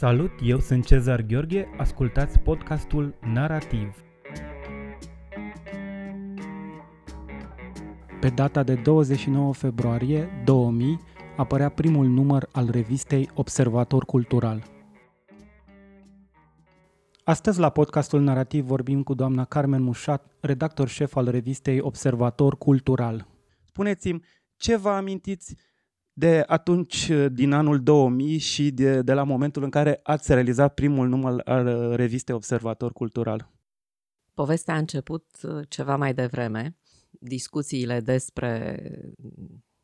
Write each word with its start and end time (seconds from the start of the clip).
Salut, 0.00 0.30
eu 0.42 0.58
sunt 0.60 0.86
Cezar 0.86 1.22
Gheorghe, 1.22 1.68
ascultați 1.78 2.38
podcastul 2.38 3.14
Narativ. 3.20 4.04
Pe 8.20 8.28
data 8.28 8.62
de 8.62 8.74
29 8.74 9.52
februarie 9.52 10.42
2000 10.44 11.00
apărea 11.36 11.68
primul 11.68 12.06
număr 12.06 12.48
al 12.52 12.68
revistei 12.70 13.30
Observator 13.34 14.04
Cultural. 14.04 14.62
Astăzi 17.24 17.60
la 17.60 17.70
podcastul 17.70 18.20
Narativ 18.20 18.64
vorbim 18.64 19.02
cu 19.02 19.14
doamna 19.14 19.44
Carmen 19.44 19.82
Mușat, 19.82 20.36
redactor 20.40 20.88
șef 20.88 21.16
al 21.16 21.28
revistei 21.28 21.80
Observator 21.80 22.58
Cultural. 22.58 23.26
Spuneți-mi, 23.64 24.24
ce 24.56 24.76
vă 24.76 24.88
amintiți 24.88 25.56
de 26.12 26.44
atunci, 26.46 27.10
din 27.32 27.52
anul 27.52 27.82
2000 27.82 28.38
și 28.38 28.70
de, 28.70 29.02
de 29.02 29.12
la 29.12 29.22
momentul 29.22 29.62
în 29.62 29.70
care 29.70 30.00
ați 30.02 30.32
realizat 30.32 30.74
primul 30.74 31.08
număr 31.08 31.40
al 31.44 31.94
revistei 31.96 32.34
Observator 32.34 32.92
Cultural? 32.92 33.50
Povestea 34.34 34.74
a 34.74 34.78
început 34.78 35.26
uh, 35.42 35.66
ceva 35.68 35.96
mai 35.96 36.14
devreme. 36.14 36.76
Discuțiile 37.10 38.00
despre 38.00 38.82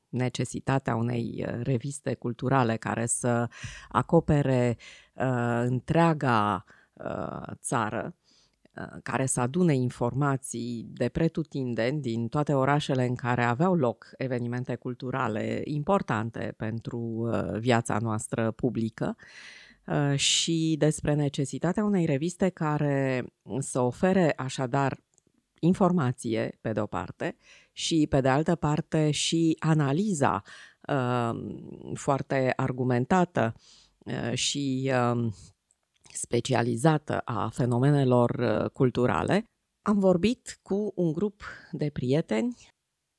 necesitatea 0.09 0.95
unei 0.95 1.45
uh, 1.47 1.61
reviste 1.63 2.15
culturale 2.15 2.77
care 2.77 3.07
să 3.07 3.49
acopere 3.89 4.77
uh, 5.15 5.63
întreaga 5.65 6.65
uh, 6.93 7.53
țară 7.55 8.17
Uh, 8.17 8.26
care 9.03 9.27
să 9.27 9.41
adune 9.41 9.75
informații 9.75 10.87
de 10.93 11.09
pretutindeni 11.09 12.01
din 12.01 12.29
toate 12.29 12.53
orașele 12.53 13.07
în 13.07 13.15
care 13.15 13.45
aveau 13.45 13.75
loc 13.75 14.11
evenimente 14.17 14.75
culturale 14.75 15.61
importante 15.65 16.55
pentru 16.57 16.99
uh, 16.99 17.59
viața 17.59 17.99
noastră 17.99 18.51
publică 18.51 19.17
uh, 19.87 20.17
și 20.17 20.77
despre 20.79 21.15
necesitatea 21.15 21.85
unei 21.85 22.05
reviste 22.05 22.49
care 22.49 23.25
să 23.59 23.81
ofere 23.81 24.33
așadar 24.37 24.99
informație, 25.61 26.59
pe 26.61 26.73
de 26.73 26.81
o 26.81 26.87
parte, 26.87 27.37
și 27.73 28.07
pe 28.11 28.21
de 28.21 28.29
altă 28.29 28.55
parte 28.55 29.11
și 29.11 29.57
analiza 29.59 30.43
foarte 31.95 32.53
argumentată 32.57 33.55
și 34.35 34.93
specializată 36.17 37.19
a 37.25 37.49
fenomenelor 37.49 38.31
uh, 38.31 38.71
culturale, 38.71 39.45
am 39.83 39.99
vorbit 39.99 40.59
cu 40.63 40.93
un 40.95 41.13
grup 41.13 41.43
de 41.73 41.91
prieteni 41.93 42.57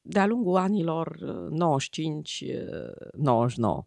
de-a 0.02 0.26
lungul 0.26 0.56
anilor 0.56 1.18
95-99. 1.18 1.58
Uh, 3.58 3.80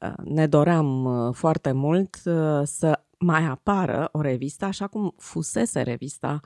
uh, 0.00 0.12
ne 0.24 0.46
doream 0.46 1.32
foarte 1.32 1.72
mult 1.72 2.14
să 2.64 3.04
mai 3.18 3.44
apară 3.44 4.08
o 4.12 4.20
revistă, 4.20 4.64
așa 4.64 4.86
cum 4.86 5.14
fusese 5.16 5.82
revista 5.82 6.40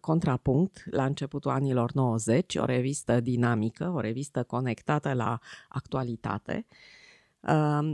Contrapunct 0.00 0.82
la 0.90 1.04
începutul 1.04 1.50
anilor 1.50 1.92
90, 1.92 2.56
o 2.56 2.64
revistă 2.64 3.20
dinamică, 3.20 3.92
o 3.94 4.00
revistă 4.00 4.42
conectată 4.42 5.12
la 5.12 5.38
actualitate, 5.68 6.66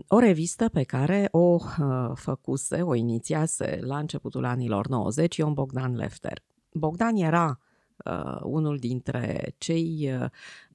o 0.09 0.19
revistă 0.19 0.69
pe 0.69 0.83
care 0.83 1.29
o 1.31 1.39
uh, 1.39 2.11
făcuse, 2.15 2.83
o 2.83 2.95
inițiase 2.95 3.79
la 3.81 3.99
începutul 3.99 4.45
anilor 4.45 4.89
90 4.89 5.37
Ion 5.37 5.53
Bogdan 5.53 5.97
Lefter. 5.97 6.43
Bogdan 6.73 7.17
era 7.17 7.61
uh, 8.05 8.41
unul 8.43 8.77
dintre 8.77 9.55
cei 9.59 10.11
uh, 10.21 10.27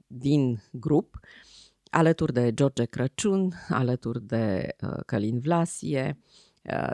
din 0.08 0.62
grup, 0.72 1.20
alături 1.90 2.34
de 2.34 2.54
George 2.54 2.86
Crăciun, 2.86 3.54
alături 3.70 4.22
de 4.26 4.76
Călin 5.06 5.40
Vlasie, 5.40 6.20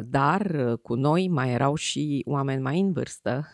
dar 0.03 0.75
cu 0.81 0.95
noi 0.95 1.27
mai 1.27 1.51
erau 1.51 1.75
și 1.75 2.23
oameni 2.27 2.61
mai 2.61 2.79
în 2.79 2.91
vârstă, 2.91 3.47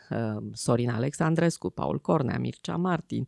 Sorin 0.53 0.89
Alexandrescu, 0.89 1.69
Paul 1.69 1.99
Cornea, 1.99 2.39
Mircea 2.39 2.75
Martin, 2.75 3.25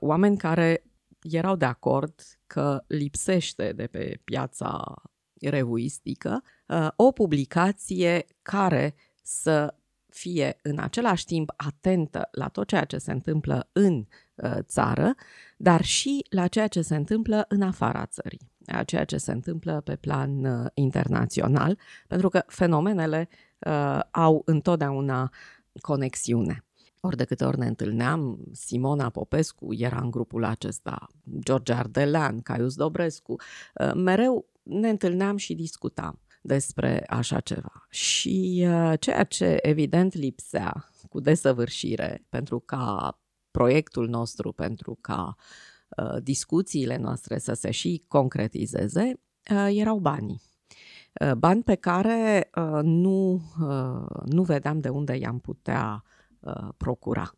oameni 0.00 0.36
care 0.36 0.82
erau 1.22 1.56
de 1.56 1.64
acord 1.64 2.20
că 2.46 2.84
lipsește 2.86 3.72
de 3.72 3.86
pe 3.86 4.20
piața 4.24 4.94
revuistică 5.40 6.42
uh, 6.66 6.88
o 6.96 7.12
publicație 7.12 8.24
care 8.42 8.94
să 9.22 9.74
fie 10.12 10.58
în 10.62 10.78
același 10.78 11.24
timp 11.24 11.52
atentă 11.56 12.28
la 12.30 12.48
tot 12.48 12.66
ceea 12.66 12.84
ce 12.84 12.98
se 12.98 13.12
întâmplă 13.12 13.68
în 13.72 14.06
uh, 14.34 14.56
țară, 14.60 15.14
dar 15.56 15.82
și 15.84 16.26
la 16.30 16.46
ceea 16.46 16.68
ce 16.68 16.82
se 16.82 16.96
întâmplă 16.96 17.44
în 17.48 17.62
afara 17.62 18.06
țării, 18.06 18.50
la 18.66 18.82
ceea 18.82 19.04
ce 19.04 19.16
se 19.16 19.32
întâmplă 19.32 19.80
pe 19.80 19.96
plan 19.96 20.44
uh, 20.44 20.66
internațional, 20.74 21.78
pentru 22.08 22.28
că 22.28 22.42
fenomenele 22.46 23.28
uh, 23.58 24.00
au 24.10 24.42
întotdeauna 24.44 25.32
conexiune. 25.80 26.64
Ori 27.04 27.16
de 27.16 27.24
câte 27.24 27.44
ori 27.44 27.58
ne 27.58 27.66
întâlneam, 27.66 28.38
Simona 28.52 29.08
Popescu 29.08 29.74
era 29.74 30.00
în 30.00 30.10
grupul 30.10 30.44
acesta, 30.44 31.06
George 31.38 31.72
Ardelean, 31.72 32.40
Caius 32.40 32.74
Dobrescu, 32.74 33.32
uh, 33.32 33.92
mereu 33.94 34.46
ne 34.62 34.88
întâlneam 34.88 35.36
și 35.36 35.54
discutam 35.54 36.20
despre 36.42 37.04
așa 37.08 37.40
ceva. 37.40 37.86
Și 37.90 38.66
uh, 38.68 38.92
ceea 39.00 39.24
ce 39.24 39.58
evident 39.62 40.14
lipsea 40.14 40.90
cu 41.08 41.20
desăvârșire 41.20 42.26
pentru 42.28 42.60
ca 42.60 43.18
proiectul 43.50 44.08
nostru, 44.08 44.52
pentru 44.52 44.98
ca 45.00 45.36
uh, 45.96 46.22
discuțiile 46.22 46.96
noastre 46.96 47.38
să 47.38 47.52
se 47.52 47.70
și 47.70 48.04
concretizeze, 48.08 49.20
erau 49.68 49.98
banii. 49.98 50.40
Bani 51.38 51.62
pe 51.62 51.74
care 51.74 52.50
nu, 52.82 53.42
nu 54.24 54.42
vedeam 54.42 54.80
de 54.80 54.88
unde 54.88 55.16
i-am 55.16 55.38
putea 55.38 56.02
Uh, 56.04 56.11
procura. 56.76 57.32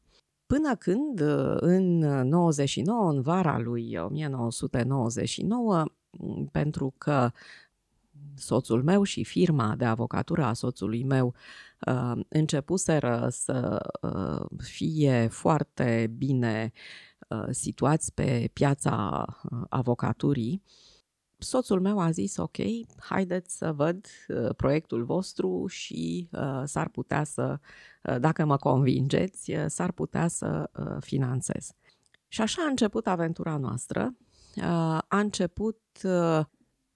Până 0.47 0.77
când, 0.77 1.21
uh, 1.21 1.57
în 1.57 1.99
99, 2.29 3.11
în 3.11 3.21
vara 3.21 3.59
lui 3.59 3.97
1999, 3.97 5.85
pentru 6.53 6.95
că 6.99 7.31
soțul 8.35 8.83
meu 8.83 9.03
și 9.03 9.25
firma 9.25 9.75
de 9.77 9.85
avocatură 9.85 10.45
a 10.45 10.53
soțului 10.53 11.05
meu 11.05 11.35
uh, 11.87 12.21
începuseră 12.29 13.29
să 13.31 13.81
fie 14.59 15.29
foarte 15.31 16.13
bine 16.17 16.73
situați 17.51 18.15
pe 18.15 18.51
piața 18.53 19.25
avocaturii, 19.69 20.63
soțul 21.45 21.81
meu 21.81 21.99
a 21.99 22.11
zis, 22.11 22.37
ok, 22.37 22.57
haideți 22.99 23.57
să 23.57 23.73
văd 23.73 24.07
uh, 24.29 24.55
proiectul 24.57 25.05
vostru 25.05 25.67
și 25.67 26.29
uh, 26.33 26.63
s-ar 26.65 26.89
putea 26.89 27.25
să, 27.25 27.59
uh, 28.03 28.17
dacă 28.21 28.45
mă 28.45 28.57
convingeți, 28.57 29.53
uh, 29.53 29.65
s-ar 29.67 29.93
putea 29.93 30.29
să 30.29 30.71
uh, 30.79 30.97
finanțez. 31.01 31.71
Și 32.29 32.41
așa 32.41 32.63
a 32.63 32.69
început 32.69 33.07
aventura 33.07 33.57
noastră. 33.57 34.15
Uh, 34.57 34.65
a 35.09 35.19
început 35.19 35.81
uh, 36.03 36.41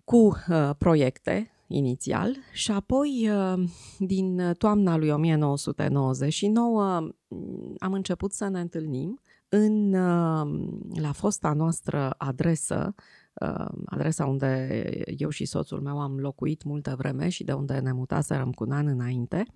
cu 0.05 0.17
uh, 0.17 0.71
proiecte 0.79 1.51
inițial 1.67 2.37
și 2.53 2.71
apoi, 2.71 3.31
uh, 3.31 3.65
din 3.99 4.55
toamna 4.59 4.97
lui 4.97 5.11
1999, 5.11 7.01
mm, 7.29 7.75
am 7.79 7.93
început 7.93 8.33
să 8.33 8.49
ne 8.49 8.61
întâlnim 8.61 9.21
în, 9.49 9.95
uh, 9.95 10.69
la 11.01 11.13
fosta 11.13 11.53
noastră 11.53 12.15
adresă 12.19 12.95
adresa 13.85 14.27
unde 14.27 14.69
eu 15.17 15.29
și 15.29 15.45
soțul 15.45 15.81
meu 15.81 16.01
am 16.01 16.19
locuit 16.19 16.63
multă 16.63 16.95
vreme 16.99 17.29
și 17.29 17.45
de 17.45 17.53
unde 17.53 17.79
ne 17.79 17.93
mutaserăm 17.93 18.53
cu 18.53 18.65
un 18.65 18.71
an 18.71 18.87
înainte. 18.87 19.47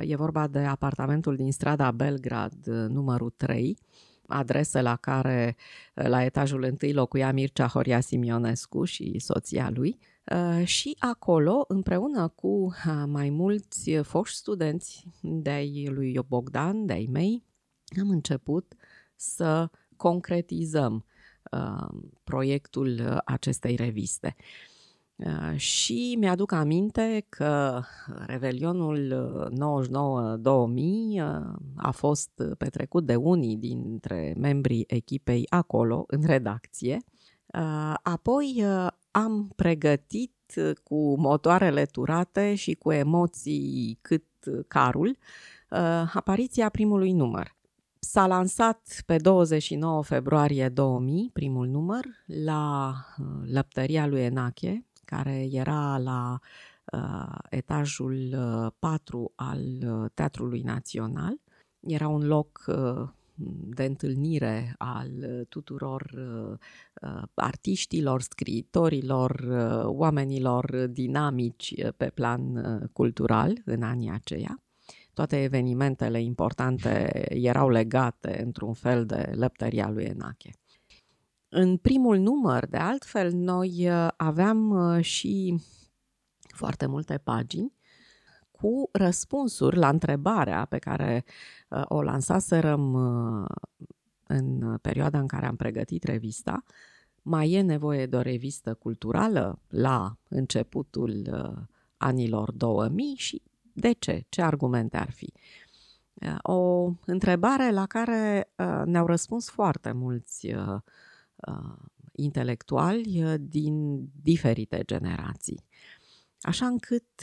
E 0.00 0.16
vorba 0.16 0.46
de 0.46 0.58
apartamentul 0.58 1.36
din 1.36 1.52
strada 1.52 1.90
Belgrad, 1.90 2.66
numărul 2.66 3.32
3, 3.36 3.78
adresă 4.26 4.80
la 4.80 4.96
care 4.96 5.56
la 5.94 6.24
etajul 6.24 6.62
întâi 6.62 6.92
locuia 6.92 7.32
Mircea 7.32 7.66
Horia 7.66 8.00
Simionescu 8.00 8.84
și 8.84 9.18
soția 9.18 9.70
lui. 9.74 9.98
Și 10.64 10.96
acolo, 10.98 11.64
împreună 11.68 12.28
cu 12.28 12.74
mai 13.06 13.30
mulți 13.30 13.90
foști 14.02 14.36
studenți 14.36 15.06
de-ai 15.20 15.88
lui 15.90 16.18
Bogdan, 16.28 16.86
de-ai 16.86 17.08
mei, 17.12 17.44
am 18.00 18.10
început 18.10 18.74
să 19.16 19.70
concretizăm 19.96 20.94
Uh, 20.94 21.09
proiectul 22.24 23.20
acestei 23.24 23.76
reviste. 23.76 24.36
Uh, 25.24 25.56
și 25.56 26.16
mi-aduc 26.18 26.52
aminte 26.52 27.26
că 27.28 27.82
Revelionul 28.26 29.14
99-2000 29.52 29.56
uh, 29.56 31.54
a 31.76 31.90
fost 31.90 32.30
petrecut 32.58 33.06
de 33.06 33.14
unii 33.14 33.56
dintre 33.56 34.34
membrii 34.38 34.84
echipei 34.86 35.46
acolo, 35.48 36.04
în 36.06 36.22
redacție. 36.24 36.98
Apoi 38.02 38.64
am 39.10 39.52
pregătit 39.56 40.34
cu 40.82 41.20
motoarele 41.20 41.84
turate 41.84 42.54
și 42.54 42.74
cu 42.74 42.92
emoții 42.92 43.98
cât 44.02 44.24
carul 44.68 45.16
apariția 46.12 46.68
primului 46.68 47.12
număr. 47.12 47.56
S-a 48.02 48.26
lansat 48.26 49.02
pe 49.06 49.16
29 49.16 50.02
februarie 50.02 50.68
2000 50.68 51.30
primul 51.32 51.66
număr 51.66 52.06
la 52.26 52.94
uh, 53.18 53.26
lăptăria 53.52 54.06
lui 54.06 54.20
Enache, 54.20 54.84
care 55.04 55.48
era 55.50 55.98
la 55.98 56.38
etajul 57.48 58.36
4 58.78 59.32
al 59.34 59.60
Teatrului 60.14 60.60
Național. 60.60 61.40
Era 61.80 62.08
un 62.08 62.26
loc 62.26 62.64
de 63.74 63.84
întâlnire 63.84 64.74
al 64.78 65.10
tuturor 65.48 66.10
artiștilor, 67.34 68.20
scriitorilor, 68.20 69.46
oamenilor 69.84 70.86
dinamici 70.86 71.74
pe 71.96 72.10
plan 72.14 72.54
cultural 72.92 73.62
în 73.64 73.82
anii 73.82 74.10
aceia 74.10 74.60
toate 75.12 75.42
evenimentele 75.42 76.22
importante 76.22 77.10
erau 77.28 77.68
legate 77.68 78.42
într-un 78.42 78.72
fel 78.72 79.06
de 79.06 79.32
lăptăria 79.34 79.88
lui 79.88 80.04
Enache. 80.04 80.50
În 81.52 81.76
primul 81.76 82.18
număr, 82.18 82.66
de 82.66 82.76
altfel, 82.76 83.32
noi 83.32 83.88
uh, 83.88 84.08
aveam 84.16 84.70
uh, 84.70 85.04
și 85.04 85.60
foarte 86.54 86.86
multe 86.86 87.18
pagini 87.18 87.72
cu 88.50 88.88
răspunsuri 88.92 89.76
la 89.76 89.88
întrebarea 89.88 90.64
pe 90.64 90.78
care 90.78 91.24
uh, 91.68 91.82
o 91.88 92.02
lansaserăm 92.02 92.94
în 94.26 94.76
perioada 94.82 95.18
în 95.18 95.26
care 95.26 95.46
am 95.46 95.56
pregătit 95.56 96.04
revista. 96.04 96.62
Mai 97.22 97.50
e 97.50 97.60
nevoie 97.60 98.06
de 98.06 98.16
o 98.16 98.20
revistă 98.20 98.74
culturală 98.74 99.60
la 99.68 100.16
începutul 100.28 101.28
anilor 101.96 102.52
2000 102.52 103.14
și 103.16 103.42
de 103.72 103.92
ce? 103.92 104.24
Ce 104.28 104.42
argumente 104.42 104.96
ar 104.96 105.10
fi? 105.10 105.32
O 106.42 106.92
întrebare 107.04 107.70
la 107.70 107.86
care 107.86 108.52
ne-au 108.84 109.06
răspuns 109.06 109.50
foarte 109.50 109.92
mulți 109.92 110.54
intelectuali 112.12 113.38
din 113.40 114.06
diferite 114.22 114.82
generații. 114.86 115.64
Așa 116.40 116.66
încât 116.66 117.22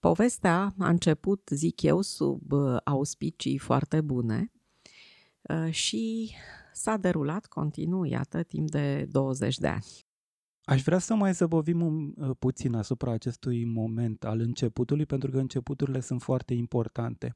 povestea 0.00 0.74
a 0.78 0.88
început, 0.88 1.48
zic 1.52 1.82
eu, 1.82 2.00
sub 2.00 2.52
auspicii 2.84 3.58
foarte 3.58 4.00
bune 4.00 4.52
și 5.70 6.34
s-a 6.72 6.96
derulat 6.96 7.46
continuu, 7.46 8.04
iată, 8.04 8.42
timp 8.42 8.70
de 8.70 9.08
20 9.10 9.58
de 9.58 9.68
ani. 9.68 9.86
Aș 10.64 10.82
vrea 10.82 10.98
să 10.98 11.14
mai 11.14 11.32
zăbovim 11.32 11.80
un, 11.80 12.12
uh, 12.16 12.30
puțin 12.38 12.74
asupra 12.74 13.12
acestui 13.12 13.64
moment 13.64 14.24
al 14.24 14.40
începutului, 14.40 15.06
pentru 15.06 15.30
că 15.30 15.38
începuturile 15.38 16.00
sunt 16.00 16.22
foarte 16.22 16.54
importante. 16.54 17.34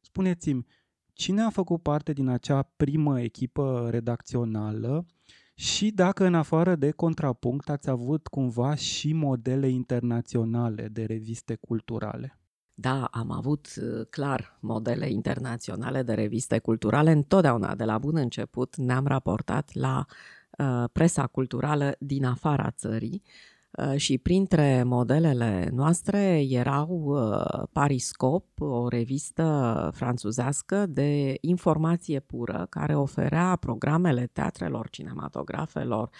Spuneți-mi, 0.00 0.66
cine 1.12 1.42
a 1.42 1.50
făcut 1.50 1.82
parte 1.82 2.12
din 2.12 2.28
acea 2.28 2.62
primă 2.76 3.20
echipă 3.20 3.88
redacțională 3.90 5.06
și 5.54 5.90
dacă 5.90 6.24
în 6.24 6.34
afară 6.34 6.74
de 6.74 6.90
contrapunct 6.90 7.68
ați 7.68 7.90
avut 7.90 8.26
cumva 8.26 8.74
și 8.74 9.12
modele 9.12 9.68
internaționale 9.68 10.88
de 10.88 11.04
reviste 11.04 11.54
culturale? 11.54 12.38
Da, 12.74 13.04
am 13.04 13.30
avut 13.30 13.68
uh, 13.76 14.06
clar 14.10 14.58
modele 14.60 15.10
internaționale 15.10 16.02
de 16.02 16.14
reviste 16.14 16.58
culturale. 16.58 17.10
Întotdeauna, 17.10 17.74
de 17.74 17.84
la 17.84 17.98
bun 17.98 18.16
început, 18.16 18.76
ne-am 18.76 19.06
raportat 19.06 19.74
la 19.74 20.04
Uh, 20.08 20.35
presa 20.92 21.26
culturală 21.26 21.96
din 21.98 22.24
afara 22.24 22.70
țării 22.70 23.22
uh, 23.70 23.96
și 23.96 24.18
printre 24.18 24.82
modelele 24.82 25.68
noastre 25.72 26.46
erau 26.48 26.88
uh, 26.88 27.62
Pariscop, 27.72 28.60
o 28.60 28.88
revistă 28.88 29.90
franțuzească 29.94 30.86
de 30.86 31.38
informație 31.40 32.20
pură 32.20 32.66
care 32.70 32.94
oferea 32.94 33.56
programele 33.56 34.26
teatrelor, 34.32 34.90
cinematografelor, 34.90 36.10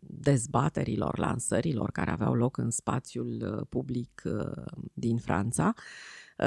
dezbaterilor, 0.00 1.18
lansărilor 1.18 1.90
care 1.90 2.10
aveau 2.10 2.34
loc 2.34 2.56
în 2.56 2.70
spațiul 2.70 3.66
public 3.68 4.22
din 4.92 5.16
Franța. 5.16 5.74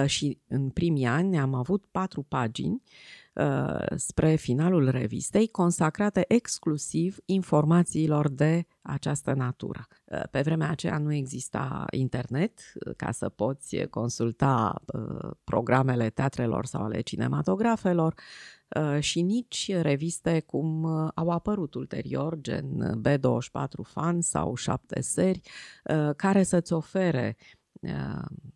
Și 0.06 0.40
în 0.48 0.70
primii 0.70 1.06
ani 1.06 1.40
am 1.40 1.54
avut 1.54 1.86
patru 1.92 2.24
pagini 2.24 2.82
Uh, 2.82 3.19
spre 3.96 4.36
finalul 4.36 4.90
revistei, 4.90 5.48
consacrate 5.48 6.26
exclusiv 6.28 7.18
informațiilor 7.26 8.30
de 8.30 8.66
această 8.82 9.34
natură. 9.34 9.88
Uh, 10.06 10.22
pe 10.32 10.42
vremea 10.42 10.70
aceea 10.70 10.98
nu 10.98 11.14
exista 11.14 11.86
internet 11.92 12.60
uh, 12.60 12.96
ca 12.96 13.12
să 13.12 13.30
poți 13.30 13.78
consulta 13.90 14.82
programele 15.44 16.10
teatrelor 16.10 16.66
sau 16.66 16.84
ale 16.84 17.02
cinematografelor 17.02 18.14
și 19.00 19.22
nici 19.22 19.72
reviste 19.82 20.40
cum 20.40 20.86
au 21.16 21.30
apărut 21.30 21.74
ulterior, 21.74 22.38
gen 22.42 23.02
B24 23.08 23.82
Fan 23.84 24.22
sau 24.22 24.56
7 24.56 25.02
seri, 25.02 25.42
care 26.16 26.44
să-ți 26.44 26.74
ofere 26.74 27.38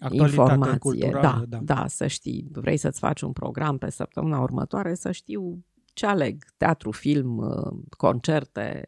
informație. 0.09 0.77
Culturală, 0.77 1.45
da, 1.49 1.57
da, 1.57 1.75
da, 1.75 1.87
să 1.87 2.07
știi, 2.07 2.47
vrei 2.51 2.77
să-ți 2.77 2.99
faci 2.99 3.21
un 3.21 3.31
program 3.31 3.77
pe 3.77 3.89
săptămâna 3.89 4.39
următoare, 4.39 4.93
să 4.93 5.11
știu 5.11 5.63
ce 5.93 6.05
aleg, 6.05 6.45
teatru, 6.57 6.91
film, 6.91 7.37
uh, 7.37 7.79
concerte, 7.97 8.85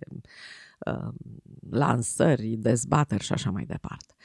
uh, 0.86 1.14
lansări, 1.70 2.48
dezbateri 2.48 3.24
și 3.24 3.34
așa 3.34 3.50
mai 3.50 3.66
departe. 3.66 4.16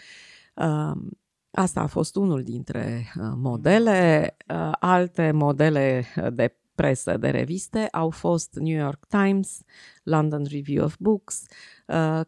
Uh, 0.54 1.02
asta 1.50 1.80
a 1.80 1.86
fost 1.86 2.16
unul 2.16 2.42
dintre 2.42 3.12
modele. 3.34 4.36
Alte 4.80 5.30
modele 5.30 6.04
de 6.32 6.56
presă, 6.74 7.16
de 7.16 7.30
reviste 7.30 7.88
au 7.90 8.10
fost 8.10 8.54
New 8.54 8.78
York 8.78 9.06
Times, 9.06 9.62
London 10.02 10.44
Review 10.50 10.84
of 10.84 10.96
Books, 10.98 11.42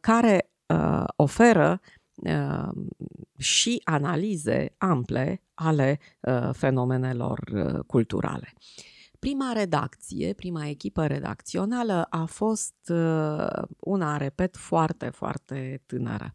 care 0.00 0.50
oferă 1.16 1.80
Ehm, 1.80 2.01
și 3.38 3.80
analize 3.84 4.74
ample 4.78 5.42
ale 5.54 5.98
uh, 6.20 6.50
fenomenelor 6.52 7.38
uh, 7.54 7.78
culturale. 7.86 8.52
Prima 9.18 9.52
redacție, 9.52 10.32
prima 10.32 10.66
echipă 10.66 11.06
redacțională 11.06 12.06
a 12.10 12.24
fost 12.24 12.74
uh, 12.88 13.62
una, 13.78 14.16
repet, 14.16 14.56
foarte, 14.56 15.08
foarte 15.08 15.82
tânără. 15.86 16.32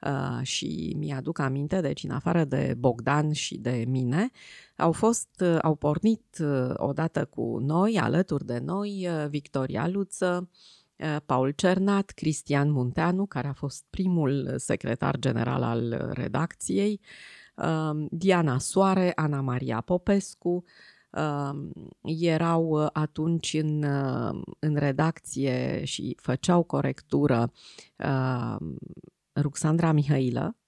Uh, 0.00 0.38
și 0.42 0.94
mi-aduc 0.98 1.38
aminte, 1.38 1.80
deci 1.80 2.04
în 2.04 2.10
afară 2.10 2.44
de 2.44 2.74
Bogdan 2.78 3.32
și 3.32 3.56
de 3.56 3.84
mine, 3.88 4.30
au 4.76 4.92
fost, 4.92 5.28
uh, 5.40 5.58
au 5.62 5.74
pornit 5.74 6.38
uh, 6.40 6.70
odată 6.74 7.24
cu 7.24 7.58
noi, 7.60 7.98
alături 7.98 8.46
de 8.46 8.58
noi, 8.58 9.08
Victoria 9.28 9.88
Luță, 9.88 10.48
Eh, 10.48 10.77
Paul 11.26 11.50
Cernat, 11.50 12.10
Cristian 12.10 12.70
Munteanu, 12.70 13.26
care 13.26 13.48
a 13.48 13.52
fost 13.52 13.84
primul 13.90 14.54
secretar 14.56 15.18
general 15.18 15.62
al 15.62 16.10
redacției, 16.12 17.00
ehm, 17.56 18.08
Diana 18.10 18.58
Soare, 18.58 19.12
Ana 19.14 19.40
Maria 19.40 19.80
Popescu, 19.80 20.64
ehm, 21.10 21.72
erau 22.02 22.90
atunci 22.92 23.52
în, 23.52 23.82
în 24.58 24.76
redacție 24.76 25.84
și 25.84 26.16
făceau 26.20 26.62
corectură 26.62 27.52
ehm, 27.96 28.78
Ruxandra 29.32 29.92
Mihailă, 29.92 30.56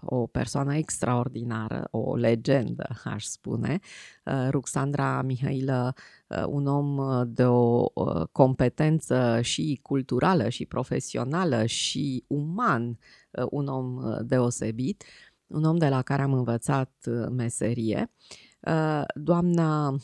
o 0.00 0.26
persoană 0.26 0.76
extraordinară, 0.76 1.88
o 1.90 2.16
legendă, 2.16 2.88
aș 3.04 3.24
spune. 3.24 3.78
Uh, 4.24 4.48
Ruxandra 4.50 5.22
Mihailă, 5.22 5.94
uh, 6.26 6.44
un 6.46 6.66
om 6.66 7.00
de 7.28 7.44
o 7.44 7.84
competență 8.32 9.40
și 9.40 9.78
culturală 9.82 10.48
și 10.48 10.66
profesională 10.66 11.66
și 11.66 12.24
uman, 12.26 12.98
un 13.50 13.66
om 13.66 14.00
deosebit, 14.22 15.04
un 15.46 15.64
om 15.64 15.76
de 15.76 15.88
la 15.88 16.02
care 16.02 16.22
am 16.22 16.32
învățat 16.32 16.92
meserie. 17.30 18.12
Doamna 19.14 19.96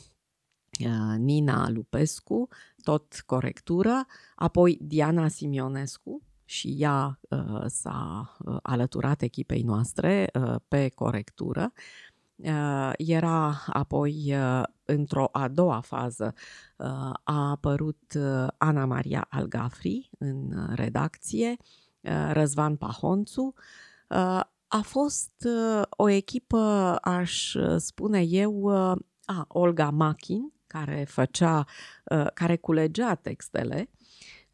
Nina 1.17 1.69
Lupescu, 1.69 2.47
tot 2.83 3.23
corectură, 3.25 4.05
apoi 4.35 4.77
Diana 4.81 5.27
Simionescu, 5.27 6.21
și 6.53 6.75
ea 6.77 7.19
uh, 7.29 7.63
s-a 7.65 8.35
uh, 8.45 8.57
alăturat 8.61 9.21
echipei 9.21 9.61
noastre 9.61 10.29
uh, 10.33 10.55
pe 10.67 10.89
corectură. 10.89 11.71
Uh, 12.35 12.91
era 12.97 13.63
apoi, 13.67 14.33
uh, 14.35 14.63
într-o 14.85 15.29
a 15.31 15.47
doua 15.47 15.79
fază, 15.79 16.33
uh, 16.77 16.87
a 17.23 17.49
apărut 17.49 18.13
uh, 18.17 18.47
Ana 18.57 18.85
Maria 18.85 19.25
Algafri 19.29 20.09
în 20.17 20.69
redacție, 20.75 21.55
uh, 22.01 22.29
Răzvan 22.31 22.75
Pahonțu. 22.75 23.53
Uh, 24.09 24.41
a 24.67 24.81
fost 24.81 25.33
uh, 25.45 25.81
o 25.89 26.09
echipă, 26.09 26.97
aș 27.01 27.55
spune 27.77 28.21
eu, 28.21 28.53
uh, 28.53 28.97
a, 29.25 29.45
Olga 29.47 29.89
Machin, 29.89 30.53
care 30.67 31.05
făcea, 31.07 31.65
uh, 32.05 32.27
care 32.33 32.57
culegea 32.57 33.15
textele 33.15 33.89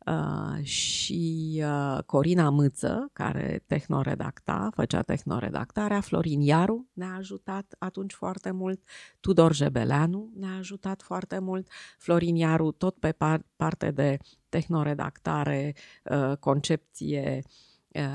Uh, 0.10 0.64
și 0.64 1.62
uh, 1.64 2.04
Corina 2.06 2.50
Mâță, 2.50 3.10
care 3.14 3.64
tehnoredacta, 3.68 4.70
făcea 4.74 5.02
tehnoredactarea, 5.02 6.02
Florin 6.02 6.42
Iaru 6.42 6.88
ne-a 6.94 7.16
ajutat 7.16 7.76
atunci 7.80 8.14
foarte 8.14 8.52
mult, 8.52 8.82
Tudor 9.20 9.54
Jebeleanu 9.54 10.32
ne-a 10.36 10.58
ajutat 10.58 11.02
foarte 11.02 11.40
mult, 11.40 11.68
Florin 11.98 12.36
Iaru 12.36 12.72
tot 12.72 12.98
pe 12.98 13.12
par- 13.12 13.46
parte 13.56 13.92
de 13.92 14.18
tehnoredactare, 14.50 15.76
uh, 16.04 16.38
concepție, 16.38 17.42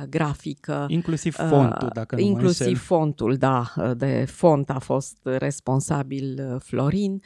grafică. 0.09 0.85
Inclusiv 0.89 1.35
fontul, 1.35 1.91
dacă 1.93 2.15
nu 2.15 2.21
Inclusiv 2.21 2.67
mă 2.67 2.77
fontul, 2.77 3.37
da. 3.37 3.73
De 3.97 4.25
font 4.29 4.71
a 4.71 4.79
fost 4.79 5.19
responsabil 5.23 6.59
Florin. 6.59 7.21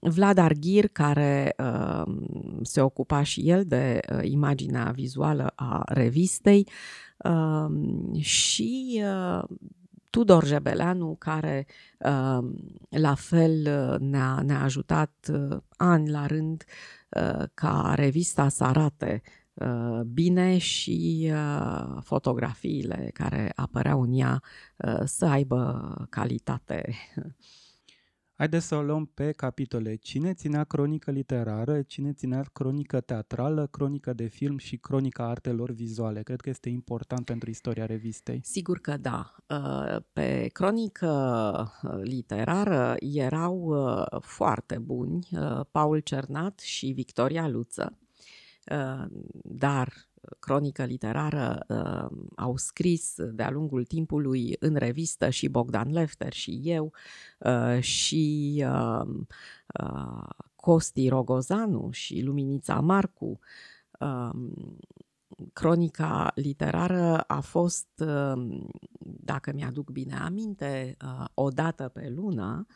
Vlad 0.00 0.38
Arghir, 0.38 0.88
care 0.88 1.54
se 2.62 2.80
ocupa 2.80 3.22
și 3.22 3.50
el 3.50 3.64
de 3.64 4.00
imaginea 4.22 4.90
vizuală 4.94 5.52
a 5.54 5.82
revistei 5.86 6.68
și 8.18 9.02
Tudor 10.10 10.44
Jebeleanu, 10.44 11.16
care 11.18 11.66
la 12.88 13.14
fel 13.14 13.62
ne-a, 14.00 14.40
ne-a 14.44 14.62
ajutat 14.62 15.30
ani 15.76 16.10
la 16.10 16.26
rând 16.26 16.64
ca 17.54 17.92
revista 17.96 18.48
să 18.48 18.64
arate 18.64 19.22
Uh, 19.24 19.45
bine 20.06 20.58
și 20.58 21.30
uh, 21.32 22.02
fotografiile 22.02 23.10
care 23.12 23.52
apăreau 23.54 24.02
în 24.02 24.18
ea 24.18 24.42
uh, 24.76 25.00
să 25.04 25.26
aibă 25.26 26.06
calitate. 26.10 26.94
Haideți 28.38 28.66
să 28.66 28.74
o 28.74 28.82
luăm 28.82 29.04
pe 29.04 29.32
capitole. 29.32 29.94
Cine 29.94 30.34
ținea 30.34 30.64
cronică 30.64 31.10
literară, 31.10 31.82
cine 31.82 32.12
ținea 32.12 32.44
cronică 32.52 33.00
teatrală, 33.00 33.66
cronică 33.66 34.12
de 34.12 34.26
film 34.26 34.58
și 34.58 34.76
cronica 34.76 35.28
artelor 35.28 35.70
vizuale? 35.70 36.22
Cred 36.22 36.40
că 36.40 36.48
este 36.48 36.68
important 36.68 37.24
pentru 37.24 37.50
istoria 37.50 37.86
revistei. 37.86 38.40
Sigur 38.44 38.78
că 38.78 38.96
da. 38.96 39.34
Pe 40.12 40.48
cronică 40.52 41.72
literară 42.02 42.94
erau 42.98 43.74
foarte 44.20 44.78
buni 44.78 45.28
Paul 45.70 45.98
Cernat 45.98 46.58
și 46.58 46.86
Victoria 46.86 47.48
Luță 47.48 47.98
dar 49.42 49.92
cronică 50.38 50.84
literară 50.84 51.58
au 52.36 52.56
scris 52.56 53.14
de-a 53.32 53.50
lungul 53.50 53.84
timpului 53.84 54.56
în 54.58 54.74
revistă 54.74 55.30
și 55.30 55.48
Bogdan 55.48 55.92
Lefter 55.92 56.32
și 56.32 56.60
eu 56.62 56.92
și 57.80 58.64
Costi 60.56 61.08
Rogozanu 61.08 61.90
și 61.90 62.20
Luminița 62.20 62.80
Marcu. 62.80 63.38
Cronica 65.52 66.32
literară 66.34 67.20
a 67.20 67.40
fost, 67.40 68.04
dacă 69.00 69.52
mi-aduc 69.54 69.90
bine 69.90 70.14
aminte, 70.14 70.96
o 71.34 71.48
dată 71.48 71.88
pe 71.88 72.08
lună, 72.08 72.66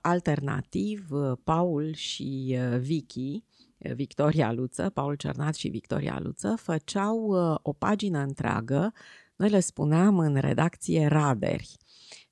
alternativ 0.00 1.08
Paul 1.44 1.94
și 1.94 2.58
Vicky 2.78 3.44
Victoria 3.80 4.52
Luță, 4.52 4.90
Paul 4.90 5.14
Cernat 5.14 5.54
și 5.54 5.68
Victoria 5.68 6.18
Luță, 6.22 6.54
făceau 6.56 7.18
uh, 7.18 7.58
o 7.62 7.72
pagină 7.72 8.18
întreagă, 8.18 8.92
noi 9.36 9.48
le 9.48 9.60
spuneam 9.60 10.18
în 10.18 10.36
redacție 10.36 11.06
raderi. 11.06 11.76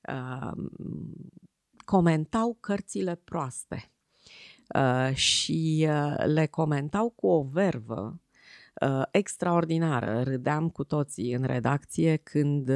Uh, 0.09 0.53
comentau 1.85 2.57
cărțile 2.61 3.15
proaste 3.15 3.93
uh, 4.75 5.15
și 5.15 5.89
le 6.25 6.47
comentau 6.47 7.11
cu 7.11 7.27
o 7.27 7.43
vervă 7.43 8.21
extraordinară. 9.11 10.23
Râdeam 10.23 10.69
cu 10.69 10.85
toții 10.85 11.33
în 11.33 11.43
redacție 11.43 12.17
când 12.17 12.71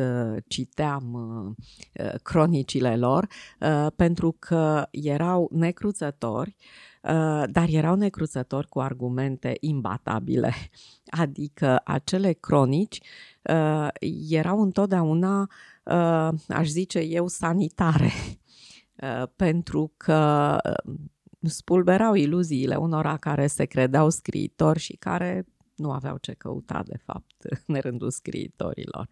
citeam 0.46 1.56
cronicile 2.22 2.96
lor, 2.96 3.26
pentru 3.96 4.36
că 4.38 4.86
erau 4.90 5.50
necruțători, 5.52 6.56
Uh, 6.56 6.91
dar 7.46 7.68
erau 7.68 7.94
necruțători 7.94 8.68
cu 8.68 8.80
argumente 8.80 9.56
imbatabile. 9.60 10.54
Adică 11.22 11.80
acele 11.84 12.32
cronici 12.32 13.00
uh, 13.42 13.88
erau 14.28 14.60
întotdeauna, 14.62 15.50
uh, 15.84 16.28
aș 16.48 16.66
zice 16.66 16.98
eu, 16.98 17.28
sanitare, 17.28 18.10
pentru 19.36 19.92
că 19.96 20.58
spulberau 21.40 22.14
iluziile 22.14 22.74
unora 22.74 23.16
care 23.16 23.46
se 23.46 23.64
credeau 23.64 24.10
scriitori 24.10 24.78
și 24.78 24.96
care 24.96 25.46
nu 25.76 25.90
aveau 25.90 26.16
ce 26.16 26.32
căuta, 26.32 26.82
de 26.86 26.96
fapt, 27.04 27.34
în 27.66 27.80
rândul 27.80 28.10
scriitorilor. 28.10 29.08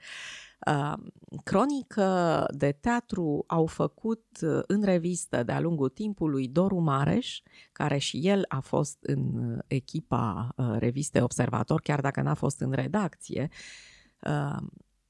Cronică 1.44 2.44
de 2.50 2.76
teatru 2.80 3.44
au 3.46 3.66
făcut 3.66 4.24
uh, 4.42 4.60
în 4.66 4.82
revistă 4.82 5.42
de-a 5.42 5.60
lungul 5.60 5.88
timpului 5.88 6.48
Doru 6.48 6.78
Mareș, 6.78 7.40
care 7.72 7.98
și 7.98 8.20
el 8.22 8.44
a 8.48 8.60
fost 8.60 8.98
în 9.00 9.50
uh, 9.50 9.58
echipa 9.66 10.48
uh, 10.56 10.74
revistei 10.78 11.22
Observator, 11.22 11.80
chiar 11.80 12.00
dacă 12.00 12.22
n-a 12.22 12.34
fost 12.34 12.60
în 12.60 12.72
redacție. 12.72 13.48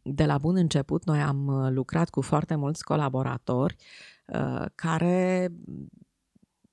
De 0.03 0.25
la 0.25 0.39
bun 0.39 0.57
început 0.57 1.05
noi 1.05 1.21
am 1.21 1.69
lucrat 1.73 2.11
cu 2.11 2.21
foarte 2.21 2.55
mulți 2.55 2.85
colaboratori 2.85 3.77
care 4.75 5.53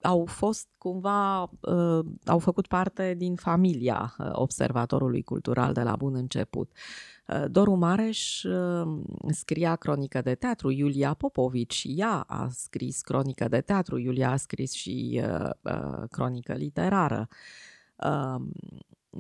au 0.02 0.26
fost 0.26 0.68
cumva, 0.78 1.42
uh, 1.44 2.06
au 2.26 2.40
făcut 2.40 2.68
parte 2.68 3.14
din 3.18 3.36
familia 3.36 4.16
uh, 4.18 4.30
observatorului 4.32 5.24
cultural 5.24 5.74
de 5.74 5.82
la 5.82 5.96
bun 5.96 6.16
început. 6.16 6.72
Uh, 7.28 7.46
Doru 7.52 7.76
Mareș 7.76 8.44
uh, 8.44 9.00
scria 9.30 9.76
cronică 9.76 10.22
de 10.22 10.36
teatru, 10.36 10.72
Iulia 10.72 11.14
Popovici 11.14 11.74
și 11.74 11.94
ea 11.98 12.22
a 12.28 12.48
scris 12.52 13.02
cronică 13.02 13.48
de 13.48 13.62
teatru, 13.62 13.98
Iulia 13.98 14.32
a 14.32 14.36
scris 14.36 14.72
și 14.72 15.22
uh, 15.24 15.50
uh, 15.62 16.04
cronică 16.10 16.54
literară. 16.54 17.28
Uh, 17.96 18.42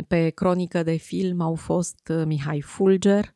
pe 0.08 0.30
cronică 0.30 0.84
de 0.84 0.96
film 0.96 1.42
au 1.42 1.56
fost 1.56 2.10
uh, 2.10 2.26
Mihai 2.26 2.62
Fulger, 2.62 3.34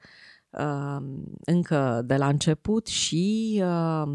uh, 0.50 0.98
încă 1.46 2.02
de 2.06 2.18
la 2.18 2.28
început 2.28 2.88
și 2.88 3.54
uh, 3.56 4.12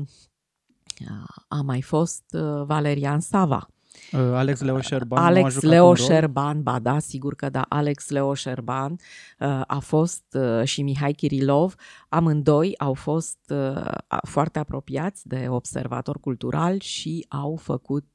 a 1.49 1.61
mai 1.65 1.83
fost 1.83 2.25
uh, 2.33 2.65
Valerian 2.65 3.21
Sava. 3.21 3.69
Uh, 4.13 4.21
Alex 4.21 4.61
Leo 4.61 4.81
Șerban 4.81 5.25
Alex 5.25 5.61
Leo 5.61 5.95
Șerban, 5.95 6.63
ba 6.63 6.79
da, 6.79 6.99
sigur 6.99 7.35
că 7.35 7.49
da, 7.49 7.65
Alex 7.69 8.09
Leo 8.09 8.35
Șerban 8.35 8.93
uh, 8.93 9.61
a 9.67 9.79
fost 9.79 10.39
și 10.65 10.83
Mihai 10.83 11.13
Kirilov, 11.13 11.75
amândoi 12.09 12.75
au 12.79 12.95
fost 12.95 13.53
foarte 14.23 14.59
apropiați 14.59 15.29
de 15.29 15.47
observator 15.49 16.21
cultural 16.21 16.81
și 16.81 17.27
au 17.29 17.57
făcut 17.57 18.07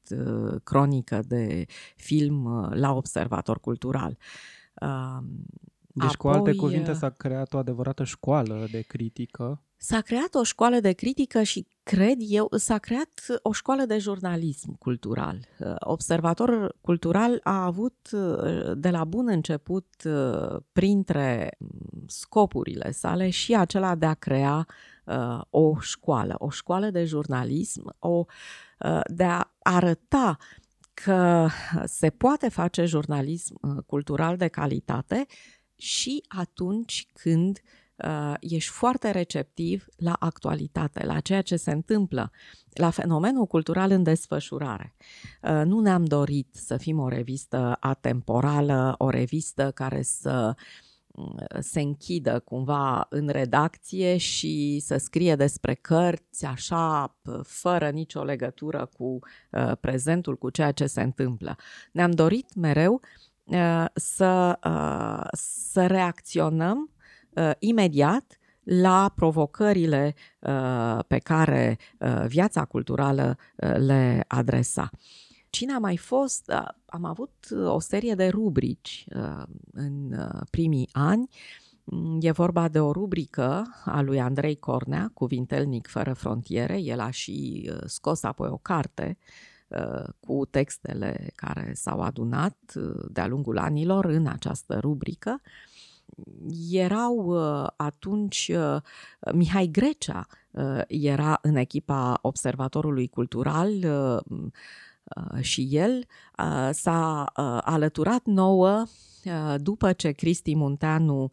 cronică 0.62 1.22
de 1.26 1.66
film 1.96 2.68
la 2.74 2.92
observator 2.92 3.60
cultural. 3.60 4.16
Deci, 5.94 6.04
Apoi, 6.04 6.16
cu 6.18 6.28
alte 6.28 6.54
cuvinte, 6.54 6.92
s-a 6.92 7.10
creat 7.10 7.54
o 7.54 7.58
adevărată 7.58 8.04
școală 8.04 8.66
de 8.70 8.80
critică. 8.80 9.62
S-a 9.76 10.00
creat 10.00 10.34
o 10.34 10.42
școală 10.42 10.80
de 10.80 10.92
critică 10.92 11.42
și, 11.42 11.66
cred 11.82 12.18
eu, 12.20 12.48
s-a 12.56 12.78
creat 12.78 13.26
o 13.42 13.52
școală 13.52 13.84
de 13.84 13.98
jurnalism 13.98 14.78
cultural. 14.78 15.38
Observator 15.78 16.76
cultural 16.80 17.40
a 17.42 17.64
avut 17.64 18.10
de 18.74 18.90
la 18.90 19.04
bun 19.04 19.28
început, 19.28 19.86
printre 20.72 21.58
scopurile 22.06 22.90
sale, 22.90 23.30
și 23.30 23.54
acela 23.54 23.94
de 23.94 24.06
a 24.06 24.14
crea 24.14 24.66
o 25.50 25.80
școală, 25.80 26.34
o 26.38 26.50
școală 26.50 26.90
de 26.90 27.04
jurnalism, 27.04 27.96
o, 27.98 28.24
de 29.06 29.24
a 29.24 29.52
arăta 29.62 30.36
că 30.94 31.48
se 31.84 32.10
poate 32.10 32.48
face 32.48 32.84
jurnalism 32.84 33.84
cultural 33.86 34.36
de 34.36 34.48
calitate 34.48 35.26
și 35.76 36.24
atunci 36.28 37.06
când 37.12 37.60
uh, 37.62 37.81
uh, 38.04 38.34
ești 38.40 38.70
foarte 38.70 39.10
receptiv 39.10 39.86
la 39.96 40.16
actualitate, 40.18 41.04
la 41.04 41.20
ceea 41.20 41.42
ce 41.42 41.56
se 41.56 41.70
întâmplă, 41.70 42.30
la 42.72 42.90
fenomenul 42.90 43.46
cultural 43.46 43.90
în 43.90 44.02
desfășurare. 44.02 44.94
Uh, 45.42 45.62
nu 45.64 45.80
ne-am 45.80 46.04
dorit 46.04 46.48
să 46.52 46.76
fim 46.76 46.98
o 46.98 47.08
revistă 47.08 47.76
atemporală, 47.80 48.94
o 48.98 49.08
revistă 49.08 49.70
care 49.70 50.02
să 50.02 50.54
uh, 50.56 50.62
se 51.60 51.80
închidă 51.80 52.38
cumva 52.38 53.06
în 53.10 53.28
redacție 53.28 54.16
și 54.16 54.82
să 54.84 54.96
scrie 54.96 55.36
despre 55.36 55.74
cărți 55.74 56.44
așa, 56.44 57.16
fără 57.42 57.90
nicio 57.90 58.22
legătură 58.22 58.90
cu 58.96 59.18
uh, 59.50 59.72
prezentul, 59.80 60.36
cu 60.36 60.50
ceea 60.50 60.72
ce 60.72 60.86
se 60.86 61.02
întâmplă. 61.02 61.56
Ne-am 61.92 62.10
dorit 62.10 62.54
mereu 62.54 63.00
uh, 63.44 63.84
să, 63.94 64.58
uh, 64.64 65.28
să 65.32 65.86
reacționăm 65.86 66.91
uh, 67.34 67.50
imediat 67.58 68.36
la 68.62 69.12
provocările 69.14 70.14
uh, 70.40 70.98
pe 71.06 71.18
care 71.18 71.78
uh, 71.98 72.24
viața 72.26 72.64
culturală 72.64 73.36
uh, 73.56 73.74
le 73.76 74.24
adresa. 74.28 74.90
Cine 75.50 75.72
a 75.72 75.78
mai 75.78 75.96
fost? 75.96 76.52
Uh, 76.54 76.68
am 76.86 77.04
avut 77.04 77.32
o 77.64 77.80
serie 77.80 78.14
de 78.14 78.28
rubrici 78.28 79.06
uh, 79.14 79.42
în 79.72 80.12
uh, 80.18 80.40
primii 80.50 80.88
ani. 80.92 81.28
Mm, 81.84 82.18
e 82.20 82.30
vorba 82.30 82.68
de 82.68 82.80
o 82.80 82.92
rubrică 82.92 83.66
a 83.84 84.00
lui 84.00 84.20
Andrei 84.20 84.56
Cornea, 84.56 85.10
Cuvintelnic 85.14 85.86
fără 85.86 86.12
frontiere. 86.12 86.80
El 86.80 87.00
a 87.00 87.10
și 87.10 87.68
uh, 87.72 87.82
scos 87.86 88.22
apoi 88.22 88.48
o 88.48 88.56
carte 88.56 89.18
uh, 89.68 90.04
cu 90.20 90.46
textele 90.50 91.32
care 91.34 91.72
s-au 91.74 92.00
adunat 92.00 92.58
uh, 92.76 93.04
de-a 93.10 93.26
lungul 93.26 93.58
anilor 93.58 94.04
în 94.04 94.26
această 94.26 94.78
rubrică. 94.78 95.40
Erau 96.70 97.36
atunci 97.76 98.52
Mihai 99.32 99.66
Grecea 99.66 100.26
era 100.86 101.38
în 101.42 101.56
echipa 101.56 102.18
Observatorului 102.22 103.08
Cultural 103.08 103.72
și 105.40 105.68
el 105.70 106.04
s-a 106.70 107.24
alăturat 107.64 108.24
nouă 108.24 108.84
după 109.56 109.92
ce 109.92 110.10
Cristi 110.10 110.54
Munteanu 110.54 111.30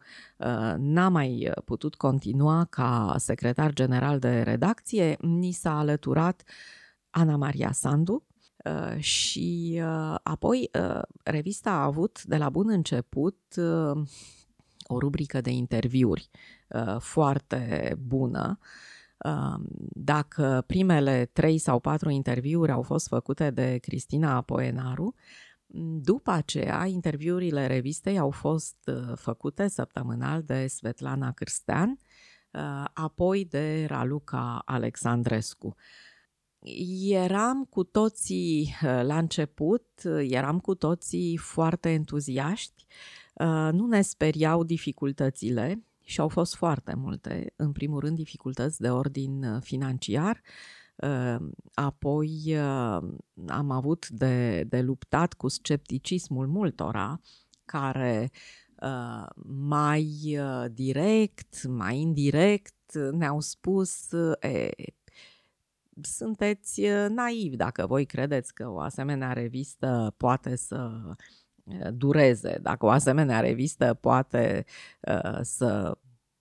n-a 0.76 1.08
mai 1.08 1.52
putut 1.64 1.94
continua 1.94 2.66
ca 2.70 3.14
secretar 3.18 3.72
general 3.72 4.18
de 4.18 4.42
redacție, 4.42 5.16
ni 5.20 5.50
s-a 5.50 5.78
alăturat 5.78 6.42
Ana 7.10 7.36
Maria 7.36 7.72
Sandu, 7.72 8.24
și 8.98 9.80
apoi 10.22 10.70
revista 11.24 11.70
a 11.70 11.84
avut 11.84 12.24
de 12.24 12.36
la 12.36 12.48
bun 12.48 12.68
început 12.68 13.38
o 14.92 14.98
rubrică 14.98 15.40
de 15.40 15.50
interviuri 15.50 16.30
foarte 16.98 17.94
bună. 18.06 18.58
Dacă 19.92 20.64
primele 20.66 21.30
trei 21.32 21.58
sau 21.58 21.80
patru 21.80 22.10
interviuri 22.10 22.72
au 22.72 22.82
fost 22.82 23.08
făcute 23.08 23.50
de 23.50 23.78
Cristina 23.78 24.34
Apoenaru, 24.34 25.14
după 26.02 26.30
aceea, 26.30 26.86
interviurile 26.86 27.66
revistei 27.66 28.18
au 28.18 28.30
fost 28.30 28.76
uh, 28.86 29.16
făcute 29.16 29.68
săptămânal 29.68 30.42
de 30.42 30.66
Svetlana 30.66 31.32
Cârstean, 31.32 31.98
uh, 32.50 32.84
apoi 32.92 33.44
de 33.44 33.84
Raluca 33.88 34.62
Alexandrescu. 34.64 35.74
Eram 37.08 37.64
cu 37.64 37.84
toții 37.84 38.74
uh, 38.82 39.00
la 39.02 39.18
început, 39.18 39.86
eram 40.28 40.58
cu 40.58 40.74
toții 40.74 41.36
foarte 41.36 41.90
entuziaști, 41.90 42.86
nu 43.72 43.86
ne 43.86 44.00
speriau 44.00 44.64
dificultățile 44.64 45.84
și 46.04 46.20
au 46.20 46.28
fost 46.28 46.54
foarte 46.54 46.94
multe. 46.94 47.52
În 47.56 47.72
primul 47.72 48.00
rând, 48.00 48.16
dificultăți 48.16 48.80
de 48.80 48.90
ordin 48.90 49.60
financiar, 49.60 50.42
Ehm, 51.00 51.54
apoi 51.74 52.42
ehm, 52.46 53.18
am 53.46 53.70
avut 53.70 54.08
de, 54.08 54.64
de 54.68 54.80
luptat 54.80 55.32
cu 55.32 55.48
scepticismul 55.48 56.46
multora 56.46 57.20
care 57.64 58.30
ehm, 58.82 59.32
mai 59.68 60.38
direct, 60.72 61.66
mai 61.66 61.98
indirect 61.98 62.92
ne-au 63.12 63.40
spus 63.40 64.12
e, 64.40 64.70
sunteți 66.02 66.82
naivi 67.08 67.56
dacă 67.56 67.86
voi 67.86 68.04
credeți 68.06 68.54
că 68.54 68.68
o 68.68 68.78
asemenea 68.78 69.32
revistă 69.32 70.14
poate 70.16 70.56
să 70.56 70.90
dureze, 71.92 72.58
dacă 72.62 72.84
o 72.86 72.88
asemenea 72.88 73.40
revistă 73.40 73.94
poate 73.94 74.64
uh, 75.00 75.38
să 75.42 75.98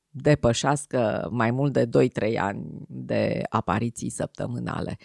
depășească 0.09 1.29
mai 1.31 1.51
mult 1.51 1.73
de 1.73 1.89
2-3 2.33 2.37
ani 2.37 2.85
de 2.87 3.41
apariții 3.49 4.09
săptămânale. 4.09 4.97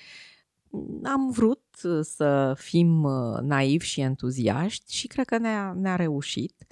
Am 1.02 1.30
vrut 1.30 1.62
să 2.00 2.54
fim 2.59 3.02
uh, 3.02 3.40
naivi 3.40 3.87
și 3.87 4.00
entuziaști 4.00 4.94
și 4.94 5.06
cred 5.06 5.26
că 5.26 5.38
ne-a, 5.38 5.73
ne-a 5.73 5.97
reușit. 5.97 6.66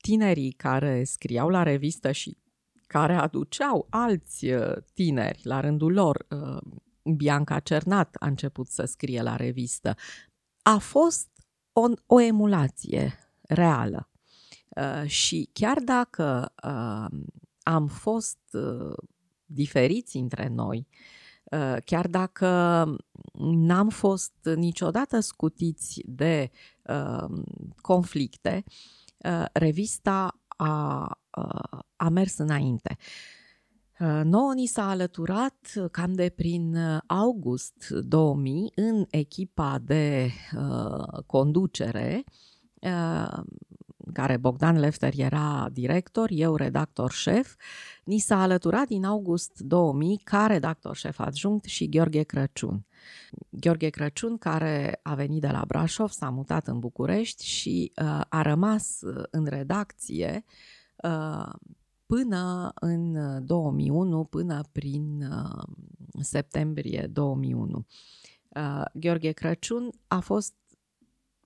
Tinerii 0.00 0.52
care 0.52 1.04
scriau 1.04 1.48
la 1.48 1.62
revistă 1.62 2.12
și 2.12 2.36
care 2.86 3.14
aduceau 3.14 3.86
alți 3.90 4.46
uh, 4.46 4.76
tineri 4.94 5.40
la 5.42 5.60
rândul 5.60 5.92
lor, 5.92 6.26
uh, 6.30 6.62
Bianca 7.16 7.60
Cernat 7.60 8.16
a 8.18 8.26
început 8.26 8.68
să 8.68 8.84
scrie 8.84 9.22
la 9.22 9.36
revistă, 9.36 9.94
a 10.62 10.78
fost 10.78 11.28
o, 11.80 12.14
o 12.14 12.20
emulație 12.20 13.18
reală. 13.42 14.10
Uh, 14.68 15.08
și 15.08 15.48
chiar 15.52 15.78
dacă 15.78 16.52
uh, 16.64 17.18
am 17.62 17.86
fost 17.86 18.38
uh, 18.52 18.96
diferiți 19.44 20.16
între 20.16 20.48
noi, 20.48 20.86
uh, 21.44 21.76
chiar 21.84 22.06
dacă 22.06 22.48
n-am 23.42 23.88
fost 23.88 24.32
niciodată 24.54 25.20
scutiți 25.20 26.02
de 26.04 26.50
uh, 26.82 27.42
conflicte, 27.80 28.64
uh, 29.18 29.44
revista 29.52 30.40
a, 30.56 31.18
a 31.96 32.08
mers 32.08 32.38
înainte. 32.38 32.96
Nouă 34.22 34.54
ni 34.54 34.66
s-a 34.66 34.90
alăturat 34.90 35.72
cam 35.90 36.12
de 36.12 36.32
prin 36.36 36.76
august 37.06 37.88
2000 37.88 38.72
în 38.74 39.06
echipa 39.10 39.78
de 39.78 40.30
uh, 40.56 41.22
conducere 41.26 42.24
uh, 42.80 43.42
care 44.12 44.36
Bogdan 44.36 44.78
Lefter 44.78 45.12
era 45.16 45.68
director, 45.72 46.28
eu 46.32 46.56
redactor 46.56 47.10
șef, 47.10 47.54
ni 48.04 48.18
s-a 48.18 48.42
alăturat 48.42 48.86
din 48.86 49.04
august 49.04 49.58
2000 49.58 50.20
ca 50.24 50.46
redactor 50.46 50.96
șef 50.96 51.18
adjunct 51.18 51.64
și 51.64 51.88
Gheorghe 51.88 52.22
Crăciun. 52.22 52.86
Gheorghe 53.50 53.88
Crăciun, 53.88 54.38
care 54.38 55.00
a 55.02 55.14
venit 55.14 55.40
de 55.40 55.48
la 55.48 55.64
Brașov, 55.66 56.10
s-a 56.10 56.30
mutat 56.30 56.66
în 56.66 56.78
București 56.78 57.46
și 57.46 57.92
uh, 58.02 58.20
a 58.28 58.42
rămas 58.42 59.00
uh, 59.00 59.22
în 59.30 59.46
redacție 59.46 60.44
uh, 60.96 61.52
până 62.10 62.72
în 62.74 63.16
2001, 63.46 64.24
până 64.24 64.60
prin 64.72 65.22
uh, 65.22 65.62
septembrie 66.20 67.08
2001. 67.12 67.86
Uh, 68.48 68.82
Gheorghe 68.94 69.32
Crăciun 69.32 69.90
a 70.08 70.20
fost 70.20 70.54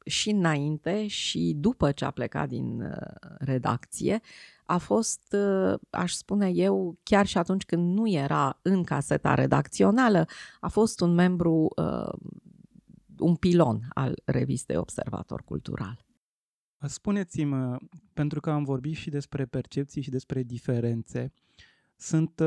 și 0.04 0.30
înainte 0.30 1.06
și 1.06 1.54
după 1.56 1.92
ce 1.92 2.04
a 2.04 2.10
plecat 2.10 2.48
din 2.48 2.80
uh, 2.80 2.96
redacție, 3.38 4.20
a 4.66 4.78
fost, 4.78 5.36
uh, 5.38 5.78
aș 5.90 6.12
spune 6.12 6.48
eu, 6.48 6.98
chiar 7.02 7.26
și 7.26 7.38
atunci 7.38 7.64
când 7.64 7.94
nu 7.94 8.08
era 8.08 8.58
în 8.62 8.84
caseta 8.84 9.34
redacțională, 9.34 10.26
a 10.60 10.68
fost 10.68 11.00
un 11.00 11.14
membru, 11.14 11.68
uh, 11.76 12.12
un 13.18 13.34
pilon 13.34 13.88
al 13.94 14.22
revistei 14.24 14.76
Observator 14.76 15.42
Cultural. 15.42 16.04
Spuneți-mi, 16.86 17.76
pentru 18.12 18.40
că 18.40 18.50
am 18.50 18.64
vorbit 18.64 18.94
și 18.94 19.10
despre 19.10 19.46
percepții 19.46 20.02
și 20.02 20.10
despre 20.10 20.42
diferențe, 20.42 21.32
sunt 21.96 22.42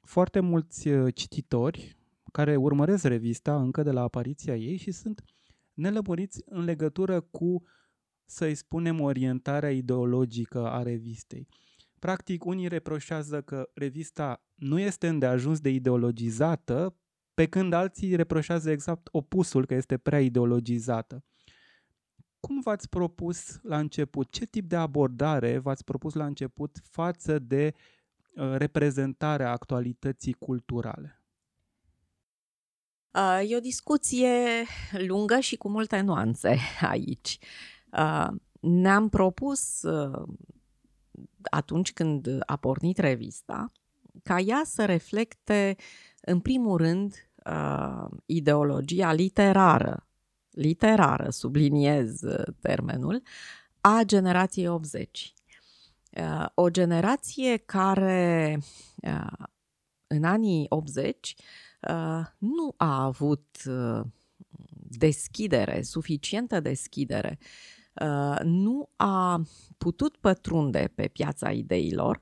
foarte 0.00 0.40
mulți 0.40 0.88
cititori 1.14 1.96
care 2.32 2.56
urmăresc 2.56 3.04
revista 3.04 3.60
încă 3.60 3.82
de 3.82 3.90
la 3.90 4.02
apariția 4.02 4.56
ei 4.56 4.76
și 4.76 4.90
sunt 4.90 5.22
nelămuriți 5.74 6.42
în 6.44 6.64
legătură 6.64 7.20
cu, 7.20 7.62
să-i 8.24 8.54
spunem, 8.54 9.00
orientarea 9.00 9.70
ideologică 9.72 10.70
a 10.70 10.82
revistei. 10.82 11.48
Practic, 11.98 12.44
unii 12.44 12.68
reproșează 12.68 13.42
că 13.42 13.70
revista 13.74 14.44
nu 14.54 14.78
este 14.78 15.08
îndeajuns 15.08 15.60
de 15.60 15.70
ideologizată, 15.70 16.96
pe 17.34 17.46
când 17.46 17.72
alții 17.72 18.14
reproșează 18.14 18.70
exact 18.70 19.08
opusul, 19.10 19.66
că 19.66 19.74
este 19.74 19.96
prea 19.98 20.20
ideologizată. 20.20 21.24
Cum 22.40 22.60
v-ați 22.60 22.88
propus 22.88 23.58
la 23.62 23.78
început? 23.78 24.30
Ce 24.30 24.46
tip 24.46 24.68
de 24.68 24.76
abordare 24.76 25.58
v-ați 25.58 25.84
propus 25.84 26.14
la 26.14 26.26
început 26.26 26.78
față 26.82 27.38
de 27.38 27.74
uh, 28.34 28.54
reprezentarea 28.56 29.50
actualității 29.50 30.32
culturale? 30.32 31.22
E 33.48 33.56
o 33.56 33.60
discuție 33.60 34.64
lungă 34.92 35.38
și 35.38 35.56
cu 35.56 35.68
multe 35.68 36.00
nuanțe 36.00 36.58
aici. 36.80 37.38
Ne-am 38.60 39.08
propus 39.08 39.82
atunci 41.50 41.92
când 41.92 42.28
a 42.46 42.56
pornit 42.56 42.98
revista 42.98 43.72
ca 44.22 44.38
ea 44.38 44.62
să 44.64 44.84
reflecte 44.84 45.76
în 46.20 46.40
primul 46.40 46.76
rând 46.76 47.30
ideologia 48.26 49.12
literară, 49.12 50.07
literară, 50.60 51.30
subliniez 51.30 52.20
termenul, 52.60 53.22
a 53.80 54.00
generației 54.04 54.68
80. 54.68 55.34
O 56.54 56.70
generație 56.70 57.56
care 57.56 58.58
în 60.06 60.24
anii 60.24 60.66
80 60.68 61.34
Uh, 61.80 62.26
nu 62.38 62.74
a 62.76 63.04
avut 63.04 63.56
uh, 63.66 64.00
deschidere, 64.98 65.82
suficientă 65.82 66.60
deschidere, 66.60 67.38
uh, 68.02 68.38
nu 68.42 68.90
a 68.96 69.42
putut 69.76 70.16
pătrunde 70.16 70.92
pe 70.94 71.08
piața 71.08 71.50
ideilor 71.50 72.20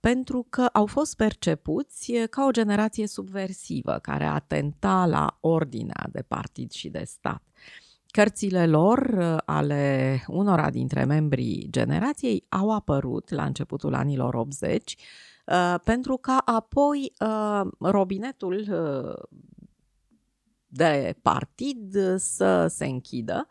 pentru 0.00 0.46
că 0.50 0.68
au 0.72 0.86
fost 0.86 1.16
percepuți 1.16 2.12
ca 2.30 2.44
o 2.44 2.50
generație 2.50 3.06
subversivă 3.06 3.98
care 4.02 4.24
atenta 4.24 5.06
la 5.06 5.38
ordinea 5.40 6.08
de 6.12 6.22
partid 6.22 6.70
și 6.70 6.88
de 6.88 7.02
stat. 7.06 7.42
Cărțile 8.06 8.66
lor, 8.66 9.20
ale 9.44 10.24
unora 10.26 10.70
dintre 10.70 11.04
membrii 11.04 11.68
generației, 11.70 12.44
au 12.48 12.70
apărut 12.70 13.30
la 13.30 13.44
începutul 13.44 13.94
anilor 13.94 14.34
80 14.34 14.96
Uh, 15.46 15.74
pentru 15.84 16.16
ca 16.16 16.42
apoi 16.44 17.12
uh, 17.20 17.60
robinetul 17.78 18.66
uh, 18.70 19.38
de 20.66 21.16
partid 21.22 21.96
să 22.16 22.66
se 22.66 22.86
închidă 22.86 23.46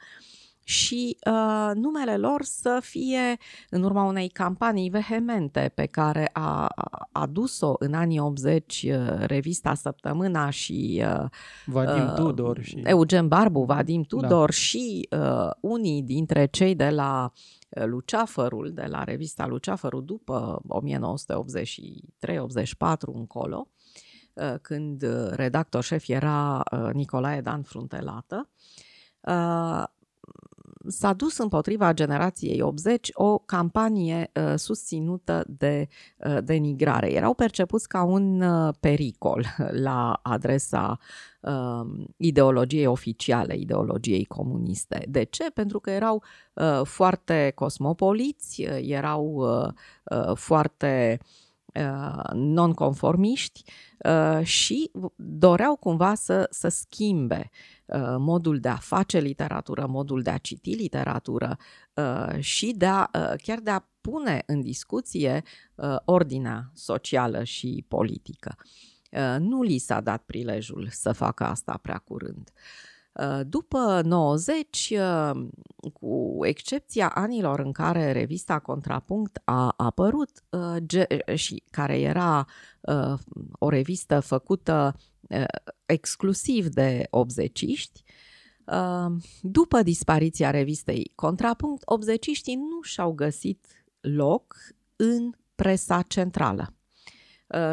și 0.68 1.18
uh, 1.28 1.72
numele 1.74 2.18
lor 2.18 2.44
să 2.44 2.80
fie, 2.82 3.38
în 3.70 3.84
urma 3.84 4.04
unei 4.04 4.30
campanii 4.30 4.90
vehemente 4.90 5.72
pe 5.76 5.86
care 5.86 6.30
a 6.34 6.68
adus-o 7.12 7.76
în 7.80 7.94
anii 7.94 8.20
80 8.20 8.86
uh, 8.90 9.14
revista 9.18 9.74
Săptămâna 9.74 10.50
și 10.50 11.04
uh, 11.06 11.26
Vadim 11.66 12.04
uh, 12.04 12.14
Tudor 12.14 12.62
și 12.62 12.82
Eugen 12.84 13.28
Barbu, 13.28 13.64
Vadim 13.64 14.02
da. 14.02 14.08
Tudor 14.08 14.50
da. 14.50 14.52
și 14.52 15.08
uh, 15.12 15.50
unii 15.60 16.02
dintre 16.02 16.46
cei 16.46 16.76
de 16.76 16.90
la 16.90 17.32
uh, 17.70 17.84
Luceafărul, 17.86 18.72
de 18.74 18.86
la 18.90 19.04
revista 19.04 19.48
Luceafărul 19.48 20.06
după 20.06 20.62
1983-84 20.68 20.68
încolo, 23.14 23.68
uh, 24.34 24.54
când 24.62 25.04
uh, 25.04 25.30
redactor 25.32 25.84
șef 25.84 26.08
era 26.08 26.64
Nicolae 26.94 27.42
Dan 27.42 27.62
Fruntelată, 27.62 28.50
s-a 30.88 31.14
dus 31.14 31.38
împotriva 31.38 31.94
generației 31.94 32.62
80 32.62 33.10
o 33.14 33.38
campanie 33.38 34.32
uh, 34.34 34.54
susținută 34.56 35.44
de 35.48 35.88
uh, 36.18 36.38
denigrare. 36.44 37.12
Erau 37.12 37.34
percepuți 37.34 37.88
ca 37.88 38.04
un 38.04 38.42
uh, 38.42 38.74
pericol 38.80 39.46
la 39.88 40.20
adresa 40.24 41.00
uh, 41.40 42.06
ideologiei 42.18 42.86
oficiale, 42.86 43.56
ideologiei 43.56 44.26
comuniste. 44.26 45.06
De 45.10 45.24
ce? 45.24 45.50
Pentru 45.54 45.80
că 45.80 45.90
erau 45.90 46.24
uh, 46.54 46.82
foarte 46.84 47.52
cosmopoliți, 47.56 48.62
uh, 48.62 48.78
erau 48.82 49.26
uh, 49.26 49.68
uh, 50.04 50.36
foarte 50.36 51.20
uh, 51.22 51.45
nonconformiști 52.34 53.64
uh, 53.98 54.46
și 54.46 54.92
doreau 55.16 55.76
cumva 55.76 56.14
să, 56.14 56.48
să 56.50 56.68
schimbe 56.68 57.50
Uh, 57.86 58.16
modul 58.18 58.60
de 58.60 58.68
a 58.68 58.76
face 58.76 59.20
literatură, 59.20 59.86
modul 59.86 60.22
de 60.22 60.30
a 60.30 60.38
citi 60.38 60.74
literatură 60.74 61.58
uh, 61.94 62.40
și 62.40 62.74
de 62.78 62.86
a, 62.86 63.10
uh, 63.14 63.34
chiar 63.44 63.60
de 63.60 63.70
a 63.70 63.88
pune 64.02 64.44
în 64.46 64.62
discuție 64.62 65.44
ordinea 66.06 66.72
socială 66.74 67.44
și 67.44 67.86
politică. 67.88 68.56
Nu 69.40 69.62
li 69.62 69.78
s-a 69.78 70.02
dat 70.02 70.24
prilejul 70.24 70.88
să 70.92 71.12
facă 71.12 71.44
asta 71.44 71.80
prea 71.82 71.98
curând. 71.98 72.52
După 73.48 74.02
90, 74.06 74.94
cu 75.94 76.40
excepția 76.42 77.10
anilor 77.10 77.60
în 77.60 77.72
care 77.72 78.12
revista 78.12 78.60
Contrapunct 78.60 79.42
a 79.44 79.74
apărut 79.78 80.44
și 81.34 81.64
care 81.72 82.00
era 82.00 82.46
o 83.52 83.70
revistă 83.70 84.20
făcută 84.20 84.96
exclusiv 85.86 86.68
de 86.68 87.08
obzeciști, 87.10 88.04
după 89.42 89.82
dispariția 89.82 90.50
revistei 90.50 91.12
Contrapunct, 91.16 91.82
obzeciștii 91.86 92.56
nu 92.56 92.82
și-au 92.82 93.12
găsit 93.12 93.68
loc 94.02 94.56
în 94.96 95.32
presa 95.56 96.02
centrală. 96.02 96.74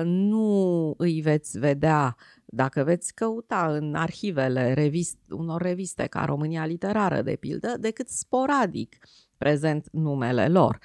Nu 0.05 0.95
îi 0.97 1.21
veți 1.21 1.59
vedea, 1.59 2.17
dacă 2.55 2.85
veți 2.85 3.15
căuta 3.15 3.67
în 3.75 3.95
arhivele 3.95 4.73
revist, 4.73 5.19
unor 5.31 5.63
reviste 5.63 6.07
ca 6.07 6.25
România 6.25 6.67
Literară, 6.67 7.23
de 7.23 7.37
pildă, 7.37 7.77
decât 7.79 8.09
sporadic 8.09 8.97
prezent 9.39 9.89
numele 9.91 10.49
lor. 10.49 10.79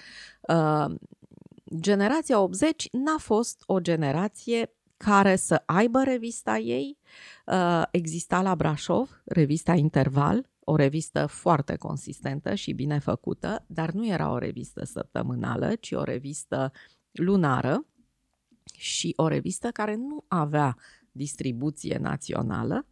Generația 1.79 2.39
80 2.39 2.87
n-a 2.91 3.17
fost 3.17 3.63
o 3.65 3.79
generație 3.79 4.71
care 4.97 5.35
să 5.35 5.63
aibă 5.65 6.03
revista 6.03 6.57
ei. 6.57 6.97
Uh, 7.45 7.83
exista 7.91 8.41
la 8.41 8.55
Brașov 8.55 9.21
revista 9.25 9.73
Interval, 9.73 10.49
o 10.59 10.75
revistă 10.75 11.25
foarte 11.25 11.75
consistentă 11.75 12.55
și 12.55 12.73
bine 12.73 12.99
făcută, 12.99 13.65
dar 13.67 13.91
nu 13.91 14.07
era 14.07 14.31
o 14.31 14.37
revistă 14.37 14.85
săptămânală, 14.85 15.75
ci 15.75 15.91
o 15.91 16.03
revistă 16.03 16.71
lunară 17.11 17.85
și 18.77 19.13
o 19.15 19.27
revistă 19.27 19.71
care 19.71 19.95
nu 19.95 20.25
avea 20.27 20.77
distribuție 21.17 21.97
națională. 22.01 22.85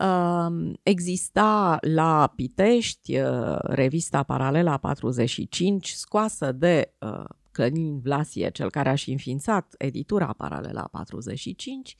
Uh, 0.00 0.72
exista 0.82 1.78
la 1.80 2.32
Pitești 2.36 3.18
uh, 3.18 3.58
revista 3.60 4.22
Paralela 4.22 4.76
45, 4.76 5.88
scoasă 5.88 6.52
de 6.52 6.94
Călin 7.50 8.00
Vlasie, 8.00 8.50
cel 8.50 8.70
care 8.70 8.88
a 8.88 8.94
și 8.94 9.10
înființat 9.10 9.74
editura 9.78 10.34
Paralela 10.36 10.88
45, 10.92 11.96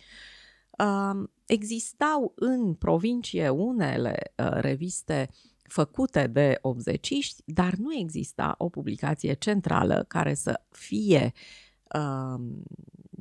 existau 1.46 2.32
în 2.36 2.74
provincie 2.74 3.48
unele 3.48 4.32
uh, 4.36 4.50
reviste 4.50 5.28
făcute 5.62 6.26
de 6.26 6.58
obzeciști, 6.60 7.42
dar 7.46 7.74
nu 7.74 7.94
exista 7.94 8.54
o 8.58 8.68
publicație 8.68 9.32
centrală 9.32 10.04
care 10.08 10.34
să 10.34 10.60
fie 10.70 11.32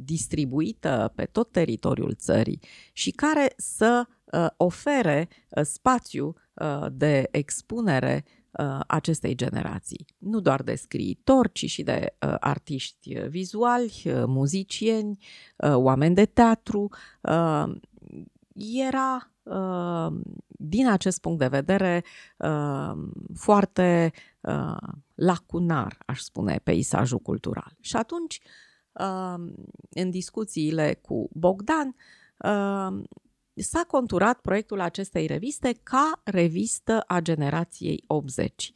distribuită 0.04 1.12
pe 1.16 1.26
tot 1.26 1.52
teritoriul 1.52 2.14
țării 2.16 2.60
și 2.94 3.12
care 3.12 3.54
să 3.58 4.08
uh, 4.26 4.48
ofere 4.58 5.28
uh, 5.50 5.64
spațiu 5.64 6.34
de 6.92 7.28
expunere 7.32 8.24
Uh, 8.60 8.80
acestei 8.88 9.36
generații. 9.36 10.06
Nu 10.18 10.40
doar 10.40 10.62
de 10.62 10.76
scriitori, 10.76 11.52
ci 11.52 11.66
și 11.66 11.84
de 11.84 12.16
uh, 12.28 12.36
artiști 12.40 13.14
vizuali, 13.14 14.02
uh, 14.06 14.24
muzicieni, 14.26 15.18
uh, 15.56 15.76
oameni 15.76 16.16
de 16.16 16.26
teatru. 16.26 16.90
Uh, 17.22 17.72
era, 18.88 19.32
uh, 19.44 20.20
din 20.48 20.88
acest 20.88 21.22
punct 21.22 21.40
de 21.40 21.48
vedere, 21.48 22.04
uh, 22.38 22.92
foarte 23.36 24.12
uh, 24.42 24.88
lacunar, 25.16 25.98
aș 26.06 26.20
spune, 26.20 26.60
peisajul 26.64 27.20
cultural. 27.20 27.76
Și 27.80 27.96
atunci, 27.96 28.42
uh, 28.44 28.71
în 29.90 30.10
discuțiile 30.10 31.00
cu 31.02 31.30
Bogdan, 31.34 31.96
uh, 32.38 33.04
s-a 33.54 33.84
conturat 33.88 34.40
proiectul 34.40 34.80
acestei 34.80 35.26
reviste 35.26 35.80
ca 35.84 36.22
revistă 36.24 37.04
a 37.08 37.20
generației 37.20 38.04
80. 38.08 38.72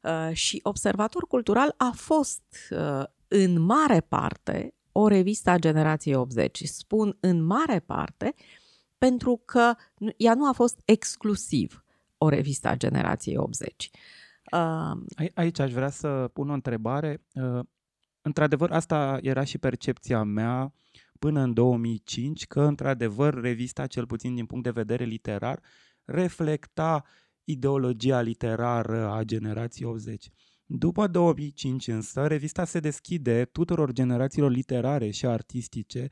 Uh, 0.00 0.30
și 0.32 0.60
Observator 0.62 1.26
Cultural 1.26 1.74
a 1.76 1.92
fost 1.94 2.42
uh, 2.70 3.02
în 3.28 3.60
mare 3.60 4.00
parte 4.00 4.74
o 4.92 5.08
revistă 5.08 5.50
a 5.50 5.58
generației 5.58 6.14
80. 6.14 6.62
Spun 6.64 7.16
în 7.20 7.42
mare 7.42 7.78
parte 7.78 8.34
pentru 8.98 9.42
că 9.44 9.74
ea 10.16 10.34
nu 10.34 10.48
a 10.48 10.52
fost 10.52 10.80
exclusiv 10.84 11.84
o 12.18 12.28
revistă 12.28 12.68
a 12.68 12.76
generației 12.76 13.36
80. 13.36 13.90
Uh, 14.52 15.30
aici 15.34 15.58
aș 15.58 15.72
vrea 15.72 15.90
să 15.90 16.30
pun 16.32 16.50
o 16.50 16.52
întrebare. 16.52 17.22
Într-adevăr, 18.22 18.70
asta 18.70 19.18
era 19.22 19.44
și 19.44 19.58
percepția 19.58 20.22
mea 20.22 20.72
până 21.18 21.40
în 21.40 21.52
2005 21.52 22.46
că, 22.46 22.60
într-adevăr, 22.60 23.40
revista, 23.40 23.86
cel 23.86 24.06
puțin 24.06 24.34
din 24.34 24.46
punct 24.46 24.64
de 24.64 24.70
vedere 24.70 25.04
literar, 25.04 25.62
reflecta 26.04 27.04
ideologia 27.44 28.20
literară 28.20 29.10
a 29.10 29.22
generației 29.22 29.88
80. 29.88 30.28
După 30.66 31.06
2005 31.06 31.86
însă, 31.86 32.26
revista 32.26 32.64
se 32.64 32.80
deschide 32.80 33.44
tuturor 33.44 33.92
generațiilor 33.92 34.50
literare 34.50 35.10
și 35.10 35.26
artistice. 35.26 36.08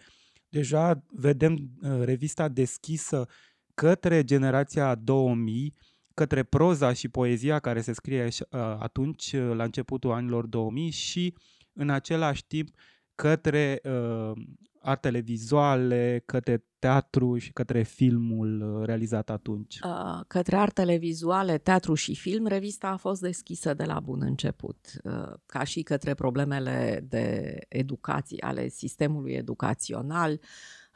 Deja 0.48 1.04
vedem 1.08 1.52
uh, 1.52 2.00
revista 2.02 2.48
deschisă 2.48 3.28
către 3.74 4.24
generația 4.24 4.94
2000, 4.94 5.74
către 6.14 6.42
proza 6.42 6.92
și 6.92 7.08
poezia 7.08 7.58
care 7.58 7.80
se 7.80 7.92
scrie 7.92 8.24
uh, 8.24 8.60
atunci, 8.78 9.32
uh, 9.32 9.54
la 9.54 9.64
începutul 9.64 10.10
anilor 10.10 10.46
2000 10.46 10.90
și 10.90 11.34
în 11.76 11.90
același 11.90 12.46
timp 12.46 12.68
către 13.14 13.80
uh, 13.84 14.32
artele 14.80 15.18
vizuale, 15.18 16.22
către 16.26 16.64
teatru 16.78 17.38
și 17.38 17.52
către 17.52 17.82
filmul 17.82 18.60
uh, 18.60 18.86
realizat 18.86 19.30
atunci? 19.30 19.78
Uh, 19.84 20.20
către 20.26 20.56
artele 20.56 20.96
vizuale, 20.96 21.58
teatru 21.58 21.94
și 21.94 22.14
film, 22.14 22.46
revista 22.46 22.88
a 22.88 22.96
fost 22.96 23.20
deschisă 23.20 23.74
de 23.74 23.84
la 23.84 24.00
bun 24.00 24.22
început, 24.22 24.78
uh, 25.04 25.32
ca 25.46 25.64
și 25.64 25.82
către 25.82 26.14
problemele 26.14 27.04
de 27.08 27.58
educație 27.68 28.44
ale 28.46 28.68
sistemului 28.68 29.32
educațional. 29.32 30.40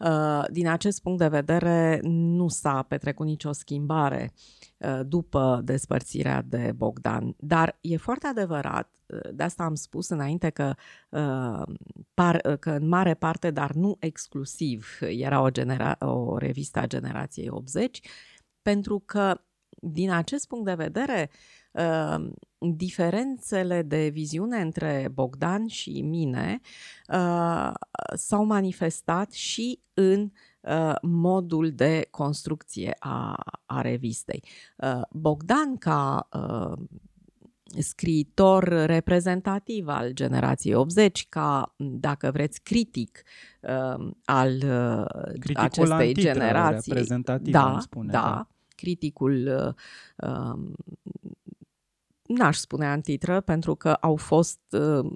Uh, 0.05 0.45
din 0.51 0.69
acest 0.69 1.03
punct 1.03 1.19
de 1.19 1.29
vedere, 1.29 2.01
nu 2.03 2.49
s-a 2.49 2.83
petrecut 2.83 3.27
nicio 3.27 3.53
schimbare 3.53 4.33
uh, 4.79 5.01
după 5.07 5.61
despărțirea 5.65 6.43
de 6.43 6.73
Bogdan. 6.77 7.35
Dar 7.39 7.79
e 7.81 7.97
foarte 7.97 8.27
adevărat, 8.27 8.91
uh, 9.07 9.31
de 9.33 9.43
asta 9.43 9.65
am 9.65 9.75
spus 9.75 10.09
înainte 10.09 10.51
că, 10.51 10.75
par, 12.15 12.37
că 12.37 12.71
în 12.71 12.89
mare 12.89 13.15
parte, 13.15 13.51
dar 13.51 13.73
nu 13.73 13.97
exclusiv, 13.99 14.99
era 15.01 15.41
o, 15.41 15.51
genera- 15.51 15.99
o 15.99 16.39
revistă 16.39 16.79
a 16.79 16.87
generației 16.87 17.49
80, 17.49 18.01
pentru 18.63 19.03
că 19.07 19.41
din 19.69 20.11
acest 20.11 20.49
punct 20.49 20.65
de 20.65 20.75
vedere, 20.75 21.31
uh, 21.33 21.60
diferențele 22.59 23.83
de 23.83 24.09
viziune 24.09 24.61
între 24.61 25.09
Bogdan 25.13 25.67
și 25.67 26.01
mine 26.01 26.61
uh, 27.09 27.73
s-au 28.15 28.45
manifestat 28.45 29.33
și 29.33 29.81
în 29.95 30.31
uh, 30.61 30.95
modul 31.03 31.73
de 31.73 32.07
construcție 32.11 32.97
a, 32.99 33.35
a 33.67 33.81
revistei. 33.81 34.43
Uh, 34.77 35.01
Bogdan, 35.11 35.77
ca 35.77 36.29
uh, 36.33 36.79
scriitor 37.79 38.65
reprezentativ 38.69 39.89
al 39.89 40.11
generației 40.11 40.75
80, 40.75 41.27
ca, 41.29 41.75
dacă 41.77 42.31
vreți, 42.31 42.61
critic 42.63 43.23
uh, 43.61 44.11
al 44.25 44.53
uh, 44.53 45.33
Criticul 45.39 45.63
acestei 45.63 46.07
antitră, 46.09 46.33
generații. 46.33 46.93
reprezentativ, 46.93 47.53
da, 47.53 47.73
am 47.73 47.81
spune, 47.81 48.13
da, 48.13 48.21
da. 48.21 48.49
criticul 48.69 49.65
uh, 49.67 50.29
um, 50.31 50.75
n-aș 52.37 52.57
spune 52.57 52.87
antitră, 52.87 53.41
pentru 53.41 53.75
că 53.75 53.93
au 53.93 54.17
fost 54.17 54.61
uh, 54.71 55.13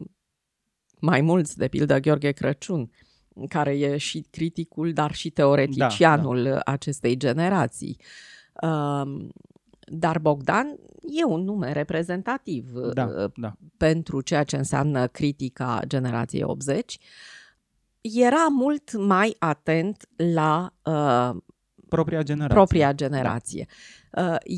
mai 1.01 1.21
mulți, 1.21 1.57
de 1.57 1.69
pildă 1.69 1.99
Gheorghe 1.99 2.31
Crăciun, 2.31 2.91
care 3.49 3.79
e 3.79 3.97
și 3.97 4.27
criticul, 4.31 4.93
dar 4.93 5.13
și 5.13 5.31
teoreticianul 5.31 6.43
Da, 6.43 6.61
acestei 6.65 7.17
generații. 7.17 8.01
Um, 8.63 9.33
dar 9.87 10.19
Bogdan 10.19 10.77
e 11.21 11.25
un 11.25 11.45
nume 11.45 11.73
reprezentativ 11.73 12.71
Da, 12.93 13.05
uh, 13.05 13.31
da. 13.37 13.57
pentru 13.77 14.21
ceea 14.21 14.45
ce 14.45 14.57
înseamnă 14.57 15.07
critica 15.07 15.81
generației 15.87 16.43
80. 16.43 16.99
Era 18.01 18.47
mult 18.51 18.97
mai 18.97 19.37
atent 19.39 20.09
la 20.17 20.73
uh, 20.83 21.43
Propria 21.89 22.23
generație. 22.23 22.55
propria 22.55 22.93
generație. 22.93 23.67
Uh, 23.69 24.04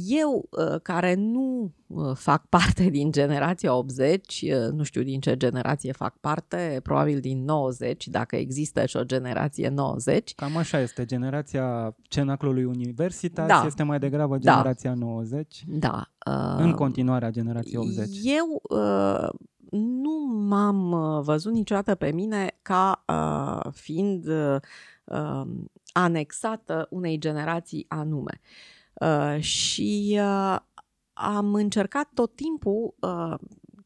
Eu, 0.07 0.49
uh, 0.51 0.81
care 0.83 1.15
nu 1.15 1.73
uh, 1.87 2.15
fac 2.15 2.47
parte 2.57 2.85
din 2.89 3.13
generația 3.13 3.75
80, 3.75 4.43
uh, 4.43 4.73
nu 4.73 4.83
știu 4.83 5.03
din 5.03 5.21
ce 5.21 5.37
generație 5.37 5.93
fac 5.93 6.17
parte, 6.21 6.81
probabil 6.83 7.21
din 7.21 7.45
90, 7.45 8.09
dacă 8.09 8.37
există 8.37 8.87
și 8.87 8.97
o 8.97 9.05
generație 9.05 9.69
90, 9.69 10.35
Cam 10.35 10.57
așa 10.57 10.81
este. 10.81 11.05
Generația 11.05 11.97
cenaclului 12.03 12.65
universitas 12.65 13.47
Da. 13.47 13.63
este 13.67 13.83
mai 13.83 13.99
degrabă 13.99 14.39
Da. 14.39 14.53
generația 14.53 14.95
90, 14.95 15.65
da. 15.67 16.11
uh, 16.27 16.59
în 16.59 16.73
continuarea 16.73 17.31
generației 17.31 17.77
80. 17.77 18.09
Eu 18.23 18.63
uh, 18.63 19.29
nu 19.71 20.45
m-am 20.49 20.93
uh, 20.93 21.23
văzut 21.23 21.53
niciodată 21.53 21.95
pe 21.95 22.11
mine 22.13 22.59
ca 22.63 23.05
uh, 23.09 23.73
fiind 23.73 24.27
uh, 24.27 24.57
uh, 25.05 25.47
anexată 25.93 26.87
unei 26.91 27.19
generații 27.19 27.85
anume. 27.89 28.41
Uh, 28.43 28.76
și 29.39 30.19
uh, 30.21 30.59
am 31.13 31.55
încercat 31.55 32.09
tot 32.15 32.35
timpul, 32.35 32.95
uh, 33.01 33.35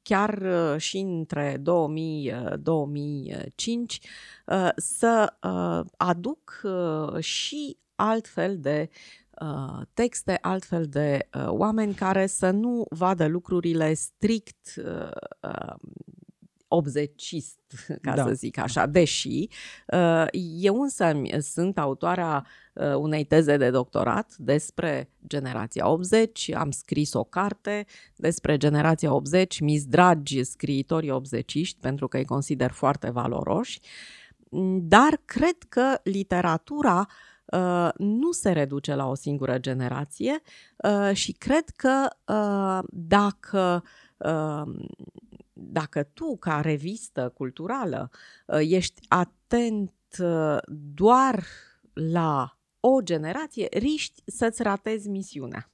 chiar 0.02 0.42
uh, 0.42 0.80
și 0.80 0.98
între 0.98 1.56
2000 1.60 2.32
uh, 2.32 2.52
2005, 2.58 4.00
uh, 4.46 4.68
să 4.76 5.32
uh, 5.42 5.90
aduc 5.96 6.60
uh, 6.62 7.18
și 7.22 7.78
altfel 7.94 8.58
de 8.58 8.88
uh, 9.40 9.80
texte, 9.94 10.38
altfel 10.40 10.84
de 10.86 11.28
uh, 11.34 11.46
oameni 11.48 11.94
care 11.94 12.26
să 12.26 12.50
nu 12.50 12.86
vadă 12.90 13.26
lucrurile 13.26 13.94
strict 13.94 14.74
uh, 16.70 16.76
uh, 16.76 16.76
obzecist, 16.78 17.58
ca 18.02 18.14
Da. 18.14 18.24
să 18.24 18.32
zic 18.32 18.58
așa, 18.58 18.86
deși 18.86 19.48
uh, 19.86 20.26
eu 20.60 20.80
însă 20.80 21.12
sunt 21.40 21.78
autoarea 21.78 22.46
uh, 22.72 22.94
unei 22.94 23.24
teze 23.24 23.56
de 23.56 23.70
doctorat 23.70 24.34
despre 24.38 25.10
generația 25.26 25.88
80, 25.88 26.50
am 26.54 26.70
scris 26.70 27.12
o 27.12 27.24
carte 27.24 27.86
despre 28.16 28.56
generația 28.56 29.14
80, 29.14 29.60
mi 29.60 29.80
dragi 29.88 30.44
scriitorii 30.44 31.10
80 31.10 31.76
pentru 31.80 32.08
că 32.08 32.16
îi 32.16 32.24
consider 32.24 32.70
foarte 32.70 33.10
valoroși, 33.10 33.80
dar 34.80 35.20
cred 35.24 35.56
că 35.68 36.00
literatura 36.02 37.06
uh, 37.44 37.88
nu 37.96 38.32
se 38.32 38.50
reduce 38.50 38.94
la 38.94 39.08
o 39.08 39.14
singură 39.14 39.58
generație 39.58 40.40
uh, 40.76 41.14
și 41.14 41.32
cred 41.32 41.68
că 41.68 42.08
uh, 42.32 42.88
dacă 42.92 43.82
uh, 44.16 44.62
dacă 45.62 46.02
tu, 46.02 46.36
ca 46.36 46.60
revistă 46.60 47.32
culturală, 47.34 48.10
uh, 48.46 48.58
ești 48.60 49.00
atent 49.08 49.92
uh, 50.18 50.58
doar 50.94 51.44
la 51.92 52.58
o 52.80 53.00
generație, 53.00 53.68
riști 53.70 54.22
să-ți 54.26 54.62
ratezi 54.62 55.08
misiunea. 55.08 55.70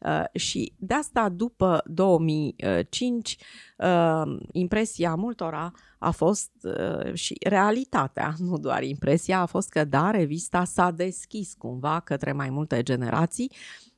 Uh, 0.00 0.24
și 0.40 0.72
de 0.78 0.94
asta, 0.94 1.28
după 1.28 1.82
2005, 1.86 3.36
uh, 3.78 4.22
impresia 4.52 5.14
multora 5.14 5.72
a 5.98 6.10
fost 6.10 6.50
uh, 6.62 7.14
și 7.14 7.36
realitatea, 7.40 8.34
nu 8.46 8.58
doar 8.58 8.82
impresia, 8.82 9.40
a 9.40 9.46
fost 9.46 9.68
că, 9.68 9.84
da, 9.84 10.10
revista 10.10 10.64
s-a 10.64 10.90
deschis 10.90 11.54
cumva 11.54 12.00
către 12.00 12.32
mai 12.32 12.50
multe 12.50 12.82
generații. 12.82 13.50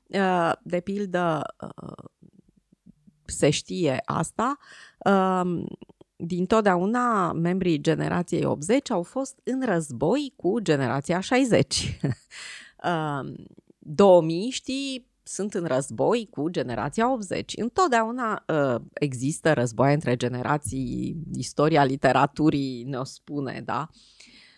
Uh, 0.07 0.53
De 0.63 0.81
pildă, 0.81 1.43
uh, 1.61 2.05
se 3.31 3.51
știe 3.51 4.03
asta, 4.05 4.59
um, 4.99 5.67
din 6.17 6.47
totdeauna 6.47 7.33
membrii 7.33 7.81
generației 7.81 8.45
80 8.45 8.91
au 8.91 9.03
fost 9.03 9.39
în 9.45 9.63
război 9.65 10.33
cu 10.37 10.59
generația 10.61 11.21
60. 11.21 11.99
Um, 12.85 13.35
2000 13.79 14.51
știi 14.51 15.07
sunt 15.23 15.55
în 15.55 15.65
război 15.65 16.29
cu 16.31 16.49
generația 16.49 17.13
80. 17.13 17.53
Întotdeauna 17.57 18.45
uh, 18.47 18.81
există 18.93 19.53
război 19.53 19.95
între 19.95 20.17
generații, 20.17 21.17
istoria 21.33 21.85
literaturii 21.85 22.85
ne-o 22.85 23.05
spune, 23.05 23.63
da? 23.65 23.89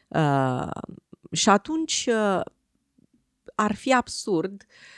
Uh, 0.08 0.70
și 1.32 1.48
atunci 1.48 2.08
uh, 2.08 2.40
ar 3.54 3.74
fi 3.74 3.94
absurd 3.94 4.62
uh, 4.62 4.97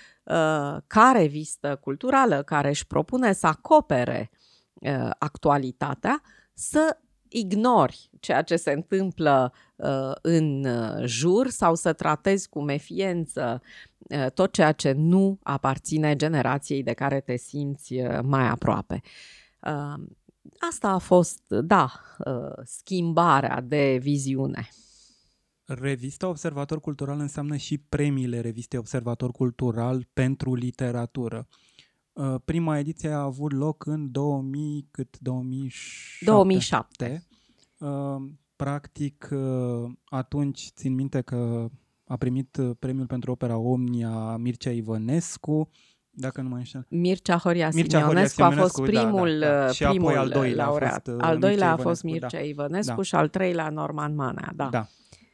ca 0.86 1.12
revistă 1.12 1.76
culturală 1.76 2.42
care 2.42 2.68
își 2.68 2.86
propune 2.86 3.32
să 3.32 3.46
acopere 3.46 4.30
uh, 4.74 5.10
actualitatea 5.18 6.22
să 6.54 6.98
ignori 7.28 8.10
ceea 8.20 8.42
ce 8.42 8.56
se 8.56 8.70
întâmplă 8.70 9.52
uh, 9.76 10.12
în 10.22 10.64
uh, 10.64 11.04
jur 11.04 11.48
sau 11.48 11.74
să 11.74 11.92
tratezi 11.92 12.48
cu 12.48 12.60
mefiență 12.62 13.62
uh, 13.98 14.30
tot 14.34 14.52
ceea 14.52 14.72
ce 14.72 14.92
nu 14.92 15.38
aparține 15.42 16.16
generației 16.16 16.82
de 16.82 16.92
care 16.92 17.20
te 17.20 17.36
simți 17.36 17.94
uh, 17.94 18.18
mai 18.22 18.48
aproape. 18.48 19.00
Uh, 19.60 20.04
asta 20.70 20.88
a 20.88 20.98
fost, 20.98 21.42
da, 21.48 21.90
uh, 22.18 22.64
schimbarea 22.64 23.60
de 23.60 23.98
viziune. 24.00 24.68
Revista 25.74 26.28
Observator 26.28 26.80
Cultural 26.80 27.18
înseamnă 27.18 27.56
și 27.56 27.78
premiile 27.78 28.40
revistei 28.40 28.78
Observator 28.78 29.30
Cultural 29.30 30.06
pentru 30.12 30.54
literatură. 30.54 31.46
Uh, 32.12 32.34
Prima 32.44 32.78
ediție 32.78 33.08
a 33.08 33.20
avut 33.20 33.52
loc 33.52 33.86
în 33.86 34.10
2000, 34.10 34.88
cât 34.90 35.18
2007. 35.18 36.24
2007. 36.24 37.26
Uh, 37.78 37.88
Practic, 38.56 39.28
uh, 39.32 39.90
atunci 40.04 40.70
țin 40.74 40.94
minte 40.94 41.20
că 41.20 41.68
a 42.04 42.16
primit 42.16 42.56
uh, 42.56 42.70
premiul 42.78 43.06
pentru 43.06 43.30
opera 43.30 43.56
Omnia 43.56 44.36
Mircea 44.36 44.70
Ivănescu, 44.70 45.70
dacă 46.10 46.40
nu 46.40 46.48
mă 46.48 46.56
înșel. 46.56 46.86
Mircea 46.88 47.36
Horia 47.36 47.70
Mircea 47.74 48.00
Horia 48.00 48.26
Simeonescu 48.26 48.42
a 48.42 48.50
fost 48.50 48.74
Simeonescu, 48.74 49.04
da, 49.04 49.10
primul, 49.10 49.38
da, 49.38 49.64
da. 49.64 49.70
Și 49.70 49.84
apoi 49.84 49.96
primul 49.96 50.18
al 50.18 50.28
doilea 50.28 50.64
a 50.64 50.68
laureat. 50.68 50.92
fost, 50.92 51.06
uh, 51.06 51.24
al 51.24 51.38
doilea 51.38 51.68
Mircea 51.68 51.82
a 51.82 51.88
fost 51.88 52.02
Ivănescu, 52.02 52.26
Mircea 52.26 52.48
Ivănescu 52.48 52.96
Da. 52.96 53.02
și 53.02 53.14
al 53.14 53.28
treilea 53.28 53.68
Norman 53.68 54.14
Manea. 54.14 54.52
Da. 54.54 54.68
da. 54.68 54.88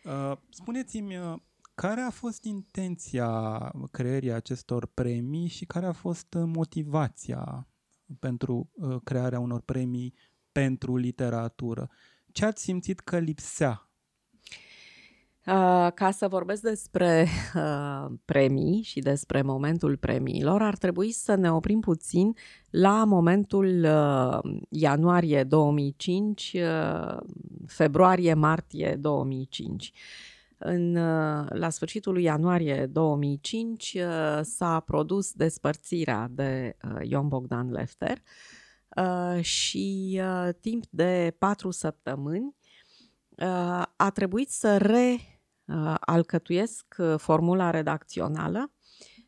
Uh, 0.07 0.33
Spuneți-mi, 0.49 1.17
uh, 1.17 1.39
care 1.75 2.01
a 2.01 2.11
fost 2.11 2.45
intenția 2.45 3.29
creării 3.91 4.33
acestor 4.33 4.87
premii 4.87 5.49
și 5.49 5.65
care 5.65 5.87
a 5.87 5.93
fost 5.93 6.35
uh, 6.35 6.43
motivația 6.47 7.69
pentru 8.19 8.71
uh, 8.73 9.01
crearea 9.05 9.41
unor 9.41 9.61
premii 9.61 10.15
pentru 10.53 10.97
literatură? 10.97 11.91
Ce 12.33 12.45
ați 12.45 12.63
simțit 12.63 13.01
că 13.01 13.19
lipsea? 13.19 13.86
Uh, 15.47 15.93
Ca 15.95 16.11
să 16.11 16.29
vorbesc 16.29 16.63
despre 16.63 17.27
uh, 17.55 18.07
premii 18.25 18.83
și 18.83 19.01
despre 19.01 19.43
momentul 19.43 19.97
premiilor, 19.97 20.63
ar 20.63 20.77
trebui 20.77 21.13
să 21.13 21.35
ne 21.35 21.53
oprim 21.53 21.81
puțin 21.81 22.35
la 22.71 23.05
momentul 23.05 23.85
uh, 23.85 24.39
ianuarie 24.69 25.45
2005, 25.45 26.57
uh, 26.57 27.17
februarie-martie 27.67 28.97
2005. 29.01 29.93
În, 30.59 30.97
uh, 30.97 31.47
la 31.49 31.71
sfârșitul 31.71 32.13
lui 32.13 32.23
ianuarie 32.23 32.87
2005 32.87 33.97
uh, 33.99 34.41
s-a 34.43 34.81
produs 34.81 35.33
despărțirea 35.33 36.29
de 36.31 36.77
uh, 36.83 37.09
Ion 37.11 37.29
Bogdan 37.29 37.71
Lefter 37.71 38.19
uh, 38.97 39.43
și 39.43 40.21
uh, 40.23 40.49
timp 40.61 40.85
de 40.91 41.35
patru 41.39 41.71
săptămâni 41.71 42.55
uh, 43.37 43.83
a 43.97 44.11
trebuit 44.15 44.51
să 44.51 44.77
re 44.77 45.13
uh, 45.13 45.35
alcătuiesc 46.01 46.95
uh, 46.99 47.15
formula 47.17 47.71
redacțională 47.71 48.73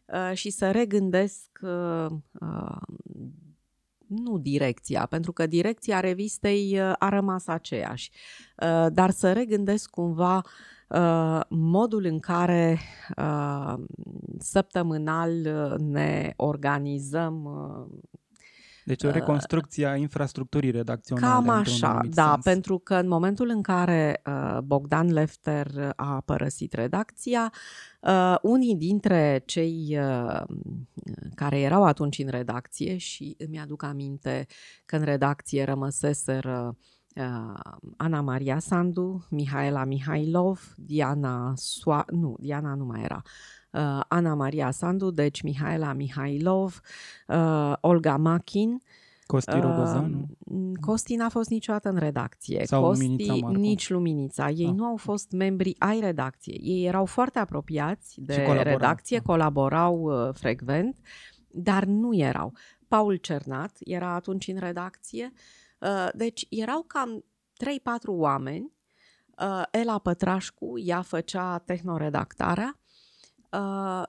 uh, 0.06 0.30
și 0.34 0.50
să 0.50 0.70
regândesc 0.70 1.58
uh, 1.62 2.06
uh, 2.40 2.80
nu 4.06 4.38
direcția, 4.38 5.06
pentru 5.06 5.32
că 5.32 5.46
direcția 5.46 6.00
revistei 6.00 6.80
uh, 6.80 6.92
a 6.98 7.08
rămas 7.08 7.46
aceeași, 7.46 8.10
uh, 8.62 8.86
dar 8.92 9.10
să 9.10 9.32
regândesc 9.32 9.90
cumva 9.90 10.42
uh, 10.88 11.40
modul 11.48 12.04
în 12.04 12.18
care 12.18 12.78
uh, 13.16 13.74
săptămânal 14.38 15.30
ne 15.78 16.32
organizăm 16.36 17.44
uh, 17.44 17.98
deci 18.88 19.04
o 19.04 19.10
reconstrucție 19.10 19.86
a 19.86 19.96
infrastructurii 19.96 20.70
redacționale. 20.70 21.26
Cam 21.26 21.48
așa, 21.48 22.00
da, 22.10 22.30
sens. 22.30 22.44
pentru 22.44 22.78
că 22.78 22.94
în 22.94 23.08
momentul 23.08 23.48
în 23.48 23.62
care 23.62 24.22
uh, 24.26 24.58
Bogdan 24.64 25.12
Lefter 25.12 25.92
a 25.96 26.22
părăsit 26.24 26.72
redacția, 26.72 27.52
uh, 28.00 28.36
unii 28.42 28.76
dintre 28.76 29.42
cei 29.44 29.98
uh, 30.00 30.42
care 31.34 31.60
erau 31.60 31.84
atunci 31.84 32.18
în 32.18 32.28
redacție 32.28 32.96
și 32.96 33.36
îmi 33.38 33.58
aduc 33.58 33.82
aminte 33.82 34.46
că 34.84 34.96
în 34.96 35.02
redacție 35.02 35.64
rămăseseră 35.64 36.76
uh, 37.14 37.60
Ana 37.96 38.20
Maria 38.20 38.58
Sandu, 38.58 39.26
Mihaela 39.30 39.84
Mihailov, 39.84 40.74
Diana 40.76 41.52
Soa... 41.56 42.04
nu, 42.10 42.36
Diana 42.40 42.74
nu 42.74 42.84
mai 42.84 43.02
era, 43.02 43.22
uh, 43.24 43.57
Ana 44.08 44.34
Maria 44.34 44.70
Sandu, 44.70 45.10
deci 45.10 45.40
Mihaela 45.42 45.92
Mihailov, 45.92 46.80
uh, 47.26 47.72
Olga 47.80 48.16
Machin. 48.16 48.80
Costi 49.26 49.60
Rogozanu? 49.60 50.26
Uh, 50.38 50.72
Costi 50.80 51.14
n-a 51.16 51.28
fost 51.28 51.50
niciodată 51.50 51.88
în 51.88 51.96
redacție. 51.96 52.62
Sau 52.66 52.82
Costi, 52.82 53.02
Luminița 53.04 53.34
Marcu? 53.34 53.58
nici 53.60 53.90
Luminița. 53.90 54.48
Ei 54.50 54.66
Ah. 54.66 54.72
nu 54.74 54.84
au 54.84 54.96
fost 54.96 55.30
membri 55.32 55.74
ai 55.78 56.00
redacției. 56.00 56.60
Ei 56.62 56.84
erau 56.86 57.04
foarte 57.04 57.38
apropiați 57.38 58.20
de 58.20 58.34
colaborau. 58.42 58.62
redacție, 58.72 59.16
Ah. 59.16 59.22
colaborau 59.22 60.00
uh, 60.00 60.34
frecvent, 60.34 60.96
dar 61.50 61.84
nu 61.84 62.14
erau. 62.16 62.52
Paul 62.88 63.16
Cernat 63.16 63.76
era 63.80 64.14
atunci 64.14 64.46
în 64.48 64.58
redacție. 64.58 65.32
Uh, 65.78 66.08
deci 66.14 66.46
erau 66.50 66.82
cam 66.86 67.24
3-4 67.56 68.12
oameni. 68.12 68.72
Uh, 69.42 69.62
Ela 69.70 69.98
Pătrașcu, 69.98 70.78
ea 70.78 71.02
făcea 71.02 71.58
tehnoredactarea. 71.58 72.78
Uh, 73.50 74.02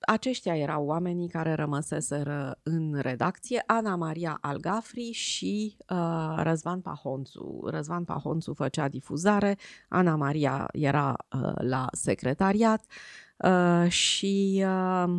aceștia 0.00 0.56
erau 0.56 0.86
oamenii 0.86 1.28
care 1.28 1.54
rămăseseră 1.54 2.58
în 2.62 2.98
redacție, 3.00 3.62
Ana 3.66 3.96
Maria 3.96 4.38
Algafri 4.40 5.10
și 5.10 5.76
uh, 5.88 6.34
Răzvan 6.36 6.80
Pahonțu. 6.80 7.60
Răzvan 7.66 8.04
Pahonțu 8.04 8.54
făcea 8.54 8.88
difuzare, 8.88 9.58
Ana 9.88 10.16
Maria 10.16 10.68
era 10.72 11.16
uh, 11.42 11.52
la 11.56 11.86
secretariat 11.92 12.84
uh, 13.36 13.88
și 13.88 14.64
uh, 14.66 15.16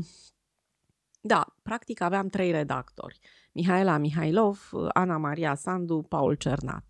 da, 1.21 1.55
practic 1.62 2.01
aveam 2.01 2.27
trei 2.27 2.51
redactori. 2.51 3.19
Mihaela 3.51 3.97
Mihailov, 3.97 4.69
Ana 4.93 5.17
Maria 5.17 5.55
Sandu, 5.55 6.01
Paul 6.01 6.34
Cernat. 6.34 6.84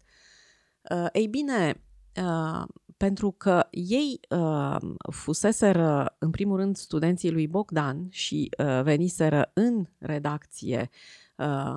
Uh, 0.92 1.08
ei 1.12 1.28
bine, 1.28 1.82
uh, 2.16 2.64
pentru 2.98 3.32
că 3.32 3.68
ei 3.72 4.20
uh, 4.30 4.76
fuseseră, 5.12 6.16
în 6.20 6.30
primul 6.30 6.58
rând, 6.58 6.76
studenții 6.76 7.32
lui 7.32 7.48
Bogdan 7.48 8.08
și 8.10 8.50
uh, 8.58 8.82
veniseră 8.84 9.52
în 9.54 9.86
redacție 10.00 10.90
uh, 11.36 11.76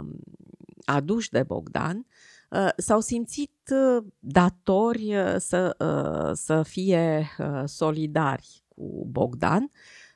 aduși 0.84 1.30
de 1.30 1.42
Bogdan, 1.42 2.06
uh, 2.50 2.68
s-au 2.76 3.00
simțit 3.00 3.52
uh, 3.72 4.04
datori 4.18 5.16
uh, 5.16 5.34
să, 5.38 5.76
uh, 5.78 6.30
să 6.32 6.62
fie 6.62 7.28
uh, 7.38 7.62
solidari 7.64 8.64
cu 8.68 9.06
Bogdan 9.10 9.70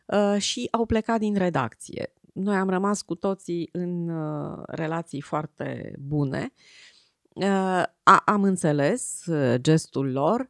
uh, 0.06 0.36
și 0.38 0.68
au 0.70 0.86
plecat 0.86 1.18
din 1.18 1.34
redacție. 1.34 2.12
Noi 2.32 2.56
am 2.56 2.68
rămas 2.68 3.02
cu 3.02 3.14
toții 3.14 3.68
în 3.72 4.08
uh, 4.08 4.62
relații 4.66 5.20
foarte 5.20 5.94
bune. 5.98 6.52
Uh, 7.34 7.82
a, 8.02 8.22
am 8.24 8.42
înțeles 8.42 9.26
uh, 9.26 9.54
gestul 9.60 10.10
lor. 10.10 10.40
Uh, 10.40 10.46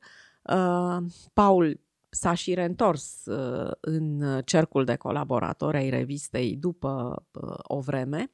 Paul 1.33 1.81
s-a 2.15 2.35
și 2.35 2.55
reîntors 2.55 3.27
uh, 3.27 3.71
în 3.81 4.41
cercul 4.45 4.85
de 4.85 4.97
colaboratori 4.97 5.77
ai 5.77 5.91
revistei 5.91 6.57
după 6.57 7.23
uh, 7.33 7.59
o 7.63 7.81
vreme, 7.81 8.31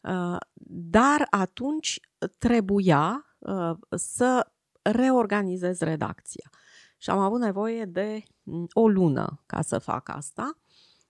uh, 0.00 0.36
dar 0.66 1.26
atunci 1.30 2.00
trebuia 2.38 3.36
uh, 3.38 3.72
să 3.90 4.52
reorganizez 4.82 5.80
redacția. 5.80 6.50
Și 6.98 7.10
am 7.10 7.18
avut 7.18 7.40
nevoie 7.40 7.84
de 7.84 8.22
mm, 8.42 8.66
o 8.72 8.88
lună 8.88 9.42
ca 9.46 9.62
să 9.62 9.78
fac 9.78 10.08
asta. 10.08 10.58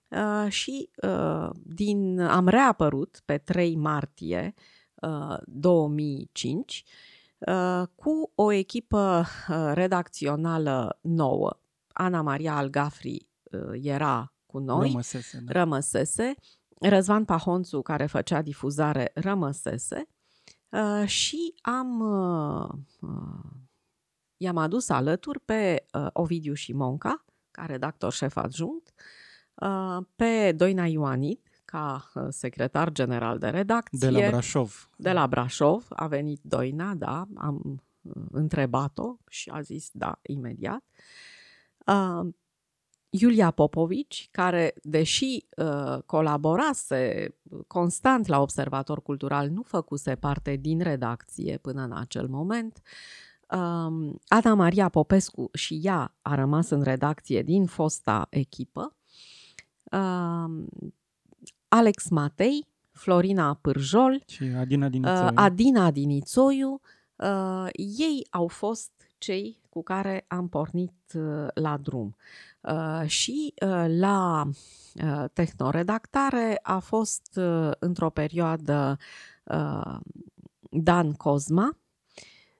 Uh, 0.07 0.51
și 0.51 0.89
uh, 1.01 1.49
din, 1.63 2.19
am 2.19 2.47
reapărut 2.47 3.21
pe 3.25 3.37
3 3.37 3.75
martie 3.75 4.53
uh, 4.95 5.37
2005 5.45 6.83
uh, 6.85 7.12
cu 7.95 8.31
o 8.35 8.51
echipă 8.51 9.25
uh, 9.49 9.71
redacțională 9.73 10.99
nouă. 11.01 11.59
Ana 11.87 12.21
Maria 12.21 12.55
Algafri 12.55 13.27
uh, 13.43 13.79
era 13.81 14.33
cu 14.45 14.59
noi, 14.59 14.87
Rămăsese, 14.87 15.39
da. 15.45 15.51
rămăsese, 15.59 16.35
Răzvan 16.79 17.25
Pahonțu, 17.25 17.81
care 17.81 18.05
făcea 18.05 18.41
difuzare, 18.41 19.11
rămăsese 19.13 20.07
uh, 20.69 21.07
și 21.07 21.53
am, 21.61 21.99
uh, 21.99 22.69
uh, 23.01 23.51
i-am 24.37 24.57
adus 24.57 24.89
alături 24.89 25.39
pe 25.39 25.85
uh, 25.93 26.07
Ovidiu 26.13 26.53
Șimonca, 26.53 27.25
ca 27.51 27.65
redactor 27.65 28.11
șef 28.11 28.35
adjunct, 28.37 28.93
uh, 29.53 29.97
pe 30.15 30.51
Doina 30.51 30.85
Ioanid, 30.85 31.39
ca 31.73 32.11
uh, 32.13 32.25
secretar 32.29 32.91
general 32.91 33.37
de 33.37 33.49
redacție. 33.49 34.09
De 34.09 34.19
la 34.19 34.29
Brașov. 34.29 34.89
De 34.97 35.11
la 35.11 35.27
Brașov 35.27 35.85
a 35.89 36.07
venit 36.07 36.39
Doina, 36.43 36.93
da, 36.93 37.27
am 37.35 37.81
uh, 38.01 38.13
întrebat-o 38.31 39.17
și 39.29 39.49
a 39.49 39.61
zis 39.61 39.89
da 39.91 40.19
imediat. 40.21 40.83
Uh, 41.85 42.33
Iulia 43.09 43.51
Popovici, 43.51 44.27
care, 44.31 44.73
deși 44.81 45.45
uh, 45.57 45.97
colaborase 46.05 47.33
constant 47.67 48.27
la 48.27 48.41
Observator 48.41 49.01
Cultural, 49.01 49.49
nu 49.49 49.61
făcuse 49.61 50.15
parte 50.15 50.55
din 50.55 50.81
redacție 50.81 51.57
până 51.57 51.81
în 51.81 51.91
acel 51.91 52.27
moment. 52.27 52.81
Um, 53.49 54.19
Ana 54.27 54.53
Maria 54.53 54.89
Popescu 54.89 55.49
și 55.53 55.79
ea 55.83 56.15
a 56.21 56.35
rămas 56.35 56.69
în 56.69 56.81
redacție 56.81 57.41
din 57.41 57.65
fosta 57.65 58.27
echipă. 58.29 58.95
Um, 59.91 60.67
Alex 61.73 62.09
Matei, 62.09 62.67
Florina 62.91 63.53
Pârjol, 63.61 64.23
Și 64.27 64.43
Adina 64.43 64.89
din 64.89 65.03
uh, 65.03 65.11
Ițoiu. 65.11 65.31
Adina 65.35 65.91
din 65.91 66.09
Ițoiu, 66.09 66.81
uh, 67.15 67.67
ei 67.75 68.27
au 68.29 68.47
fost 68.47 68.91
cei 69.17 69.61
cu 69.69 69.83
care 69.83 70.25
am 70.27 70.47
pornit 70.49 70.93
uh, 71.13 71.47
la 71.53 71.77
drum. 71.77 72.15
Uh, 72.61 73.03
și 73.05 73.53
uh, 73.65 73.85
la 73.87 74.43
uh, 75.03 75.23
tehnoredactare 75.33 76.59
a 76.61 76.79
fost 76.79 77.29
uh, 77.35 77.71
într-o 77.79 78.09
perioadă 78.09 78.97
uh, 79.43 79.97
Dan 80.69 81.13
Cosma 81.13 81.77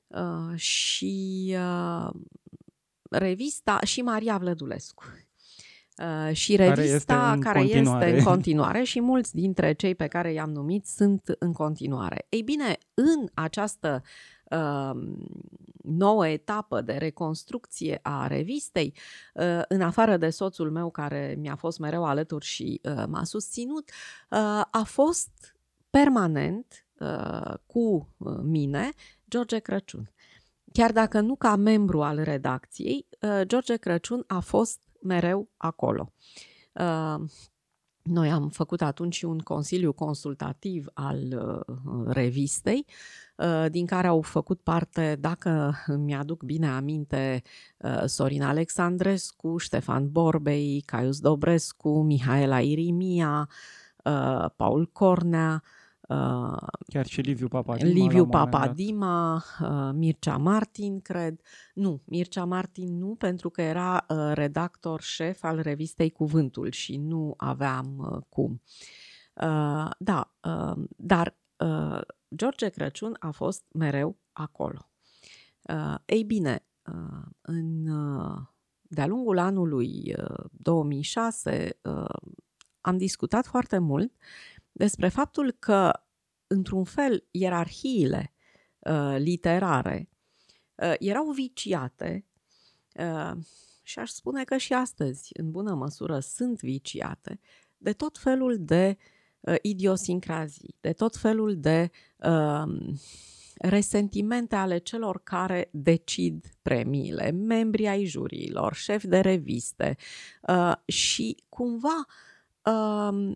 uh, 0.07 0.55
și 0.55 1.55
uh, 1.57 2.09
revista 3.09 3.79
și 3.83 4.01
Maria 4.01 4.37
Vlădulescu. 4.37 5.03
Uh, 5.97 6.35
și 6.35 6.55
Care 6.55 6.73
revista 6.73 7.13
este 7.13 7.13
în 7.13 7.41
care 7.41 7.59
continuare. 7.59 8.05
este 8.05 8.17
în 8.19 8.23
continuare 8.23 8.83
și 8.83 9.01
mulți 9.01 9.35
dintre 9.35 9.73
cei 9.73 9.95
pe 9.95 10.07
care 10.07 10.33
i-am 10.33 10.51
numit 10.51 10.85
sunt 10.85 11.35
în 11.39 11.53
continuare. 11.53 12.25
Ei 12.29 12.41
bine, 12.41 12.77
în 12.93 13.27
această 13.33 14.03
uh, 14.49 15.01
nouă 15.83 16.27
etapă 16.27 16.81
de 16.81 16.93
reconstrucție 16.93 17.99
a 18.01 18.27
revistei, 18.27 18.93
uh, 19.33 19.61
în 19.67 19.81
afară 19.81 20.17
de 20.17 20.29
soțul 20.29 20.71
meu 20.71 20.89
care 20.89 21.35
mi-a 21.39 21.55
fost 21.55 21.79
mereu 21.79 22.05
alături 22.05 22.45
și 22.45 22.81
uh, 22.83 23.03
m-a 23.07 23.23
susținut, 23.23 23.89
uh, 24.29 24.37
a 24.71 24.83
fost 24.85 25.55
permanent 25.89 26.85
uh, 26.99 27.53
cu 27.65 28.13
uh, 28.17 28.39
mine 28.41 28.89
George 29.29 29.59
Crăciun. 29.59 30.11
Chiar 30.71 30.91
dacă 30.91 31.19
nu 31.19 31.35
ca 31.35 31.55
membru 31.55 32.01
al 32.01 32.23
redacției, 32.23 33.07
uh, 33.21 33.41
George 33.43 33.75
Crăciun 33.75 34.23
a 34.27 34.39
fost 34.39 34.79
mereu 35.03 35.49
acolo. 35.57 36.11
Uh, 36.73 37.29
Noi 38.03 38.31
am 38.31 38.49
făcut 38.49 38.81
atunci 38.81 39.15
și 39.15 39.25
un 39.25 39.39
consiliu 39.39 39.93
consultativ 39.93 40.87
al 40.93 41.17
uh, 41.17 42.05
revistei, 42.07 42.85
uh, 43.37 43.65
din 43.69 43.85
care 43.85 44.07
au 44.07 44.21
făcut 44.21 44.59
parte, 44.61 45.17
dacă 45.19 45.73
mi-aduc 45.97 46.43
bine 46.43 46.67
aminte, 46.69 47.41
uh, 47.77 48.03
Sorin 48.05 48.43
Alexandrescu, 48.43 49.57
Ștefan 49.57 50.11
Borbei, 50.11 50.83
Caius 50.85 51.19
Dobrescu, 51.19 52.01
Mihaela 52.01 52.59
Irimia, 52.59 53.49
uh, 54.03 54.45
Paul 54.55 54.89
Cornea, 54.91 55.63
uh, 56.13 56.67
Chiar 56.87 57.05
și 57.05 57.21
Liviu 57.21 57.47
Papadima. 57.47 57.87
la 57.89 57.93
Liviu 57.93 58.23
un 58.23 58.29
moment 58.31 58.31
dat. 58.31 58.49
Papadima, 58.49 59.43
uh, 59.61 59.89
Mircea 59.93 60.37
Martin, 60.37 61.01
cred. 61.01 61.41
Nu, 61.73 62.01
Mircea 62.05 62.45
Martin 62.45 62.97
nu, 62.97 63.15
pentru 63.15 63.49
că 63.49 63.61
era 63.61 64.05
uh, 64.09 64.31
redactor 64.33 65.01
șef 65.01 65.43
al 65.43 65.59
revistei 65.59 66.09
Cuvântul 66.09 66.71
și 66.71 66.97
nu 66.97 67.33
aveam 67.37 67.97
uh, 67.97 68.21
cum. 68.29 68.61
Uh, 69.33 69.89
Da, 69.97 70.35
uh, 70.43 70.83
dar 70.97 71.37
uh, 71.57 72.01
George 72.35 72.69
Crăciun 72.69 73.15
a 73.19 73.31
fost 73.31 73.63
mereu 73.71 74.17
acolo. 74.31 74.89
Uh, 75.61 75.95
Ei 76.05 76.23
bine, 76.23 76.65
uh, 76.91 77.25
în 77.41 77.87
uh, 77.87 78.37
de-a 78.81 79.07
lungul 79.07 79.37
anului 79.37 80.15
2006 80.51 81.79
am 82.81 82.97
discutat 82.97 83.45
foarte 83.45 83.77
mult 83.77 84.13
despre 84.71 85.07
faptul 85.07 85.55
că, 85.59 86.02
într-un 86.53 86.83
fel, 86.83 87.27
ierarhiile 87.31 88.33
literare 89.17 90.09
erau 90.99 91.31
viciate 91.31 92.25
și 93.83 93.99
aș 93.99 94.09
spune 94.09 94.43
că 94.43 94.57
și 94.57 94.73
astăzi, 94.73 95.29
în 95.33 95.51
bună 95.51 95.73
măsură, 95.73 96.19
sunt 96.19 96.61
viciate 96.61 97.39
de 97.83 97.93
tot 97.93 98.17
felul 98.17 98.57
de 98.59 98.97
uh, 99.39 99.55
idiosincrazii, 99.61 100.75
de 100.81 100.93
tot 100.93 101.15
felul 101.15 101.59
de 101.59 101.91
uh, 102.17 102.93
resentimente 103.57 104.55
ale 104.55 104.77
celor 104.77 105.21
care 105.23 105.69
decid 105.71 106.57
premiile, 106.61 107.31
membri 107.31 107.87
ai 107.87 108.05
juriilor, 108.05 108.73
șefi 108.73 109.07
de 109.07 109.19
reviste 109.19 109.97
uh, 110.41 110.73
și 110.85 111.43
cumva 111.49 112.05
uh, 112.63 113.35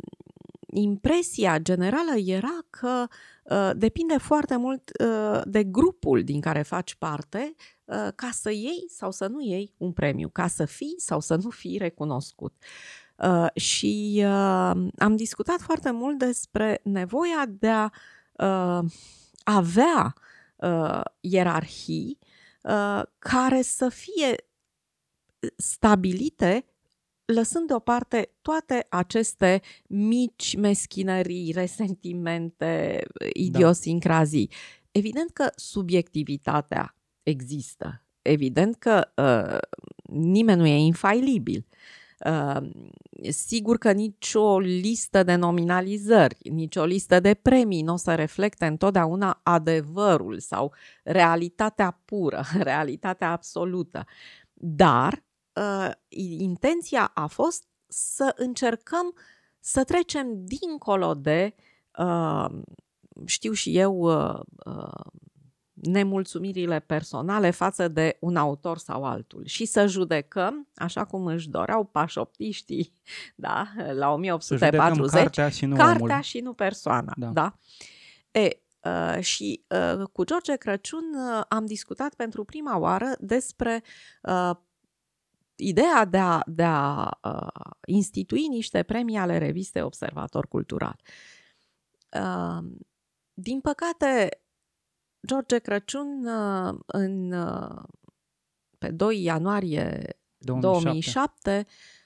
impresia 0.81 1.59
generală 1.59 2.17
era 2.25 2.57
că 2.69 3.07
uh, 3.43 3.71
depinde 3.75 4.17
foarte 4.17 4.55
mult 4.55 4.91
uh, 5.03 5.41
de 5.45 5.63
grupul 5.63 6.23
din 6.23 6.41
care 6.41 6.61
faci 6.61 6.95
parte 6.95 7.55
uh, 7.85 8.07
ca 8.15 8.29
să 8.31 8.51
iei 8.51 8.85
sau 8.89 9.11
să 9.11 9.27
nu 9.27 9.41
iei 9.41 9.73
un 9.77 9.91
premiu, 9.91 10.29
ca 10.29 10.47
să 10.47 10.65
fii 10.65 10.95
sau 10.97 11.19
să 11.19 11.35
nu 11.35 11.49
fii 11.49 11.77
recunoscut. 11.77 12.53
Uh, 13.15 13.47
și 13.55 14.15
uh, 14.17 14.71
am 14.97 15.15
discutat 15.15 15.59
foarte 15.59 15.91
mult 15.91 16.17
despre 16.17 16.79
nevoia 16.83 17.45
de 17.47 17.69
a 17.69 17.89
uh, 18.31 18.91
avea 19.43 20.13
uh, 20.55 21.01
ierarhii 21.19 22.19
uh, 22.61 23.01
care 23.19 23.61
să 23.61 23.89
fie 23.89 24.35
stabilite 25.55 26.65
lăsând 27.33 27.67
deoparte 27.67 28.31
toate 28.41 28.85
aceste 28.89 29.61
mici 29.87 30.55
meschinării, 30.55 31.51
resentimente, 31.51 33.03
idiosincrazii. 33.33 34.47
Da. 34.47 34.55
Evident 34.91 35.31
că 35.31 35.49
subiectivitatea 35.55 36.95
există. 37.23 38.03
Evident 38.21 38.75
că 38.75 39.07
uh, 39.15 39.57
nimeni 40.17 40.59
nu 40.59 40.65
e 40.65 40.75
infailibil. 40.75 41.67
Uh, 42.25 42.69
sigur 43.29 43.77
că 43.77 43.91
nicio 43.91 44.59
listă 44.59 45.23
de 45.23 45.35
nominalizări, 45.35 46.37
nicio 46.49 46.85
listă 46.85 47.19
de 47.19 47.33
premii 47.33 47.81
nu 47.81 47.93
o 47.93 47.97
să 47.97 48.15
reflecte 48.15 48.65
întotdeauna 48.65 49.39
adevărul 49.43 50.39
sau 50.39 50.73
realitatea 51.03 52.01
pură, 52.05 52.43
realitatea 52.59 53.31
absolută. 53.31 54.05
Dar 54.53 55.23
uh, 55.57 55.91
intenția 56.39 57.11
a 57.13 57.27
fost 57.27 57.67
să 57.87 58.33
încercăm 58.35 59.13
să 59.59 59.83
trecem 59.83 60.45
dincolo 60.45 61.13
de, 61.13 61.55
uh, 61.97 62.45
știu 63.25 63.51
și 63.51 63.77
eu, 63.77 63.97
uh, 63.97 64.39
uh, 64.65 65.05
nemulțumirile 65.73 66.79
personale 66.79 67.49
față 67.49 67.87
de 67.87 68.17
un 68.19 68.35
autor 68.35 68.77
sau 68.77 69.03
altul 69.03 69.45
și 69.45 69.65
să 69.65 69.85
judecăm, 69.85 70.67
așa 70.75 71.05
cum 71.05 71.25
își 71.25 71.49
doreau 71.49 71.83
pașoptiștii 71.83 72.93
da, 73.35 73.67
la 73.93 74.13
1840, 74.13 75.21
cartea 75.21 75.49
și 75.49 75.65
nu, 75.65 75.75
cartea 75.75 76.03
omul. 76.03 76.21
și 76.21 76.39
nu 76.39 76.53
persoana. 76.53 77.13
Da. 77.17 77.27
Da? 77.27 77.59
E, 78.31 78.61
Uh, 78.87 79.23
și 79.23 79.65
uh, 79.67 80.07
cu 80.11 80.23
George 80.23 80.55
Crăciun 80.55 81.03
uh, 81.13 81.43
am 81.47 81.65
discutat 81.65 82.13
pentru 82.13 82.43
prima 82.43 82.77
oară 82.77 83.15
despre 83.19 83.83
uh, 84.21 84.51
ideea 85.57 86.05
de 86.05 86.17
a, 86.17 86.41
de 86.45 86.63
a 86.63 87.17
uh, 87.23 87.71
institui 87.85 88.47
niște 88.47 88.83
premii 88.83 89.17
ale 89.17 89.37
revistei 89.37 89.81
Observator 89.81 90.47
Cultural. 90.47 90.99
Uh, 92.13 92.65
din 93.33 93.59
păcate, 93.59 94.41
George 95.27 95.57
Crăciun 95.57 96.25
uh, 96.25 96.79
în, 96.85 97.31
uh, 97.31 97.83
pe 98.77 98.91
2 98.91 99.23
ianuarie 99.23 100.17
2007, 100.37 101.65
2007 101.65 101.65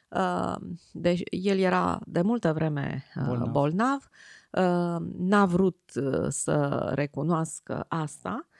uh, 0.09 0.55
deci 0.91 1.21
el 1.29 1.57
era 1.59 1.99
de 2.05 2.21
multă 2.21 2.53
vreme 2.53 3.03
uh, 3.15 3.23
bolnav, 3.25 3.47
bolnav 3.47 4.09
uh, 4.51 5.07
n-a 5.17 5.45
vrut 5.45 5.91
uh, 5.95 6.25
să 6.29 6.91
recunoască 6.93 7.85
asta 7.87 8.45
Uh, 8.45 8.50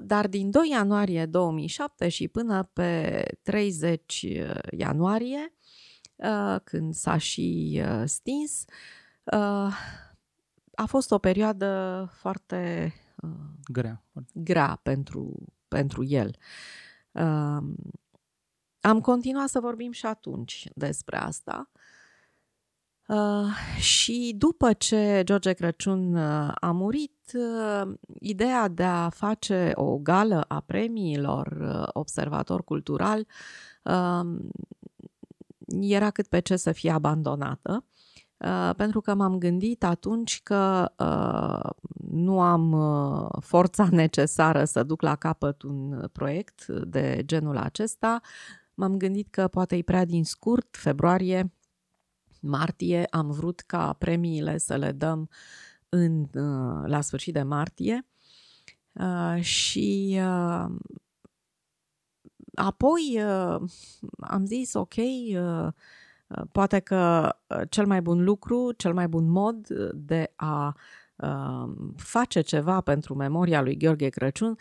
dar 0.00 0.26
din 0.28 0.50
2 0.50 0.68
ianuarie 0.68 1.26
2007 1.26 2.08
și 2.08 2.28
până 2.28 2.70
pe 2.72 3.22
30 3.42 4.22
uh, 4.22 4.54
ianuarie, 4.70 5.54
uh, 6.16 6.56
când 6.64 6.94
s-a 6.94 7.16
și 7.16 7.82
stins, 8.04 8.64
a 10.74 10.84
fost 10.86 11.10
o 11.10 11.18
perioadă 11.18 12.10
foarte 12.14 12.92
grea, 13.72 14.04
grea 14.32 14.80
pentru, 14.82 15.34
pentru 15.68 16.04
el. 16.04 16.36
Am 18.80 19.00
continuat 19.02 19.48
să 19.48 19.60
vorbim 19.60 19.92
și 19.92 20.06
atunci 20.06 20.68
despre 20.74 21.16
asta 21.16 21.70
Uh, 23.08 23.78
și 23.80 24.34
după 24.36 24.72
ce 24.72 25.22
George 25.24 25.52
Crăciun 25.52 26.14
uh, 26.14 26.52
a 26.54 26.70
murit, 26.70 27.12
uh, 27.32 27.94
ideea 28.20 28.68
de 28.68 28.84
a 28.84 29.08
face 29.08 29.72
o 29.74 29.98
gală 29.98 30.44
a 30.48 30.60
premiilor 30.60 31.58
uh, 31.60 31.88
observator 31.92 32.64
cultural 32.64 33.26
uh, 33.82 34.20
era 35.80 36.10
cât 36.10 36.26
pe 36.26 36.40
ce 36.40 36.56
să 36.56 36.72
fie 36.72 36.90
abandonată. 36.90 37.84
Uh, 38.38 38.70
pentru 38.76 39.00
că 39.00 39.14
m-am 39.14 39.38
gândit 39.38 39.84
atunci 39.84 40.40
că 40.42 40.92
uh, 40.98 41.70
nu 42.10 42.40
am 42.40 42.72
uh, 42.72 43.28
forța 43.40 43.88
necesară 44.04 44.64
să 44.64 44.82
duc 44.82 45.02
la 45.02 45.16
capăt 45.16 45.62
un 45.62 46.08
proiect 46.12 46.66
de 46.66 47.22
genul 47.24 47.56
acesta. 47.56 48.20
M-am 48.74 48.96
gândit 48.96 49.30
că 49.30 49.48
poate 49.48 49.76
e 49.76 49.82
prea 49.82 50.04
din 50.04 50.24
scurt, 50.24 50.76
februarie 50.76 51.52
martie, 52.40 53.06
am 53.10 53.30
vrut 53.30 53.60
ca 53.60 53.92
premiile 53.92 54.58
să 54.58 54.76
le 54.76 54.92
dăm 54.92 55.28
în, 55.88 56.20
uh, 56.20 56.82
la 56.86 57.00
sfârșit 57.00 57.32
de 57.32 57.42
martie 57.42 58.06
uh, 58.92 59.42
și 59.42 60.18
uh, 60.20 60.66
apoi 62.54 63.22
am 64.20 64.44
zis 64.44 64.74
ok, 64.74 64.94
poate 66.52 66.78
că 66.78 67.32
cel 67.68 67.86
mai 67.86 68.02
bun 68.02 68.24
lucru, 68.24 68.72
cel 68.72 68.94
mai 68.94 69.08
bun 69.08 69.28
mod 69.28 69.68
de 69.94 70.32
a 70.36 70.76
face 71.96 72.40
ceva 72.40 72.80
pentru 72.80 73.14
memoria 73.14 73.62
lui 73.62 73.76
Gheorghe 73.76 74.08
Crăciun 74.08 74.58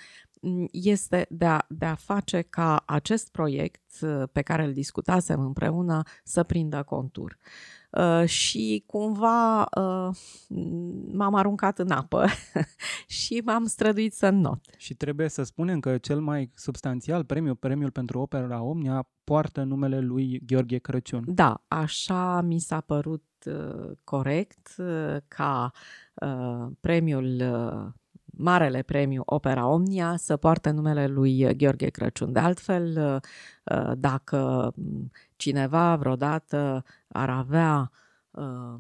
este 0.72 1.26
de 1.30 1.46
a, 1.46 1.66
de 1.70 1.86
a 1.86 1.96
face 1.96 2.42
ca 2.42 2.84
acest 2.86 3.32
proiect 3.32 4.02
uh, 4.02 4.24
pe 4.32 4.42
care 4.42 4.64
îl 4.64 4.74
discutasem 4.74 5.40
împreună 5.40 6.02
să 6.24 6.44
prindă 6.44 6.84
contur. 6.84 7.32
Uh, 7.32 7.38
și 8.26 8.84
cumva 8.86 9.62
uh, 9.62 10.16
m-am 11.12 11.36
aruncat 11.36 11.80
în 11.80 11.92
apă 11.92 12.26
și 13.08 13.42
m-am 13.46 13.66
străduit 13.66 14.14
să 14.14 14.30
not. 14.30 14.66
Și 14.78 14.94
trebuie 14.94 15.30
să 15.30 15.44
spunem 15.44 15.80
că 15.80 15.98
cel 15.98 16.20
mai 16.20 16.52
substanțial 16.56 17.24
premiu, 17.24 17.56
premiul 17.56 17.92
pentru 17.92 18.20
opera 18.20 18.62
Omnia, 18.62 19.10
poartă 19.24 19.64
numele 19.64 20.00
lui 20.00 20.40
Gheorghe 20.46 20.78
Crăciun. 20.78 21.24
Da, 21.28 21.64
așa 21.68 22.42
mi 22.42 22.60
s-a 22.60 22.82
părut 22.82 23.26
uh, 23.46 23.92
corect 24.04 24.76
uh, 24.78 25.18
ca 25.28 25.72
uh, 26.14 26.68
premiul 26.80 27.42
uh, 27.42 27.94
marele 28.38 28.82
premiu 28.82 29.22
Opera 29.26 29.68
Omnia 29.68 30.18
să 30.18 30.38
poarte 30.38 30.70
numele 30.70 31.08
lui 31.08 31.56
Gheorghe 31.56 31.90
Crăciun. 31.90 32.32
De 32.32 32.40
altfel, 32.40 32.98
uh, 33.64 33.92
dacă 33.98 34.74
cineva 35.36 35.96
vreodată 35.96 36.84
ar 37.08 37.30
avea 37.30 37.92
uh, 38.32 38.76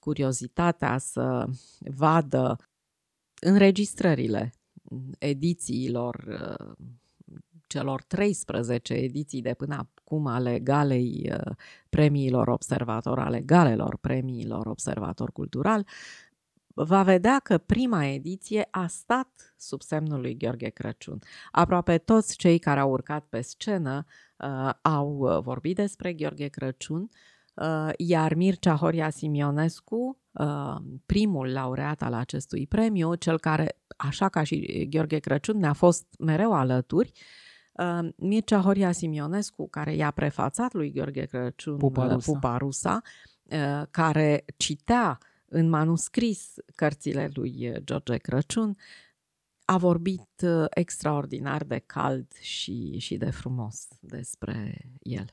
curiozitatea 0.00 0.98
să 0.98 1.46
vadă 1.80 2.56
înregistrările 3.40 4.52
edițiilor 5.18 6.24
uh, 6.28 6.88
celor 7.66 8.02
13 8.02 8.94
ediții 8.94 9.42
de 9.42 9.54
până 9.54 9.74
acum 9.74 10.26
ale 10.26 10.58
galei 10.58 11.32
premiilor 11.88 12.48
observator, 12.48 13.18
ale 13.18 13.40
galelor 13.40 13.96
premiilor 13.96 14.66
observator 14.66 15.32
cultural, 15.32 15.86
va 16.84 17.02
vedea 17.02 17.38
că 17.38 17.58
prima 17.58 18.04
ediție 18.04 18.68
a 18.70 18.86
stat 18.86 19.54
sub 19.56 19.82
semnul 19.82 20.20
lui 20.20 20.36
Gheorghe 20.36 20.68
Crăciun. 20.68 21.18
Aproape 21.50 21.98
toți 21.98 22.36
cei 22.36 22.58
care 22.58 22.80
au 22.80 22.90
urcat 22.90 23.24
pe 23.24 23.40
scenă 23.40 24.04
uh, 24.36 24.70
au 24.82 25.16
uh, 25.18 25.38
vorbit 25.42 25.76
despre 25.76 26.12
Gheorghe 26.12 26.48
Crăciun, 26.48 27.08
uh, 27.54 27.88
iar 27.96 28.34
Mircea 28.34 28.74
Horia 28.74 29.10
Simionescu, 29.10 30.18
uh, 30.32 30.76
primul 31.06 31.52
laureat 31.52 32.02
al 32.02 32.14
acestui 32.14 32.66
premiu, 32.66 33.14
cel 33.14 33.38
care, 33.38 33.78
așa 33.96 34.28
ca 34.28 34.42
și 34.42 34.86
Gheorghe 34.90 35.18
Crăciun, 35.18 35.58
ne-a 35.58 35.72
fost 35.72 36.06
mereu 36.18 36.52
alături, 36.52 37.12
Uh, 37.78 38.08
Mircea 38.16 38.60
Horia 38.60 38.92
Simionescu, 38.92 39.68
care 39.68 39.94
i-a 39.94 40.10
prefațat 40.10 40.72
lui 40.72 40.92
Gheorghe 40.92 41.24
Crăciun 41.24 41.76
Puparusa. 41.76 42.32
Puparusa 42.32 43.00
uh, 43.42 43.82
care 43.90 44.44
citea 44.56 45.18
în 45.48 45.68
manuscris 45.68 46.54
cărțile 46.74 47.30
lui 47.34 47.72
George 47.84 48.16
Crăciun, 48.16 48.76
a 49.68 49.76
vorbit 49.78 50.42
uh, 50.42 50.64
extraordinar 50.70 51.64
de 51.64 51.78
cald 51.78 52.32
și, 52.32 52.98
și 52.98 53.16
de 53.16 53.30
frumos 53.30 53.88
despre 54.00 54.84
el. 55.00 55.26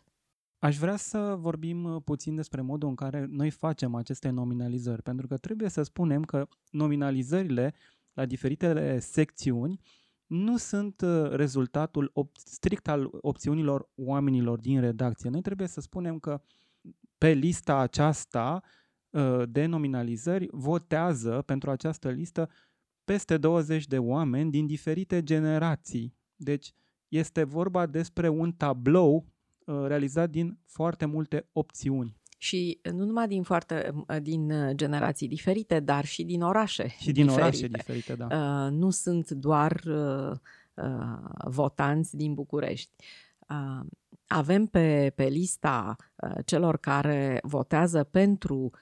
Aș 0.59 0.77
vrea 0.77 0.95
să 0.95 1.35
vorbim 1.39 1.83
uh, 1.83 2.01
puțin 2.05 2.35
despre 2.35 2.61
modul 2.61 2.89
în 2.89 2.95
care 2.95 3.25
noi 3.29 3.49
facem 3.49 3.95
aceste 3.95 4.29
nominalizări, 4.29 5.01
pentru 5.01 5.27
că 5.27 5.37
trebuie 5.37 5.69
să 5.69 5.83
spunem 5.83 6.23
că 6.23 6.47
nominalizările 6.69 7.73
la 8.13 8.25
diferitele 8.25 8.99
secțiuni 8.99 9.79
nu 10.25 10.57
sunt 10.57 11.01
uh, 11.01 11.29
rezultatul 11.29 12.11
op- 12.11 12.37
strict 12.45 12.87
al 12.87 13.09
opțiunilor 13.11 13.89
oamenilor 13.95 14.59
din 14.59 14.79
redacție. 14.79 15.29
Noi 15.29 15.41
trebuie 15.41 15.67
să 15.67 15.81
spunem 15.81 16.19
că 16.19 16.41
pe 17.17 17.31
lista 17.31 17.77
aceasta 17.77 18.63
de 19.45 19.65
nominalizări 19.65 20.47
votează 20.51 21.41
pentru 21.45 21.69
această 21.69 22.09
listă 22.09 22.49
peste 23.03 23.37
20 23.37 23.87
de 23.87 23.97
oameni 23.97 24.51
din 24.51 24.65
diferite 24.65 25.23
generații. 25.23 26.15
Deci 26.35 26.73
este 27.07 27.43
vorba 27.43 27.85
despre 27.85 28.29
un 28.29 28.51
tablou 28.51 29.25
uh, 29.65 29.83
realizat 29.87 30.29
din 30.29 30.59
foarte 30.65 31.05
multe 31.05 31.47
opțiuni. 31.51 32.21
Și 32.37 32.79
nu 32.91 33.05
numai 33.05 33.27
din 33.27 33.43
foarte 33.43 33.93
din 34.21 34.51
uh, 34.51 34.75
generații 34.75 35.27
diferite, 35.27 35.79
dar 35.79 36.05
și 36.05 36.23
din 36.23 36.41
orașe. 36.41 36.87
Și 36.87 37.11
din 37.11 37.25
diferite. 37.25 37.41
orașe 37.41 37.67
diferite, 37.67 38.15
da. 38.15 38.25
Uh, 38.25 38.71
nu 38.71 38.89
sunt 38.89 39.29
doar 39.29 39.81
uh, 39.85 40.31
uh, 40.73 41.29
votanți 41.45 42.15
din 42.15 42.33
București. 42.33 42.91
Uh, 43.49 43.85
avem 44.27 44.65
pe, 44.65 45.11
pe 45.15 45.25
lista 45.25 45.95
uh, 46.15 46.35
celor 46.45 46.77
care 46.77 47.39
votează 47.43 48.03
pentru 48.03 48.71
Uh, 48.73 48.79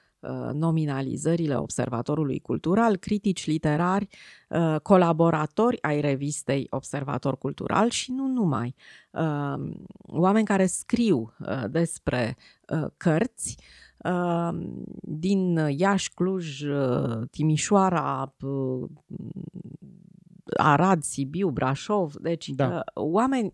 nominalizările 0.52 1.54
Observatorului 1.56 2.38
Cultural, 2.40 2.96
critici 2.96 3.46
literari, 3.46 4.08
uh, 4.48 4.76
colaboratori 4.82 5.82
ai 5.82 6.00
revistei 6.00 6.66
Observator 6.70 7.38
Cultural 7.38 7.90
și 7.90 8.12
nu 8.12 8.26
numai. 8.26 8.74
Uh, 9.10 9.70
oameni 9.98 10.44
care 10.44 10.66
scriu 10.66 11.32
despre 11.70 12.36
cărți 12.96 13.56
din 15.00 15.56
Iași, 15.56 16.12
Cluj, 16.14 16.62
Timișoara, 17.30 18.34
Arad, 20.56 21.02
Sibiu, 21.02 21.48
Brașov, 21.48 22.14
deci 22.14 22.48
da. 22.48 22.82
oameni, 22.94 23.52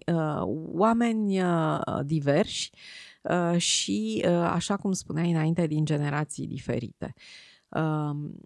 oameni 0.73 1.41
diversi 2.05 2.71
Uh, 2.73 3.08
și, 3.57 4.25
uh, 4.27 4.31
așa 4.31 4.77
cum 4.77 4.93
spuneai 4.93 5.31
înainte, 5.31 5.67
din 5.67 5.85
generații 5.85 6.47
diferite. 6.47 7.15
Um, 7.69 8.41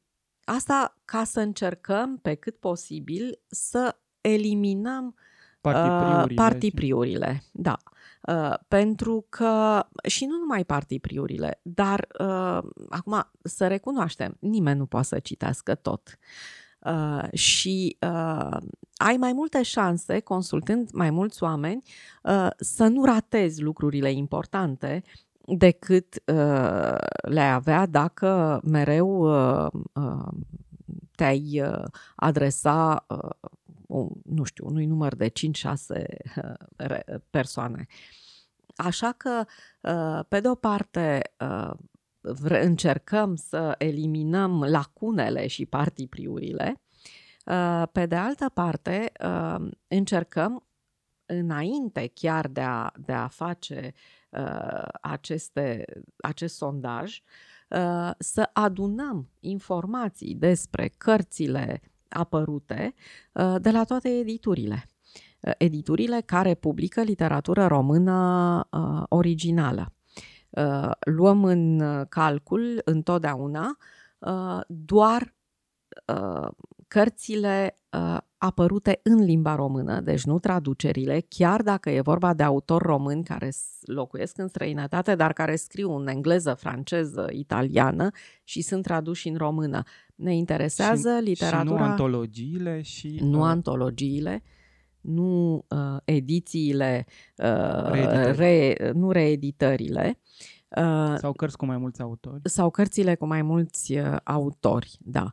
asta 0.45 0.97
ca 1.05 1.24
să 1.24 1.41
încercăm 1.41 2.18
pe 2.18 2.35
cât 2.35 2.57
posibil 2.57 3.41
să 3.49 3.97
eliminăm 4.20 5.14
partipriurile. 5.61 6.35
partipriurile. 6.35 7.43
Da. 7.53 7.76
Uh, 8.28 8.55
pentru 8.68 9.26
că, 9.28 9.83
și 10.09 10.24
nu 10.24 10.39
numai 10.39 10.64
partipriurile, 10.64 11.61
dar 11.62 12.07
uh, 12.18 12.70
acum 12.89 13.30
să 13.43 13.66
recunoaștem, 13.66 14.37
nimeni 14.41 14.78
nu 14.78 14.87
poate 14.87 15.07
să 15.07 15.18
citească 15.18 15.74
tot. 15.74 16.18
Uh, 16.78 17.33
și 17.33 17.97
uh, 18.01 18.57
ai 19.03 19.17
mai 19.17 19.33
multe 19.33 19.63
șanse, 19.63 20.21
consultând 20.21 20.91
mai 20.93 21.11
mulți 21.11 21.43
oameni, 21.43 21.83
uh, 22.23 22.49
să 22.57 22.87
nu 22.87 23.05
ratezi 23.05 23.63
lucrurile 23.63 24.13
importante 24.13 25.03
decât 25.47 26.15
uh, 26.15 26.97
le-ai 27.23 27.53
avea 27.53 27.87
dacă 27.87 28.61
mereu 28.65 29.09
uh, 29.09 29.71
uh, 29.93 30.29
te-ai 31.15 31.63
uh, 31.63 31.85
adresa, 32.17 33.05
uh, 33.09 33.51
un, 33.87 34.09
nu 34.25 34.45
știu, 34.45 34.67
unui 34.67 34.87
număr 34.87 35.15
de 35.15 35.29
5-6 35.29 35.33
uh, 35.89 37.19
persoane. 37.31 37.87
Așa 38.77 39.13
că, 39.17 39.45
uh, 39.81 40.25
pe 40.29 40.41
de 40.41 40.49
o 40.49 40.55
parte, 40.55 41.23
uh, 41.41 41.71
încercăm 42.61 43.35
să 43.35 43.75
eliminăm 43.79 44.63
lacunele 44.63 45.47
și 45.47 45.67
partipriurile, 45.67 46.75
uh, 46.77 46.91
pe 47.93 48.07
de 48.07 48.16
altă 48.16 48.49
parte, 48.49 49.12
uh, 49.24 49.68
încercăm 49.88 50.66
înainte 51.26 52.11
chiar 52.14 52.49
de 52.49 52.61
a, 52.61 52.90
de 52.97 53.12
a 53.12 53.26
face 53.26 53.93
uh, 54.30 54.88
aceste, 55.01 55.84
acest 56.16 56.57
sondaj, 56.57 57.20
să 58.18 58.51
adunăm 58.53 59.30
informații 59.40 60.34
despre 60.34 60.93
cărțile 60.97 61.80
apărute 62.09 62.95
de 63.59 63.70
la 63.70 63.84
toate 63.84 64.09
editurile. 64.09 64.88
Editurile 65.59 66.20
care 66.20 66.55
publică 66.55 67.03
literatură 67.03 67.66
română 67.66 68.68
originală. 69.09 69.93
Uh, 70.53 70.90
luăm 71.01 71.45
în 71.45 71.80
uh, 71.80 72.07
calcul 72.09 72.80
întotdeauna 72.84 73.76
uh, 74.18 74.61
doar 74.66 75.34
cărțile 76.93 77.78
apărute 78.38 79.01
în 79.03 79.24
limba 79.24 79.55
română, 79.55 80.01
deci 80.01 80.24
nu 80.24 80.38
traducerile, 80.38 81.24
chiar 81.28 81.62
dacă 81.62 81.90
e 81.90 82.01
vorba 82.01 82.34
de 82.34 82.43
autori 82.43 82.84
români 82.84 83.24
care 83.24 83.51
locuiesc 83.80 84.38
în 84.38 84.49
străinătate, 84.49 85.14
dar 85.14 85.32
care 85.32 85.57
scriu 85.57 85.90
în 85.90 86.07
engleză, 86.07 86.55
franceză, 86.55 87.28
italiană 87.30 88.11
și 88.45 88.62
sunt 88.62 88.82
traduși 88.82 89.28
în 89.28 89.36
română. 89.36 89.82
Ne 90.14 90.34
interesează 90.34 91.16
și, 91.18 91.24
literatura... 91.24 91.76
Și 91.76 91.82
nu 91.82 91.90
antologiile 91.90 92.82
și... 92.82 93.18
Nu 93.22 93.43
antologiile, 93.43 94.43
nu 95.01 95.64
uh, 95.68 95.97
edițiile, 96.05 97.07
uh, 97.36 97.90
re, 98.34 98.74
nu 98.95 99.11
reeditările. 99.11 100.18
Uh, 100.76 101.14
sau 101.18 101.32
cărți 101.32 101.57
cu 101.57 101.66
mai 101.66 101.76
mulți 101.76 102.01
autori. 102.01 102.40
Sau 102.45 102.70
cărțile 102.70 103.14
cu 103.14 103.26
mai 103.26 103.43
mulți 103.43 103.99
uh, 103.99 104.16
autori, 104.24 104.99
da. 105.01 105.32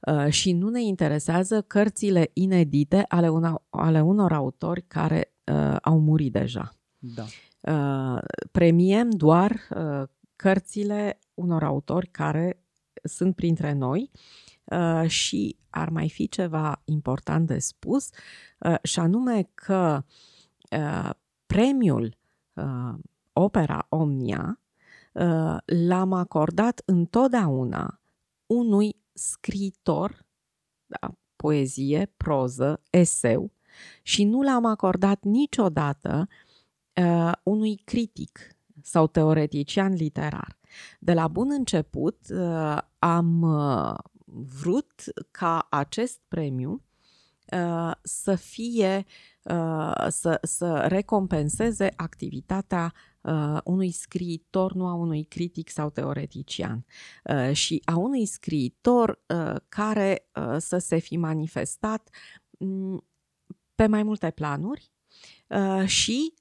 Uh, 0.00 0.28
și 0.28 0.52
nu 0.52 0.68
ne 0.68 0.82
interesează 0.82 1.62
cărțile 1.62 2.30
inedite 2.32 3.04
ale, 3.08 3.28
una, 3.28 3.62
ale 3.70 4.02
unor 4.02 4.32
autori 4.32 4.82
care 4.86 5.34
uh, 5.44 5.76
au 5.82 5.98
murit 5.98 6.32
deja. 6.32 6.72
Da. 6.98 7.24
Uh, 7.60 8.22
premiem 8.52 9.10
doar 9.10 9.60
uh, 9.76 10.08
cărțile 10.36 11.18
unor 11.34 11.62
autori 11.62 12.06
care 12.06 12.64
sunt 13.02 13.34
printre 13.34 13.72
noi 13.72 14.10
uh, 14.64 15.08
și 15.08 15.56
ar 15.70 15.88
mai 15.88 16.08
fi 16.08 16.28
ceva 16.28 16.82
important 16.84 17.46
de 17.46 17.58
spus, 17.58 18.08
uh, 18.58 18.76
și 18.82 18.98
anume 18.98 19.48
că 19.54 20.04
uh, 20.70 21.10
premiul 21.46 22.16
uh, 22.54 22.94
Opera 23.32 23.86
Omnia 23.88 24.60
uh, 25.12 25.56
l-am 25.64 26.12
acordat 26.12 26.82
întotdeauna 26.84 28.00
unui 28.46 28.96
scriitor, 29.12 30.26
da, 30.86 31.14
poezie, 31.36 32.12
proză, 32.16 32.82
eseu, 32.90 33.52
și 34.02 34.24
nu 34.24 34.42
l-am 34.42 34.64
acordat 34.64 35.22
niciodată 35.22 36.28
uh, 36.94 37.32
unui 37.42 37.76
critic 37.76 38.56
sau 38.82 39.06
teoretician 39.06 39.92
literar. 39.92 40.58
De 40.98 41.12
la 41.12 41.28
bun 41.28 41.50
început 41.50 42.18
uh, 42.30 42.78
am 42.98 43.42
uh, 43.42 43.94
vrut 44.62 45.02
ca 45.30 45.66
acest 45.70 46.20
premiu 46.28 46.82
uh, 47.52 47.92
să 48.02 48.34
fie, 48.34 49.04
uh, 49.42 50.06
să, 50.08 50.38
să 50.42 50.86
recompenseze 50.88 51.92
activitatea 51.96 52.92
uh, 53.20 53.58
unui 53.64 53.90
scriitor, 53.90 54.72
nu 54.72 54.86
a 54.86 54.94
unui 54.94 55.24
critic 55.24 55.68
sau 55.68 55.90
teoretician, 55.90 56.84
uh, 57.24 57.52
și 57.52 57.82
a 57.84 57.96
unui 57.96 58.26
scriitor 58.26 59.20
uh, 59.26 59.54
care 59.68 60.28
uh, 60.34 60.56
să 60.58 60.78
se 60.78 60.98
fi 60.98 61.16
manifestat 61.16 62.10
um, 62.58 63.04
pe 63.74 63.86
mai 63.86 64.02
multe 64.02 64.30
planuri 64.30 64.92
uh, 65.48 65.86
și 65.86 66.34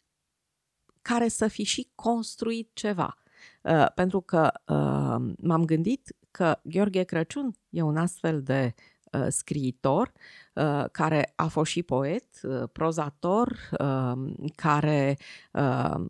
care 1.02 1.28
să 1.28 1.48
fi 1.48 1.64
și 1.64 1.92
construit 1.96 2.70
ceva. 2.74 3.18
Uh, 3.62 3.86
pentru 3.96 4.22
că 4.22 4.52
uh, 4.54 5.34
m-am 5.38 5.66
gândit 5.66 6.16
că 6.32 6.60
Gheorghe 6.64 7.04
Crăciun 7.04 7.56
e 7.70 7.82
un 7.82 7.98
astfel 7.98 8.42
de 8.42 8.74
uh, 9.12 9.26
scriitor 9.30 10.12
uh, 10.54 10.86
care 10.92 11.34
a 11.36 11.48
fost 11.48 11.72
și 11.72 11.84
poet, 11.84 12.26
uh, 12.44 12.64
prozator, 12.72 13.70
uh, 13.80 14.34
care 14.56 15.18
uh, 15.54 16.06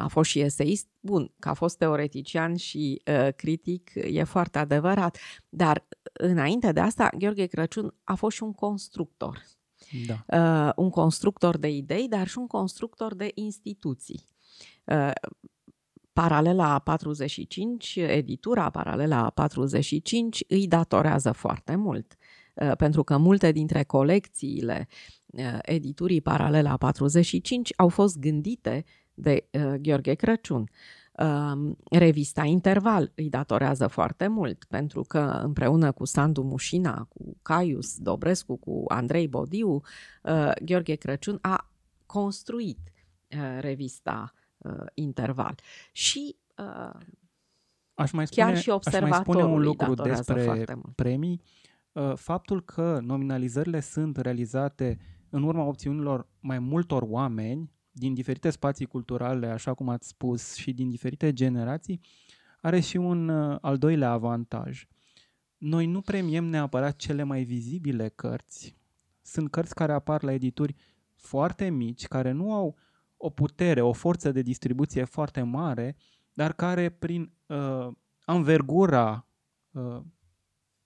a 0.00 0.08
fost 0.08 0.30
și 0.30 0.40
eseist. 0.40 0.86
Bun, 1.00 1.32
că 1.38 1.48
a 1.48 1.52
fost 1.52 1.78
teoretician 1.78 2.56
și 2.56 3.02
uh, 3.06 3.28
critic 3.36 3.90
e 3.94 4.22
foarte 4.22 4.58
adevărat, 4.58 5.18
dar 5.48 5.86
înainte 6.12 6.72
de 6.72 6.80
asta 6.80 7.10
Gheorghe 7.18 7.46
Crăciun 7.46 7.94
a 8.04 8.14
fost 8.14 8.36
și 8.36 8.42
un 8.42 8.52
constructor. 8.52 9.42
Da. 10.06 10.66
uh, 10.66 10.72
un 10.76 10.90
constructor 10.90 11.58
de 11.58 11.68
idei, 11.68 12.08
dar 12.08 12.26
și 12.26 12.38
un 12.38 12.46
constructor 12.46 13.14
de 13.14 13.30
instituții. 13.34 14.28
Uh, 14.84 15.10
Paralela 16.12 16.78
45, 16.78 17.96
editura 17.96 18.70
Paralela 18.70 19.30
45 19.30 20.44
îi 20.48 20.66
datorează 20.68 21.32
foarte 21.32 21.74
mult, 21.74 22.16
uh, 22.54 22.76
pentru 22.76 23.02
că 23.02 23.16
multe 23.16 23.52
dintre 23.52 23.82
colecțiile 23.82 24.88
uh, 25.26 25.58
editurii 25.62 26.20
Paralela 26.20 26.76
45 26.76 27.72
au 27.76 27.88
fost 27.88 28.18
gândite 28.18 28.84
de 29.14 29.48
uh, 29.52 29.74
Gheorghe 29.80 30.14
Crăciun. 30.14 30.70
Um, 31.12 31.76
revista 31.90 32.44
Interval 32.44 33.12
îi 33.14 33.28
datorează 33.28 33.86
foarte 33.86 34.26
mult, 34.26 34.64
pentru 34.64 35.02
că 35.02 35.40
împreună 35.42 35.92
cu 35.92 36.04
Sandu 36.04 36.42
Mușina, 36.42 37.04
cu 37.08 37.36
Caius 37.42 37.98
Dobrescu, 37.98 38.56
cu 38.56 38.84
Andrei 38.88 39.28
Bodiu, 39.28 39.80
Gheorghe 40.64 40.94
Crăciun 40.94 41.38
a 41.40 41.72
construit 42.06 42.78
revista 43.58 44.32
Interval. 44.94 45.54
Și 45.92 46.36
aș 47.94 48.10
mai 48.10 48.26
spune, 48.26 48.46
chiar 48.46 48.58
și 48.58 48.70
aș 48.70 49.00
mai 49.00 49.12
spune 49.12 49.44
un 49.44 49.60
lucru 49.60 49.94
despre 49.94 50.64
premii. 50.94 51.42
Faptul 52.14 52.64
că 52.64 52.98
nominalizările 53.02 53.80
sunt 53.80 54.16
realizate 54.16 54.98
în 55.30 55.42
urma 55.42 55.62
opțiunilor 55.62 56.28
mai 56.40 56.58
multor 56.58 57.02
oameni 57.06 57.72
din 57.90 58.14
diferite 58.14 58.50
spații 58.50 58.86
culturale, 58.86 59.46
așa 59.46 59.74
cum 59.74 59.88
ați 59.88 60.08
spus, 60.08 60.54
și 60.54 60.72
din 60.72 60.90
diferite 60.90 61.32
generații, 61.32 62.00
are 62.60 62.80
și 62.80 62.96
un 62.96 63.28
uh, 63.28 63.58
al 63.60 63.78
doilea 63.78 64.10
avantaj. 64.10 64.86
Noi 65.56 65.86
nu 65.86 66.00
premiem 66.00 66.44
neapărat 66.44 66.96
cele 66.96 67.22
mai 67.22 67.44
vizibile 67.44 68.08
cărți. 68.08 68.76
Sunt 69.22 69.50
cărți 69.50 69.74
care 69.74 69.92
apar 69.92 70.22
la 70.22 70.32
edituri 70.32 70.74
foarte 71.14 71.68
mici, 71.68 72.06
care 72.06 72.30
nu 72.30 72.52
au 72.52 72.76
o 73.16 73.30
putere, 73.30 73.80
o 73.80 73.92
forță 73.92 74.32
de 74.32 74.42
distribuție 74.42 75.04
foarte 75.04 75.42
mare, 75.42 75.96
dar 76.32 76.52
care 76.52 76.88
prin 76.88 77.32
uh, 77.46 77.88
învergura 78.24 79.26
uh, 79.70 80.00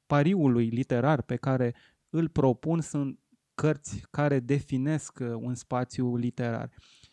pariului 0.06 0.68
literar 0.68 1.22
pe 1.22 1.36
care 1.36 1.74
îl 2.10 2.28
propun 2.28 2.80
sunt 2.80 3.18
cărți 3.54 4.02
care 4.10 4.40
definesc 4.40 5.18
uh, 5.20 5.28
un 5.28 5.54
spațiu 5.54 6.16
literar. 6.16 6.70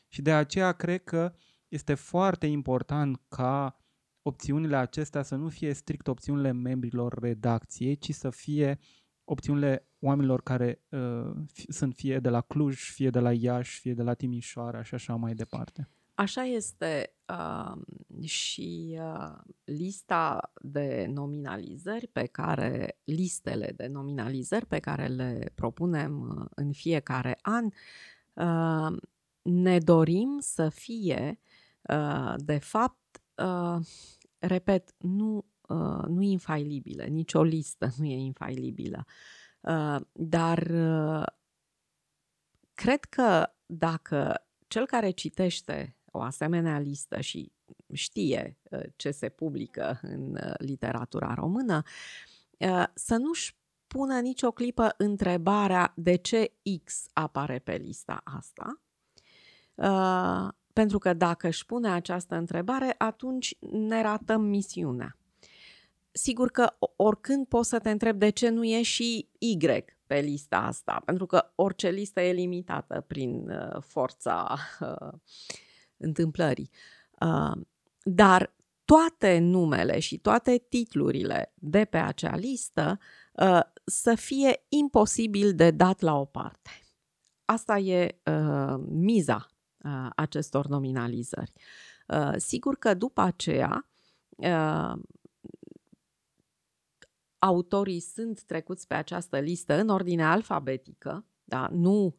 Și 0.08 0.22
de 0.22 0.34
aceea 0.34 0.72
cred 0.72 1.04
că 1.04 1.34
este 1.68 1.94
foarte 1.94 2.46
important 2.46 3.22
ca 3.28 3.76
opțiunile 4.22 4.76
acestea 4.76 5.22
să 5.22 5.36
nu 5.36 5.50
fie 5.50 5.74
strict 5.74 6.08
opțiunile 6.08 6.52
membrilor 6.52 7.20
redacției, 7.20 7.98
ci 7.98 8.14
să 8.14 8.30
fie 8.30 8.80
opțiunile 9.24 9.88
oamenilor 10.00 10.42
care 10.42 10.82
uh, 10.90 11.32
sunt 11.68 11.96
fie 11.96 12.20
de 12.20 12.30
la 12.30 12.42
Cluj, 12.42 12.92
fie 12.92 13.10
de 13.10 13.20
la 13.20 13.34
Iași, 13.34 13.80
fie 13.80 13.94
de 13.94 14.04
la 14.04 14.14
Timișoara 14.14 14.84
și 14.84 14.94
așa 14.94 15.16
mai 15.16 15.34
departe. 15.34 15.90
Așa 16.22 16.44
este 16.44 17.14
uh, 17.28 17.82
și 18.28 19.00
uh, 19.02 19.38
lista 19.64 20.52
de 20.62 21.06
nominalizări 21.10 22.08
pe 22.08 22.26
care, 22.26 23.00
listele 23.04 23.74
de 23.76 23.88
nominalizări 23.88 24.66
pe 24.66 24.80
care 24.80 25.08
le 25.08 25.52
propunem 25.56 26.22
uh, 26.22 26.46
în 26.56 26.72
fiecare 26.72 27.38
an, 27.42 27.66
uh, 28.34 28.98
ne 29.42 29.78
dorim 29.78 30.38
să 30.40 30.70
fie, 30.70 31.40
uh, 31.82 32.34
de 32.38 32.58
fapt, 32.58 33.22
uh, 33.36 33.86
repet, 34.40 34.96
nu, 34.98 35.46
uh, 35.68 36.04
nu 36.08 36.22
infailibile, 36.22 37.06
nicio 37.06 37.44
listă 37.44 37.90
nu 37.98 38.06
e 38.06 38.16
infailibilă, 38.16 39.06
dar 40.12 40.72
cred 42.74 43.04
că 43.04 43.54
dacă 43.66 44.46
cel 44.68 44.86
care 44.86 45.10
citește 45.10 45.96
o 46.12 46.22
asemenea 46.22 46.80
listă 46.80 47.22
și 47.22 47.52
știe 47.94 48.58
ce 48.96 49.12
se 49.12 49.30
publică 49.30 50.00
în 50.02 50.38
literatura 50.58 51.34
română, 51.34 51.84
să 52.94 53.16
nu-și 53.16 53.56
pună 53.88 54.20
nicio 54.20 54.52
clipă 54.52 54.94
întrebarea 54.98 55.94
de 55.96 56.16
ce 56.16 56.54
X 56.84 57.06
apare 57.14 57.60
pe 57.60 57.76
lista 57.76 58.22
asta, 58.24 58.82
Uh, 59.82 60.48
pentru 60.74 60.98
că 60.98 61.14
dacă 61.14 61.48
își 61.48 61.66
pune 61.66 61.90
această 61.90 62.36
întrebare, 62.36 62.96
atunci 62.98 63.56
ne 63.60 64.02
ratăm 64.02 64.42
misiunea. 64.42 65.18
Sigur 66.12 66.52
că 66.52 66.74
oricând 66.96 67.48
poți 67.48 67.70
să 67.70 67.80
te 67.80 67.90
întrebi 67.90 68.18
de 68.18 68.30
ce 68.30 68.50
nu 68.50 68.64
e 68.64 68.82
și 68.82 69.30
Y 69.38 69.58
pe 70.08 70.20
lista 70.20 70.58
asta, 70.58 71.02
pentru 71.06 71.26
că 71.26 71.52
orice 71.56 71.90
listă 71.90 72.22
e 72.22 72.32
limitată 72.32 73.04
prin 73.08 73.50
uh, 73.50 73.82
forța 73.82 74.58
uh, 74.80 75.14
întâmplării. 76.02 76.70
Uh, 77.20 77.62
dar 78.04 78.56
toate 78.86 79.38
numele 79.38 80.00
și 80.00 80.18
toate 80.18 80.58
titlurile 80.58 81.54
de 81.56 81.86
pe 81.86 81.98
acea 81.98 82.36
listă 82.36 83.00
uh, 83.34 83.60
să 83.86 84.16
fie 84.16 84.66
imposibil 84.70 85.56
de 85.56 85.72
dat 85.72 86.00
la 86.00 86.20
o 86.20 86.26
parte. 86.26 86.70
Asta 87.46 87.78
e 87.78 88.20
uh, 88.26 88.84
miza 88.88 89.46
acestor 90.16 90.68
nominalizări. 90.68 91.52
Sigur 92.36 92.76
că 92.76 92.94
după 92.94 93.22
aceea 93.22 93.90
autorii 97.40 98.00
sunt 98.00 98.44
trecuți 98.44 98.88
pe 98.88 98.94
această 98.94 99.40
listă 99.40 99.80
în 99.80 99.90
ordine 99.90 100.26
alfabetică, 100.26 101.26
da? 101.44 101.68
nu 101.72 102.18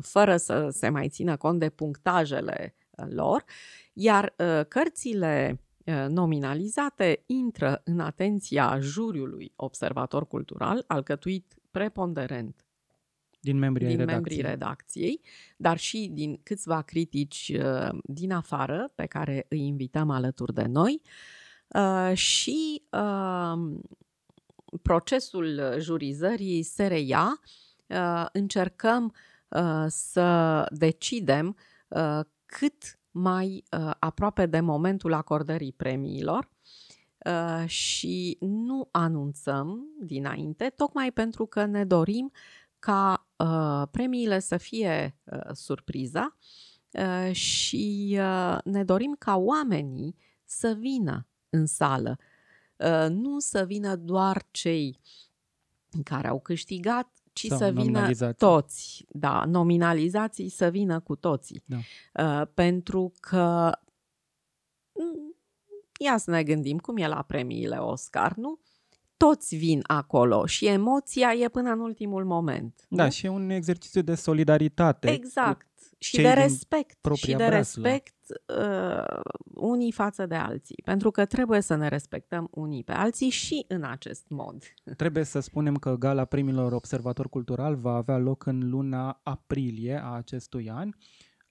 fără 0.00 0.36
să 0.36 0.68
se 0.68 0.88
mai 0.88 1.08
țină 1.08 1.36
cont 1.36 1.58
de 1.58 1.70
punctajele 1.70 2.74
lor, 3.10 3.44
iar 3.92 4.34
cărțile 4.68 5.60
nominalizate 6.08 7.22
intră 7.26 7.80
în 7.84 8.00
atenția 8.00 8.78
juriului 8.80 9.52
observator 9.56 10.26
cultural, 10.26 10.84
alcătuit 10.86 11.54
preponderent 11.70 12.64
din 13.40 13.58
membrii, 13.58 13.86
din 13.86 13.96
redacției. 13.96 14.16
membrii 14.20 14.40
redacției, 14.40 15.20
dar 15.56 15.78
și 15.78 16.10
din 16.12 16.40
câțiva 16.42 16.82
critici 16.82 17.52
uh, 17.58 17.88
din 18.04 18.32
afară 18.32 18.92
pe 18.94 19.06
care 19.06 19.46
îi 19.48 19.66
invităm 19.66 20.10
alături 20.10 20.54
de 20.54 20.62
noi 20.62 21.00
uh, 21.68 22.16
și 22.16 22.82
uh, 22.90 23.80
procesul 24.82 25.76
jurizării 25.78 26.62
se 26.62 26.86
reia. 26.86 27.40
Încercăm 28.32 29.14
să 29.86 30.66
decidem 30.70 31.56
cât 32.50 32.98
mai 33.10 33.64
aproape 33.98 34.46
de 34.46 34.60
momentul 34.60 35.12
acordării 35.12 35.72
premiilor 35.72 36.50
și 37.66 38.36
nu 38.40 38.88
anunțăm 38.90 39.86
dinainte, 40.00 40.72
tocmai 40.76 41.12
pentru 41.12 41.46
că 41.46 41.64
ne 41.64 41.84
dorim 41.84 42.32
ca 42.80 43.26
uh, 43.36 43.88
premiile 43.90 44.38
să 44.38 44.56
fie 44.56 45.16
uh, 45.24 45.40
surpriza 45.52 46.36
uh, 46.90 47.32
și 47.32 48.16
uh, 48.20 48.58
ne 48.64 48.84
dorim 48.84 49.16
ca 49.18 49.36
oamenii 49.36 50.16
să 50.44 50.76
vină 50.78 51.26
în 51.50 51.66
sală, 51.66 52.18
uh, 52.76 53.06
nu 53.08 53.38
să 53.38 53.64
vină 53.64 53.96
doar 53.96 54.46
cei 54.50 55.00
care 56.04 56.28
au 56.28 56.40
câștigat, 56.40 57.19
ci 57.32 57.46
Sau 57.46 57.58
să 57.58 57.70
vină 57.70 58.32
toți, 58.32 59.04
da, 59.08 59.44
nominalizații 59.44 60.48
să 60.48 60.68
vină 60.68 61.00
cu 61.00 61.16
toții. 61.16 61.62
Da. 61.64 61.76
Uh, 62.24 62.46
pentru 62.54 63.12
că 63.20 63.70
mm, 64.92 65.34
ia 65.98 66.16
să 66.16 66.30
ne 66.30 66.42
gândim 66.42 66.78
cum 66.78 66.96
e 66.96 67.08
la 67.08 67.22
premiile 67.22 67.76
Oscar, 67.76 68.34
nu? 68.34 68.60
toți 69.26 69.56
vin 69.56 69.80
acolo 69.86 70.46
și 70.46 70.66
emoția 70.66 71.34
e 71.34 71.48
până 71.48 71.70
în 71.70 71.80
ultimul 71.80 72.24
moment. 72.24 72.86
Da, 72.88 73.04
nu? 73.04 73.10
și 73.10 73.26
e 73.26 73.28
un 73.28 73.50
exercițiu 73.50 74.02
de 74.02 74.14
solidaritate. 74.14 75.10
Exact. 75.10 75.66
Și 75.98 76.16
de 76.16 76.30
respect. 76.30 77.14
Și 77.14 77.34
de 77.34 77.46
respect 77.46 78.14
uh, 78.58 79.20
unii 79.54 79.92
față 79.92 80.26
de 80.26 80.34
alții. 80.34 80.82
Pentru 80.84 81.10
că 81.10 81.24
trebuie 81.24 81.60
să 81.60 81.74
ne 81.74 81.88
respectăm 81.88 82.48
unii 82.50 82.84
pe 82.84 82.92
alții 82.92 83.28
și 83.28 83.64
în 83.68 83.82
acest 83.82 84.24
mod. 84.28 84.62
Trebuie 84.96 85.24
să 85.24 85.40
spunem 85.40 85.74
că 85.74 85.96
Gala 85.96 86.24
Primilor 86.24 86.72
Observator 86.72 87.28
Cultural 87.28 87.76
va 87.76 87.94
avea 87.94 88.18
loc 88.18 88.46
în 88.46 88.70
luna 88.70 89.20
aprilie 89.22 90.00
a 90.02 90.10
acestui 90.10 90.70
an 90.70 90.90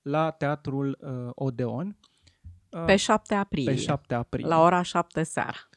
la 0.01 0.31
Teatrul 0.31 0.97
uh, 1.01 1.29
Odeon. 1.35 1.97
Uh, 2.69 2.85
pe 2.85 2.95
7 2.95 3.35
aprilie. 3.35 3.71
Pe 3.71 3.77
7 3.77 4.13
aprilie. 4.13 4.47
La 4.47 4.61
ora 4.61 4.81
7 4.81 5.23
seara. 5.23 5.69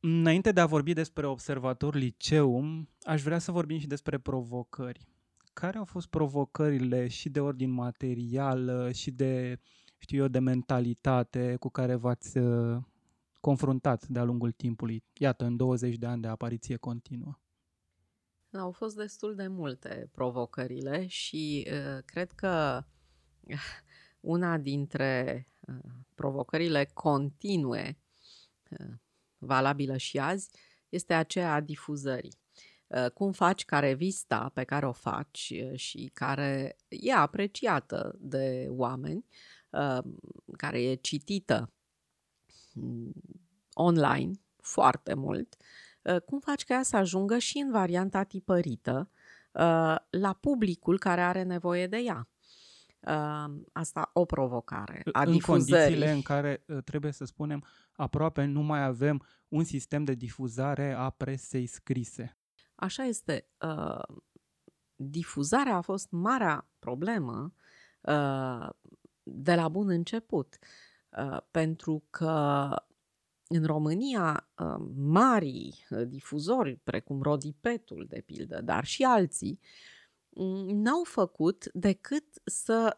Înainte 0.00 0.52
de 0.52 0.60
a 0.60 0.66
vorbi 0.66 0.92
despre 0.92 1.26
Observator 1.26 1.94
Liceum, 1.94 2.88
aș 3.02 3.22
vrea 3.22 3.38
să 3.38 3.52
vorbim 3.52 3.78
și 3.78 3.86
despre 3.86 4.18
provocări. 4.18 5.06
Care 5.52 5.78
au 5.78 5.84
fost 5.84 6.06
provocările 6.06 7.08
și 7.08 7.28
de 7.28 7.40
ordin 7.40 7.70
material 7.70 8.90
și 8.92 9.10
de, 9.10 9.60
știu 9.98 10.22
eu, 10.22 10.28
de 10.28 10.38
mentalitate 10.38 11.56
cu 11.56 11.68
care 11.68 11.94
v-ați 11.94 12.38
uh, 12.38 12.82
confruntat 13.40 14.06
de-a 14.06 14.22
lungul 14.22 14.52
timpului, 14.52 15.04
iată, 15.12 15.44
în 15.44 15.56
20 15.56 15.96
de 15.96 16.06
ani 16.06 16.22
de 16.22 16.28
apariție 16.28 16.76
continuă? 16.76 17.38
Au 18.52 18.70
fost 18.70 18.96
destul 18.96 19.34
de 19.34 19.46
multe 19.46 20.08
provocările 20.12 21.06
și 21.06 21.68
uh, 21.70 22.02
cred 22.04 22.32
că 22.32 22.84
una 24.20 24.58
dintre 24.58 25.46
uh, 25.60 25.92
provocările 26.14 26.90
continue, 26.94 27.98
uh, 28.70 28.94
valabilă 29.38 29.96
și 29.96 30.18
azi, 30.18 30.50
este 30.88 31.14
aceea 31.14 31.52
a 31.52 31.60
difuzării. 31.60 32.38
Uh, 32.86 33.10
cum 33.10 33.32
faci 33.32 33.64
ca 33.64 33.78
revista 33.78 34.50
pe 34.54 34.64
care 34.64 34.86
o 34.86 34.92
faci 34.92 35.52
uh, 35.64 35.78
și 35.78 36.10
care 36.14 36.76
e 36.88 37.12
apreciată 37.12 38.16
de 38.18 38.66
oameni, 38.68 39.24
uh, 39.28 39.57
care 40.56 40.82
e 40.82 40.94
citită 40.94 41.72
mm, 42.74 43.12
online 43.72 44.30
foarte 44.56 45.14
mult, 45.14 45.56
cum 46.24 46.38
faci 46.38 46.64
ca 46.64 46.74
ea 46.74 46.82
să 46.82 46.96
ajungă 46.96 47.38
și 47.38 47.58
în 47.58 47.70
varianta 47.70 48.22
tipărită 48.22 49.10
la 50.10 50.32
publicul 50.40 50.98
care 50.98 51.20
are 51.20 51.42
nevoie 51.42 51.86
de 51.86 51.96
ea? 51.96 52.28
Asta 53.72 54.10
o 54.12 54.24
provocare 54.24 55.02
a 55.12 55.22
în 55.22 55.32
difuzării. 55.32 55.74
condițiile 55.74 56.10
în 56.10 56.22
care, 56.22 56.64
trebuie 56.84 57.12
să 57.12 57.24
spunem, 57.24 57.64
aproape 57.92 58.44
nu 58.44 58.60
mai 58.60 58.84
avem 58.84 59.22
un 59.48 59.64
sistem 59.64 60.04
de 60.04 60.14
difuzare 60.14 60.92
a 60.92 61.10
presei 61.10 61.66
scrise. 61.66 62.38
Așa 62.74 63.04
este. 63.04 63.48
Uh, 63.60 64.16
difuzarea 64.94 65.76
a 65.76 65.80
fost 65.80 66.10
marea 66.10 66.68
problemă 66.78 67.52
uh, 68.00 68.68
de 69.34 69.54
la 69.54 69.68
bun 69.68 69.88
început, 69.88 70.58
uh, 71.18 71.40
pentru 71.50 72.04
că 72.10 72.68
în 73.48 73.64
România 73.64 74.48
mari 74.94 75.86
difuzori, 76.06 76.80
precum 76.84 77.22
Rodipetul, 77.22 78.06
de 78.08 78.22
pildă, 78.26 78.60
dar 78.62 78.84
și 78.84 79.02
alții, 79.02 79.60
mm, 80.28 80.82
n-au 80.82 81.02
făcut 81.04 81.70
decât 81.72 82.24
să 82.44 82.96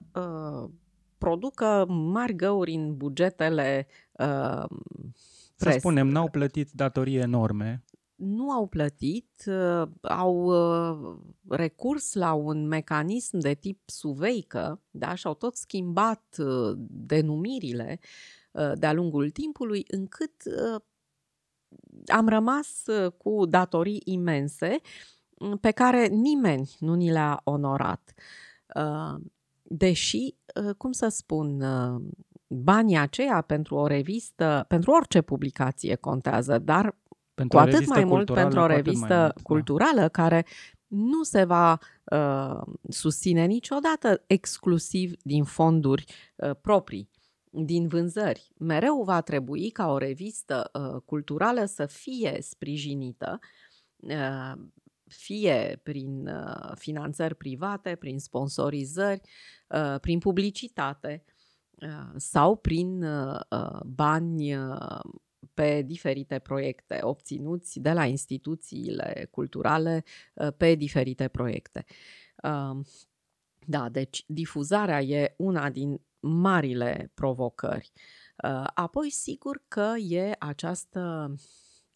producă 1.21 1.87
mari 1.89 2.35
găuri 2.35 2.73
în 2.73 2.97
bugetele 2.97 3.87
uh, 4.13 4.65
Să 5.55 5.71
spunem, 5.71 6.09
n-au 6.09 6.31
plătit 6.31 6.71
datorii 6.71 7.17
enorme 7.17 7.85
nu 8.21 8.51
au 8.51 8.67
plătit, 8.67 9.45
uh, 9.47 9.89
au 10.03 10.45
uh, 10.45 11.19
recurs 11.49 12.13
la 12.13 12.33
un 12.33 12.67
mecanism 12.67 13.39
de 13.39 13.55
tip 13.55 13.81
suveică 13.85 14.81
da? 14.91 15.15
și 15.15 15.27
au 15.27 15.35
tot 15.35 15.57
schimbat 15.57 16.37
uh, 16.39 16.73
denumirile 16.89 18.01
de-a 18.75 18.93
lungul 18.93 19.31
timpului, 19.31 19.85
încât 19.89 20.33
am 22.07 22.29
rămas 22.29 22.85
cu 23.17 23.47
datorii 23.47 24.03
imense 24.05 24.81
mm, 25.39 25.57
pe 25.57 25.71
care 25.71 26.07
nimeni 26.07 26.71
nu 26.79 26.95
ni 26.95 27.11
le-a 27.11 27.41
onorat. 27.45 28.13
Deși, 29.63 30.35
cum 30.77 30.93
să 30.93 31.09
spun, 31.09 31.63
banii 32.47 32.97
aceia 32.97 33.41
pentru 33.41 33.75
o 33.75 33.87
revistă, 33.87 34.65
pentru 34.69 34.91
orice 34.91 35.21
publicație 35.21 35.95
contează, 35.95 36.59
dar 36.59 36.97
pentru 37.41 37.59
cu 37.59 37.65
atât 37.65 37.87
mai 37.87 38.05
mult 38.05 38.33
pentru 38.33 38.61
o 38.61 38.67
revistă 38.67 39.19
mult, 39.19 39.35
da. 39.35 39.43
culturală 39.43 40.01
da. 40.01 40.09
care 40.09 40.47
nu 40.87 41.23
se 41.23 41.45
va 41.45 41.79
uh, 42.05 42.61
susține 42.89 43.45
niciodată 43.45 44.25
exclusiv 44.27 45.13
din 45.23 45.45
fonduri 45.45 46.05
uh, 46.37 46.51
proprii, 46.61 47.11
din 47.51 47.89
vânzări. 47.89 48.53
Mereu 48.59 49.03
va 49.03 49.21
trebui 49.21 49.71
ca 49.71 49.91
o 49.93 49.99
revistă 49.99 50.71
uh, 50.73 51.03
culturală 51.05 51.65
să 51.65 51.87
fie 51.87 52.39
sprijinită 52.41 53.39
uh, 53.97 54.53
fie 55.11 55.81
prin 55.83 56.27
uh, 56.27 56.73
finanțări 56.75 57.35
private, 57.35 57.97
prin 57.97 58.19
sponsorizări, 58.19 59.21
uh, 59.69 60.01
prin 60.01 60.19
publicitate 60.19 61.25
uh, 61.83 62.13
sau 62.17 62.57
prin 62.57 63.03
uh, 63.03 63.41
uh 63.49 63.81
bani 63.87 64.57
uh, 64.57 65.01
pe 65.55 65.83
diferite 65.83 66.39
proiecte 66.39 66.99
obținuți 67.03 67.81
de 67.81 67.93
la 67.93 68.05
instituțiile 68.05 69.29
culturale 69.31 70.05
uh, 70.35 70.49
pe 70.57 70.75
diferite 70.75 71.29
proiecte. 71.29 71.85
Um, 72.43 72.85
da, 73.67 73.89
deci 73.89 74.25
difuzarea 74.27 75.03
e 75.03 75.35
una 75.37 75.71
din 75.71 76.01
marile 76.21 77.11
provocări. 77.15 77.93
Uh, 78.45 78.67
apoi, 78.75 79.11
sigur 79.11 79.63
că 79.69 79.95
e 80.09 80.33
această 80.39 81.35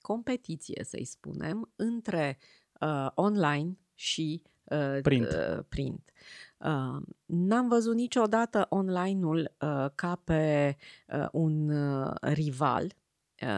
competiție, 0.00 0.84
să-i 0.84 1.04
spunem, 1.04 1.72
între 1.76 2.38
uh, 2.80 3.06
online 3.14 3.78
și 3.94 4.42
uh, 4.64 4.98
print. 5.02 5.26
Uh, 5.26 5.64
print. 5.68 6.10
Uh, 6.58 7.02
n-am 7.24 7.68
văzut 7.68 7.94
niciodată 7.94 8.66
online-ul 8.68 9.38
uh, 9.60 9.86
ca 9.94 10.20
pe 10.24 10.76
uh, 11.08 11.26
un 11.32 11.68
uh, 11.68 12.14
rival 12.20 12.84
Uh, 12.84 13.03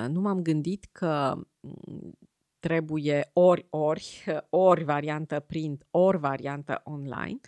nu 0.08 0.20
m-am 0.20 0.42
gândit 0.42 0.88
că 0.92 1.34
mm, 1.60 2.18
trebuie 2.58 3.30
ori, 3.32 3.66
ori, 3.70 4.24
ori 4.50 4.84
variantă 4.84 5.40
print, 5.40 5.86
ori 5.90 6.18
variantă 6.18 6.80
online, 6.84 7.40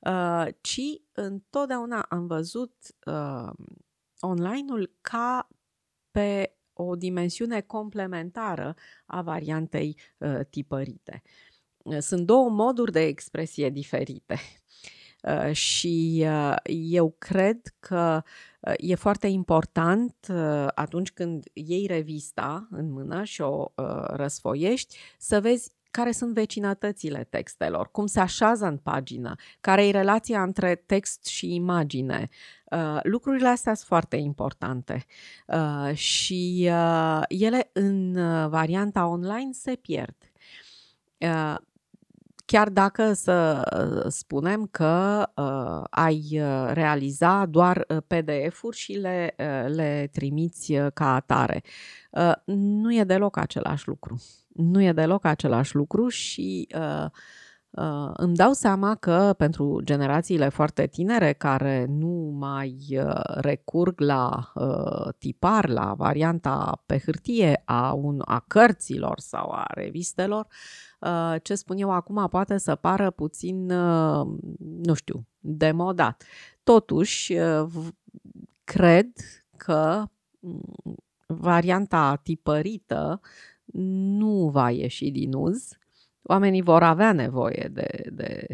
uh, 0.00 0.46
ci 0.60 0.80
întotdeauna 1.12 2.06
am 2.08 2.26
văzut 2.26 2.74
uh, 3.06 3.50
online-ul 4.20 4.96
ca 5.00 5.48
pe 6.10 6.56
o 6.72 6.96
dimensiune 6.96 7.60
complementară 7.60 8.74
a 9.06 9.22
variantei 9.22 9.98
tipărite. 10.50 11.22
Sunt 11.98 12.26
două 12.26 12.50
moduri 12.50 12.92
de 12.92 13.00
expresie 13.00 13.70
diferite. 13.70 14.34
Uh, 15.22 15.52
și 15.66 16.24
uh, 16.26 16.56
eu 16.64 17.14
cred 17.18 17.74
că 17.78 18.22
uh, 18.24 18.51
e 18.76 18.94
foarte 18.94 19.26
important 19.26 20.26
atunci 20.74 21.10
când 21.10 21.44
iei 21.52 21.86
revista 21.86 22.68
în 22.70 22.92
mână 22.92 23.24
și 23.24 23.40
o 23.40 23.64
răsfoiești 24.06 24.96
să 25.18 25.40
vezi 25.40 25.72
care 25.90 26.12
sunt 26.12 26.34
vecinătățile 26.34 27.26
textelor, 27.30 27.90
cum 27.90 28.06
se 28.06 28.20
așează 28.20 28.66
în 28.66 28.76
pagină, 28.76 29.34
care 29.60 29.86
e 29.86 29.90
relația 29.90 30.42
între 30.42 30.74
text 30.74 31.24
și 31.24 31.54
imagine. 31.54 32.28
lucrurile 33.02 33.48
astea 33.48 33.74
sunt 33.74 33.88
foarte 33.88 34.16
importante 34.16 35.04
și 35.92 36.70
ele 37.28 37.70
în 37.72 38.12
varianta 38.48 39.06
online 39.06 39.52
se 39.52 39.74
pierd 39.74 40.16
chiar 42.52 42.68
dacă 42.68 43.12
să 43.12 43.62
uh, 43.76 44.04
spunem 44.08 44.68
că 44.70 45.26
uh, 45.34 45.84
ai 45.90 46.28
uh, 46.32 46.70
realiza 46.72 47.46
doar 47.46 47.84
uh, 47.88 47.96
PDF-uri 48.06 48.76
și 48.76 48.92
le, 48.92 49.34
uh, 49.38 49.74
le 49.74 50.08
trimiți 50.12 50.72
ca 50.94 51.14
atare. 51.14 51.62
Uh, 52.10 52.32
nu 52.54 52.94
e 52.94 53.04
deloc 53.04 53.36
același 53.36 53.88
lucru. 53.88 54.22
Nu 54.48 54.82
e 54.82 54.92
deloc 54.92 55.24
același 55.24 55.74
lucru 55.74 56.08
și 56.08 56.68
uh, 56.74 56.80
Uh, 56.82 57.10
îmi 58.12 58.34
dau 58.34 58.52
seama 58.52 58.94
că 58.94 59.34
pentru 59.38 59.80
generațiile 59.84 60.48
foarte 60.48 60.86
tinere 60.86 61.32
care 61.32 61.86
nu 61.88 62.36
mai 62.38 62.76
uh, 62.90 63.20
recurg 63.24 64.00
la 64.00 64.52
uh, 64.54 65.14
tipar, 65.18 65.68
la 65.68 65.94
varianta 65.94 66.82
pe 66.86 66.98
hârtie 66.98 67.62
a, 67.64 67.92
un, 67.92 68.22
a 68.24 68.44
cărților 68.46 69.18
sau 69.18 69.50
a 69.50 69.64
revistelor, 69.68 70.46
uh, 71.00 71.34
ce 71.42 71.54
spun 71.54 71.76
eu 71.76 71.90
acum 71.90 72.26
poate 72.30 72.58
să 72.58 72.74
pară 72.74 73.10
puțin, 73.10 73.70
uh, 73.70 74.26
nu 74.58 74.94
știu, 74.94 75.26
demodat. 75.38 76.24
Totuși, 76.62 77.32
uh, 77.32 77.68
cred 78.64 79.12
că 79.56 80.02
mm, 80.38 80.94
varianta 81.26 82.20
tipărită 82.22 83.20
nu 83.64 84.48
va 84.48 84.70
ieși 84.70 85.10
din 85.10 85.32
uz 85.32 85.68
Oamenii 86.22 86.62
vor 86.62 86.82
avea 86.82 87.12
nevoie 87.12 87.70
de, 87.72 88.02
de 88.12 88.46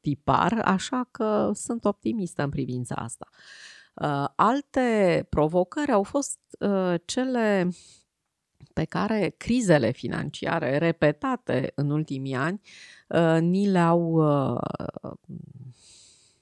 tipar, 0.00 0.60
așa 0.64 1.08
că 1.10 1.50
sunt 1.54 1.84
optimistă 1.84 2.42
în 2.42 2.50
privința 2.50 2.94
asta. 2.94 3.28
Uh, 3.94 4.24
alte 4.36 5.26
provocări 5.28 5.92
au 5.92 6.02
fost 6.02 6.38
uh, 6.58 6.94
cele 7.04 7.68
pe 8.72 8.84
care 8.84 9.34
crizele 9.36 9.90
financiare 9.90 10.78
repetate 10.78 11.72
în 11.74 11.90
ultimii 11.90 12.34
ani 12.34 12.60
uh, 13.08 13.38
ni 13.40 13.68
le-au 13.68 14.16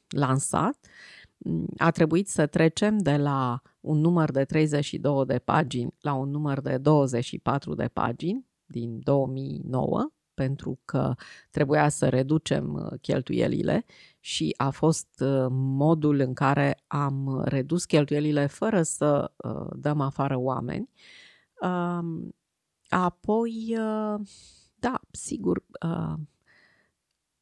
lansat. 0.09 0.87
A 1.77 1.91
trebuit 1.91 2.29
să 2.29 2.47
trecem 2.47 2.99
de 2.99 3.17
la 3.17 3.63
un 3.81 3.99
număr 3.99 4.31
de 4.31 4.45
32 4.45 5.27
de 5.27 5.39
pagini 5.39 5.95
la 6.01 6.15
un 6.15 6.31
număr 6.31 6.61
de 6.61 6.79
24 6.79 7.75
de 7.75 7.89
pagini 7.93 8.47
din 8.67 9.01
2009 9.03 10.13
pentru 10.35 10.79
că 10.85 11.15
trebuia 11.51 11.89
să 11.89 12.09
reducem 12.09 12.75
uh, 12.75 13.01
cheltuielile 13.01 13.85
și 14.21 14.55
a 14.57 14.71
fost 14.71 15.21
uh, 15.21 15.47
modul 15.51 16.19
în 16.19 16.35
care 16.35 16.83
am 16.87 17.43
redus 17.45 17.85
cheltuielile 17.85 18.47
fără 18.47 18.83
să 18.83 19.33
uh, 19.37 19.67
dăm 19.77 20.01
afară 20.01 20.37
oameni. 20.37 20.91
Apoi, 22.89 23.77
da, 24.75 25.01
sigur, 25.11 25.65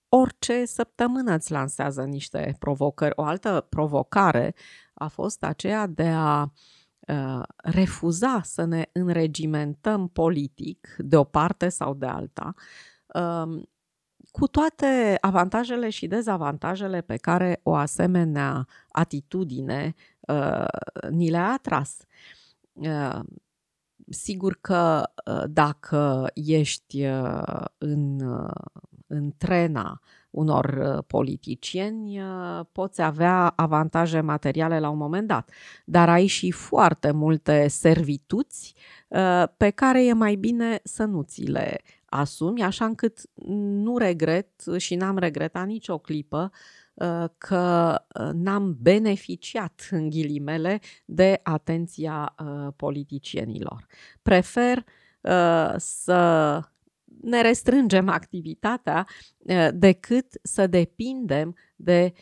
orice 0.09 0.65
săptămână 0.65 1.35
îți 1.35 1.53
lansează 1.53 2.03
niște 2.03 2.57
provocări. 2.59 3.13
O 3.17 3.23
altă 3.23 3.67
provocare 3.69 4.55
a 4.95 5.09
fost 5.09 5.45
aceea 5.45 5.87
de 5.87 6.09
a 6.09 6.43
uh, 6.43 6.49
refuza 7.57 8.41
să 8.45 8.65
ne 8.65 8.89
înregimentăm 8.93 10.09
politic 10.09 10.95
de 10.99 11.17
o 11.17 11.25
parte 11.25 11.69
sau 11.69 11.95
de 11.95 12.07
alta, 12.07 12.55
uh, 13.07 13.63
cu 14.31 14.47
toate 14.47 15.19
avantajele 15.21 15.91
și 15.91 16.07
dezavantajele 16.07 17.01
pe 17.01 17.17
care 17.17 17.61
o 17.63 17.75
asemenea 17.75 18.67
atitudine 18.89 19.95
uh, 20.21 20.67
ni 21.11 21.31
le-a 21.31 21.53
atras. 21.53 21.97
Uh, 22.73 23.21
sigur 24.09 24.59
că 24.61 25.11
uh, 25.27 25.43
dacă 25.49 26.31
ești 26.35 27.07
uh, 27.07 27.65
în, 27.79 28.21
uh, 28.21 28.91
în 29.15 29.33
trena 29.37 30.01
unor 30.31 30.99
politicieni, 31.07 32.21
poți 32.73 33.03
avea 33.03 33.53
avantaje 33.57 34.21
materiale 34.21 34.79
la 34.79 34.89
un 34.89 34.97
moment 34.97 35.27
dat, 35.27 35.51
dar 35.85 36.09
ai 36.09 36.27
și 36.27 36.51
foarte 36.51 37.11
multe 37.11 37.69
servituți 37.69 38.75
pe 39.57 39.71
care 39.71 40.05
e 40.05 40.13
mai 40.13 40.35
bine 40.35 40.81
să 40.83 41.05
nu 41.05 41.23
ți 41.23 41.43
le 41.43 41.81
asumi, 42.13 42.63
așa 42.63 42.85
încât 42.85 43.19
nu 43.83 43.99
regret 43.99 44.49
și 44.77 44.95
n-am 44.95 45.19
regretat 45.19 45.67
nicio 45.67 45.99
clipă 45.99 46.51
uh, 46.95 47.25
că 47.39 47.95
uh, 48.21 48.31
n-am 48.33 48.77
beneficiat, 48.81 49.89
în 49.91 50.11
ghilimele, 50.11 50.81
de 51.05 51.41
atenția 51.43 52.35
uh, 52.39 52.73
politicienilor. 52.77 53.87
Prefer 54.23 54.85
să 55.77 56.61
ne 57.23 57.41
restrângem 57.41 58.09
activitatea 58.09 59.07
decât 59.75 60.27
să 60.43 60.67
depindem 60.67 61.57
de 61.77 62.13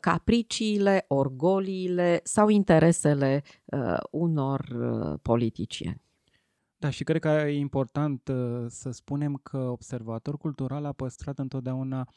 capriciile, 0.00 1.04
orgoliile 1.08 2.20
sau 2.22 2.48
interesele 2.48 3.42
unor 4.10 4.60
politicieni. 5.22 6.02
Da, 6.80 6.90
și 6.90 7.04
cred 7.04 7.20
că 7.20 7.28
e 7.28 7.58
important 7.58 8.28
uh, 8.28 8.64
să 8.68 8.90
spunem 8.90 9.34
că 9.34 9.56
observator 9.56 10.38
cultural 10.38 10.84
a 10.84 10.92
păstrat 10.92 11.38
întotdeauna 11.38 12.08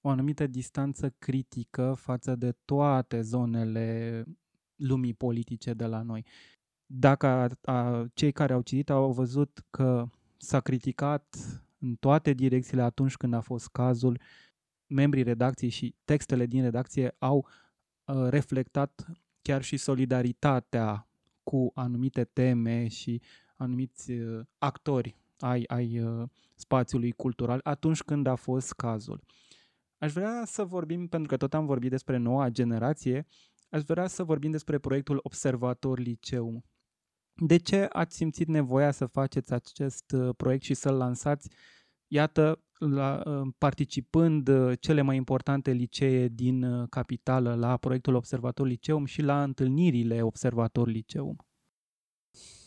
o 0.00 0.08
anumită 0.08 0.46
distanță 0.46 1.14
critică 1.18 1.94
față 1.98 2.34
de 2.34 2.56
toate 2.64 3.20
zonele 3.20 4.24
lumii 4.76 5.14
politice 5.14 5.72
de 5.72 5.86
la 5.86 6.02
noi. 6.02 6.26
Dacă 6.86 7.26
a, 7.26 7.72
a, 7.72 8.06
cei 8.14 8.32
care 8.32 8.52
au 8.52 8.60
citit 8.60 8.90
au 8.90 9.12
văzut 9.12 9.64
că 9.70 10.06
s-a 10.36 10.60
criticat 10.60 11.36
în 11.82 11.94
toate 11.94 12.32
direcțiile 12.32 12.82
atunci 12.82 13.16
când 13.16 13.34
a 13.34 13.40
fost 13.40 13.68
cazul, 13.68 14.20
membrii 14.86 15.22
redacției 15.22 15.70
și 15.70 15.94
textele 16.04 16.46
din 16.46 16.62
redacție 16.62 17.14
au 17.18 17.48
uh, 18.04 18.26
reflectat 18.28 19.06
chiar 19.42 19.62
și 19.62 19.76
solidaritatea 19.76 21.08
cu 21.42 21.70
anumite 21.74 22.24
teme 22.24 22.88
și 22.88 23.22
anumiți 23.56 24.12
uh, 24.12 24.44
actori 24.58 25.16
ai, 25.38 25.64
ai 25.66 26.00
uh, 26.00 26.28
spațiului 26.54 27.12
cultural 27.12 27.60
atunci 27.62 28.02
când 28.02 28.26
a 28.26 28.34
fost 28.34 28.72
cazul. 28.72 29.20
Aș 29.98 30.12
vrea 30.12 30.42
să 30.44 30.64
vorbim, 30.64 31.06
pentru 31.06 31.28
că 31.28 31.36
tot 31.36 31.54
am 31.54 31.66
vorbit 31.66 31.90
despre 31.90 32.16
noua 32.16 32.48
generație, 32.48 33.26
aș 33.70 33.82
vrea 33.82 34.06
să 34.06 34.24
vorbim 34.24 34.50
despre 34.50 34.78
proiectul 34.78 35.20
Observator 35.22 35.98
Liceu. 35.98 36.64
De 37.44 37.56
ce 37.56 37.88
ați 37.92 38.16
simțit 38.16 38.48
nevoia 38.48 38.90
să 38.90 39.06
faceți 39.06 39.52
acest 39.52 40.12
uh, 40.12 40.34
proiect 40.36 40.62
și 40.62 40.74
să-l 40.74 40.96
lansați, 40.96 41.48
iată, 42.06 42.64
la, 42.78 43.22
participând 43.58 44.50
cele 44.78 45.02
mai 45.02 45.16
importante 45.16 45.70
licee 45.70 46.28
din 46.28 46.86
capitală 46.86 47.54
la 47.54 47.76
proiectul 47.76 48.14
Observator 48.14 48.66
Liceum 48.66 49.04
și 49.04 49.22
la 49.22 49.42
întâlnirile 49.42 50.22
Observator 50.22 50.88
Liceum? 50.88 51.36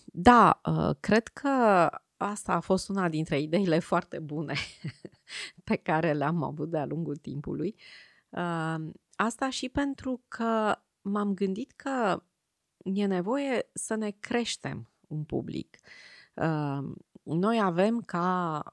Da, 0.06 0.62
uh, 0.66 0.96
cred 1.00 1.28
că 1.28 1.50
asta 2.18 2.54
a 2.54 2.60
fost 2.60 2.90
una 2.90 3.10
dintre 3.10 3.40
ideile 3.40 3.80
foarte 3.80 4.20
bune 4.20 4.56
pe 5.64 5.76
care 5.76 6.14
le-am 6.14 6.44
avut 6.44 6.70
de-a 6.70 6.86
lungul 6.86 7.16
timpului. 7.16 7.76
Uh, 8.30 8.76
asta 9.16 9.50
și 9.50 9.70
pentru 9.70 10.24
că 10.28 10.76
m-am 11.02 11.34
gândit 11.34 11.72
că 11.72 12.24
e 12.94 13.06
nevoie 13.06 13.70
să 13.74 13.96
ne 13.96 14.10
creștem 14.20 14.90
un 15.08 15.24
public. 15.24 15.78
Uh, 16.34 16.80
noi 17.24 17.60
avem 17.62 18.02
ca 18.02 18.64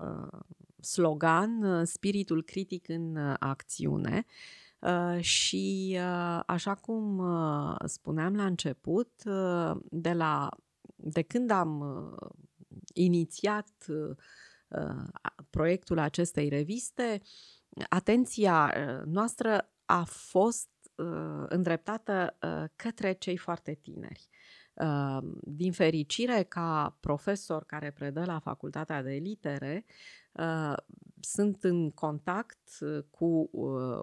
slogan 0.81 1.85
spiritul 1.85 2.43
critic 2.43 2.89
în 2.89 3.17
acțiune 3.39 4.25
și 5.21 5.99
așa 6.47 6.75
cum 6.75 7.23
spuneam 7.85 8.35
la 8.37 8.45
început, 8.45 9.23
de 9.91 10.13
la 10.13 10.49
de 11.03 11.23
când 11.23 11.51
am 11.51 11.81
uh, 11.81 12.29
inițiat 12.93 13.73
uh, 13.89 14.17
uh, 14.69 15.09
proiectul 15.51 15.99
acestei 15.99 16.49
reviste, 16.49 17.23
atenția 17.89 18.75
uh, 18.77 19.05
noastră 19.05 19.73
a 19.85 20.05
fost 20.05 20.69
uh, 20.69 20.72
îndreptată 21.49 22.37
uh, 22.43 22.65
către 22.77 23.13
cei 23.13 23.37
foarte 23.37 23.79
tineri. 23.83 24.29
Uh, 24.75 25.19
din 25.41 25.73
fericire, 25.73 26.43
ca 26.43 26.97
profesor 27.01 27.65
care 27.65 27.91
predă 27.91 28.25
la 28.25 28.39
Facultatea 28.39 29.03
de 29.03 29.13
Litere, 29.13 29.85
uh, 30.33 30.73
sunt 31.21 31.65
în 31.65 31.91
contact 31.91 32.59
cu 33.11 33.51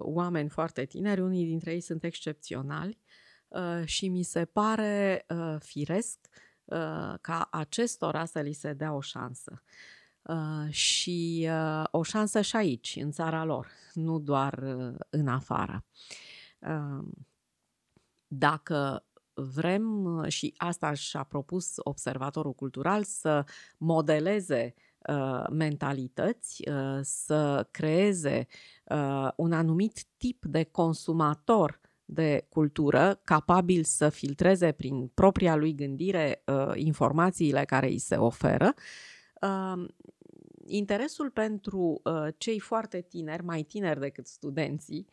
oameni 0.00 0.48
foarte 0.48 0.84
tineri, 0.84 1.20
unii 1.20 1.46
dintre 1.46 1.72
ei 1.72 1.80
sunt 1.80 2.04
excepționali 2.04 2.98
și 3.84 4.08
mi 4.08 4.22
se 4.22 4.44
pare 4.44 5.26
firesc 5.58 6.18
Uh, 6.70 7.14
ca 7.20 7.48
acestora 7.50 8.24
să 8.24 8.40
li 8.40 8.52
se 8.52 8.72
dea 8.72 8.92
o 8.92 9.00
șansă. 9.00 9.62
Uh, 10.22 10.72
și 10.72 11.48
uh, 11.50 11.84
o 11.90 12.02
șansă 12.02 12.40
și 12.40 12.56
aici, 12.56 12.98
în 13.00 13.10
țara 13.10 13.44
lor, 13.44 13.68
nu 13.92 14.18
doar 14.18 14.54
în 15.10 15.28
afară. 15.28 15.84
Dacă 18.26 19.04
vrem, 19.34 20.24
și 20.28 20.54
asta 20.56 20.94
și-a 20.94 21.22
propus 21.22 21.74
observatorul 21.76 22.52
cultural, 22.52 23.02
să 23.02 23.44
modeleze 23.78 24.74
mentalități, 25.50 26.64
să 27.00 27.68
creeze 27.70 28.46
un 29.36 29.52
anumit 29.52 30.04
tip 30.16 30.44
de 30.44 30.64
consumator 30.64 31.80
de 32.12 32.46
cultură, 32.48 33.20
capabil 33.24 33.84
să 33.84 34.08
filtreze 34.08 34.72
prin 34.72 35.06
propria 35.06 35.56
lui 35.56 35.74
gândire 35.74 36.42
uh, 36.46 36.72
informațiile 36.74 37.64
care 37.64 37.86
îi 37.86 37.98
se 37.98 38.16
oferă. 38.16 38.74
Uh, 39.40 39.88
interesul 40.66 41.30
pentru 41.30 42.00
uh, 42.04 42.26
cei 42.38 42.58
foarte 42.58 43.00
tineri, 43.00 43.44
mai 43.44 43.62
tineri 43.62 44.00
decât 44.00 44.26
studenții, 44.26 45.06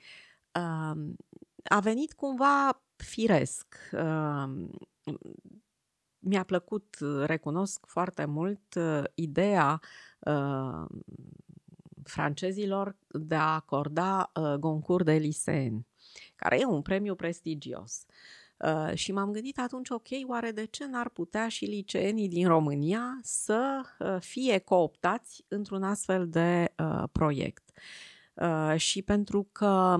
uh, 0.53 1.13
a 1.69 1.79
venit 1.79 2.13
cumva 2.13 2.81
firesc. 2.95 3.75
Uh, 3.91 4.67
mi-a 6.19 6.43
plăcut, 6.43 6.97
recunosc 7.25 7.85
foarte 7.85 8.25
mult, 8.25 8.75
uh, 8.75 9.03
ideea 9.15 9.81
uh, 10.19 10.85
francezilor 12.03 12.95
de 13.07 13.35
a 13.35 13.53
acorda 13.53 14.31
uh, 14.33 14.53
Goncourt 14.53 15.05
de 15.05 15.13
liceeni 15.13 15.87
care 16.35 16.59
e 16.59 16.65
un 16.65 16.81
premiu 16.81 17.15
prestigios. 17.15 18.05
Uh, 18.57 18.93
și 18.93 19.11
m-am 19.11 19.31
gândit 19.31 19.59
atunci, 19.59 19.89
ok, 19.89 20.07
oare 20.27 20.51
de 20.51 20.65
ce 20.65 20.85
n-ar 20.85 21.09
putea 21.09 21.47
și 21.47 21.65
liceenii 21.65 22.27
din 22.27 22.47
România 22.47 23.19
să 23.21 23.81
uh, 23.99 24.15
fie 24.19 24.59
cooptați 24.59 25.45
într-un 25.47 25.83
astfel 25.83 26.29
de 26.29 26.73
uh, 26.77 27.03
proiect? 27.11 27.71
Uh, 28.33 28.73
și 28.75 29.01
pentru 29.01 29.47
că 29.51 29.97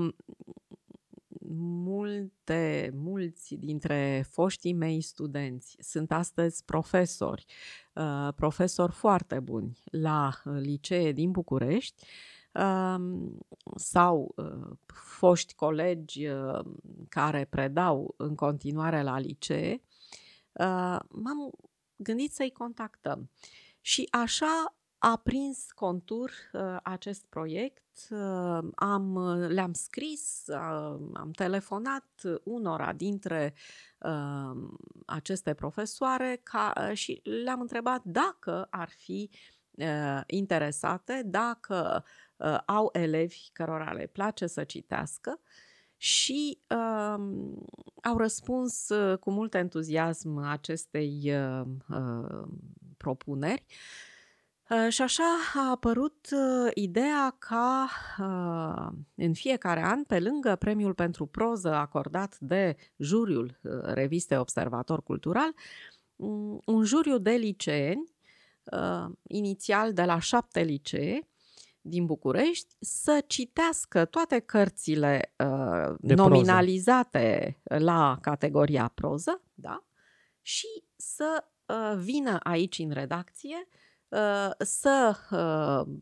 multe, 1.83 2.91
mulți 2.93 3.55
dintre 3.55 4.25
foștii 4.29 4.73
mei 4.73 5.01
studenți 5.01 5.75
sunt 5.79 6.11
astăzi 6.11 6.65
profesori, 6.65 7.45
uh, 7.93 8.27
profesori 8.35 8.91
foarte 8.91 9.39
buni 9.39 9.77
la 9.91 10.31
uh, 10.45 10.53
licee 10.59 11.11
din 11.11 11.31
București, 11.31 12.05
sau 13.75 14.33
uh, 14.35 14.77
foști 15.17 15.55
colegi 15.55 16.27
uh, 16.27 16.65
care 17.09 17.45
predau 17.45 18.13
în 18.17 18.35
continuare 18.35 19.01
la 19.01 19.19
licee, 19.19 19.81
uh, 20.51 20.99
m-am 21.09 21.51
gândit 21.95 22.33
să-i 22.33 22.51
contactăm. 22.51 23.29
Și 23.81 24.07
așa 24.11 24.75
a 24.99 25.15
prins 25.15 25.71
contur 25.71 26.31
uh, 26.53 26.77
acest 26.83 27.25
proiect. 27.29 28.07
Uh, 28.09 28.59
am, 28.75 29.17
le-am 29.47 29.73
scris, 29.73 30.43
uh, 30.47 30.99
am 31.13 31.31
telefonat 31.35 32.21
unora 32.43 32.93
dintre 32.93 33.53
uh, 33.99 34.69
aceste 35.05 35.53
profesoare 35.53 36.39
ca, 36.43 36.91
și 36.93 37.21
le-am 37.43 37.61
întrebat 37.61 38.03
dacă 38.03 38.67
ar 38.69 38.89
fi 38.89 39.29
uh, 39.71 40.21
interesate, 40.25 41.21
dacă 41.25 42.03
uh, 42.37 42.57
au 42.65 42.89
elevi 42.91 43.49
cărora 43.53 43.91
le 43.91 44.05
place 44.05 44.47
să 44.47 44.63
citească 44.63 45.39
și 45.97 46.59
uh, 46.69 47.23
au 48.03 48.17
răspuns 48.17 48.89
uh, 48.89 49.17
cu 49.17 49.31
mult 49.31 49.53
entuziasm 49.53 50.37
acestei 50.37 51.33
uh, 51.33 51.61
uh, 51.89 52.47
propuneri. 52.97 53.65
Uh, 53.67 54.15
și 54.89 55.01
așa 55.01 55.23
a 55.55 55.69
apărut 55.69 56.27
uh, 56.31 56.71
ideea 56.73 57.35
ca 57.39 57.89
uh, 58.19 58.97
în 59.15 59.33
fiecare 59.33 59.81
an, 59.83 60.03
pe 60.03 60.19
lângă 60.19 60.55
premiul 60.55 60.93
pentru 60.93 61.25
proză 61.25 61.73
acordat 61.73 62.37
de 62.39 62.75
juriul 62.97 63.59
uh, 63.61 63.71
revistei 63.83 64.37
Observator 64.37 65.03
Cultural, 65.03 65.53
um, 66.15 66.61
un 66.65 66.83
juriu 66.83 67.17
de 67.17 67.31
liceeni, 67.31 68.11
uh, 68.63 69.05
inițial 69.27 69.93
de 69.93 70.03
la 70.03 70.19
șapte 70.19 70.61
licee, 70.61 71.27
din 71.81 72.05
București 72.05 72.75
să 72.79 73.23
citească 73.27 74.05
toate 74.05 74.39
cărțile 74.39 75.33
uh, 75.37 75.95
nominalizate 75.99 77.59
proză. 77.63 77.83
la 77.83 78.17
categoria 78.21 78.91
proză, 78.95 79.41
da? 79.53 79.83
Și 80.41 80.83
să 80.95 81.43
uh, 81.65 81.97
vină 81.97 82.37
aici 82.43 82.79
în 82.79 82.91
redacție 82.91 83.55
uh, 83.55 83.86
să 84.59 85.17
uh, 85.31 85.93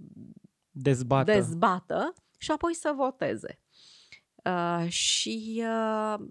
dezbată. 0.72 1.32
dezbată 1.32 2.14
și 2.38 2.52
apoi 2.52 2.74
să 2.74 2.94
voteze. 2.96 3.60
Uh, 4.44 4.90
și 4.90 5.56
uh, 5.58 6.26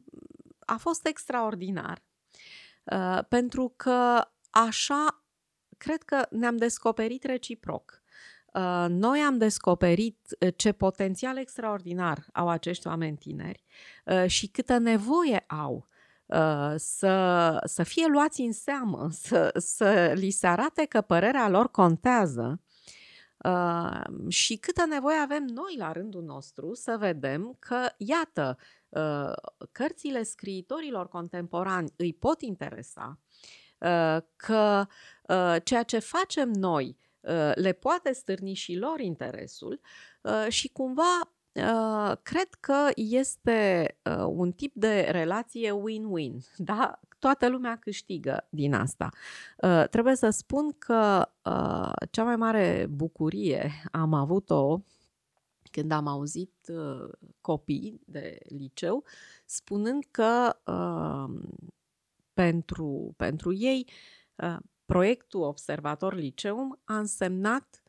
a 0.59 0.77
fost 0.79 1.07
extraordinar. 1.07 2.03
Uh, 2.85 3.19
pentru 3.29 3.73
că 3.77 4.29
așa 4.51 5.25
cred 5.79 6.03
că 6.03 6.27
ne-am 6.31 6.57
descoperit 6.57 7.25
reciproc. 7.25 8.03
Uh, 8.55 8.87
noi 8.89 9.21
am 9.21 9.39
descoperit 9.39 10.37
uh, 10.41 10.49
ce 10.57 10.73
potențial 10.73 11.39
extraordinar 11.39 12.27
au 12.33 12.49
acești 12.49 12.87
oameni 12.87 13.17
tineri 13.17 13.65
uh, 14.05 14.27
și 14.27 14.47
câtă 14.47 14.79
nevoie 14.79 15.45
au 15.47 15.89
să, 16.77 17.57
să 17.65 17.83
fie 17.83 18.07
luați 18.07 18.41
în 18.41 18.53
seamă, 18.53 19.09
să, 19.27 19.51
să 19.57 20.13
li 20.17 20.31
se 20.31 20.47
arate 20.47 20.85
că 20.85 21.01
părerea 21.01 21.49
lor 21.49 21.71
contează. 21.71 22.61
Și 24.29 24.57
câtă 24.57 24.87
nevoie 24.87 25.17
avem 25.17 25.45
noi 25.45 25.77
la 25.79 25.93
rândul 25.93 26.23
nostru 26.23 26.75
să 26.75 26.97
vedem 26.99 27.57
că, 27.59 27.87
iată, 27.97 28.59
cărțile 29.73 30.23
scriitorilor 30.23 31.09
contemporani 31.09 31.93
îi 31.97 32.15
pot 32.15 32.41
interesa, 32.41 33.19
că 34.37 34.87
ceea 35.63 35.83
ce 35.83 35.99
facem 35.99 36.51
noi 36.51 36.99
Uh, 37.25 37.53
le 37.55 37.73
poate 37.73 38.13
stârni 38.13 38.55
și 38.55 38.77
lor 38.77 39.01
interesul 39.01 39.81
uh, 40.21 40.47
și 40.49 40.69
cumva 40.69 41.21
uh, 41.21 41.29
cred 42.23 42.49
că 42.61 42.91
este 42.95 43.89
un 44.29 44.53
tip 44.53 44.75
de 44.75 45.01
relație 45.11 45.73
win-win, 45.73 46.37
da? 46.57 47.01
Toată 47.19 47.49
lumea 47.49 47.77
câștigă 47.77 48.47
din 48.51 48.75
asta. 48.75 49.09
Trebuie 49.91 50.17
să 50.17 50.31
spun 50.31 50.73
că 50.79 51.29
cea 52.11 52.25
mai 52.25 52.37
mare 52.37 52.87
bucurie 52.91 53.71
am 53.93 54.15
avut-o 54.15 54.81
când 55.71 55.93
am 55.93 56.07
auzit 56.07 56.71
copii 57.41 58.01
de 58.05 58.39
liceu 58.49 59.05
spunând 59.45 60.05
că 60.11 60.57
pentru, 62.33 63.15
pentru 63.17 63.53
ei 63.53 63.87
proiectul 64.85 65.43
Observator 65.43 66.15
Liceum 66.15 66.81
a 66.85 66.99
însemnat 66.99 67.83
uh, 67.83 67.84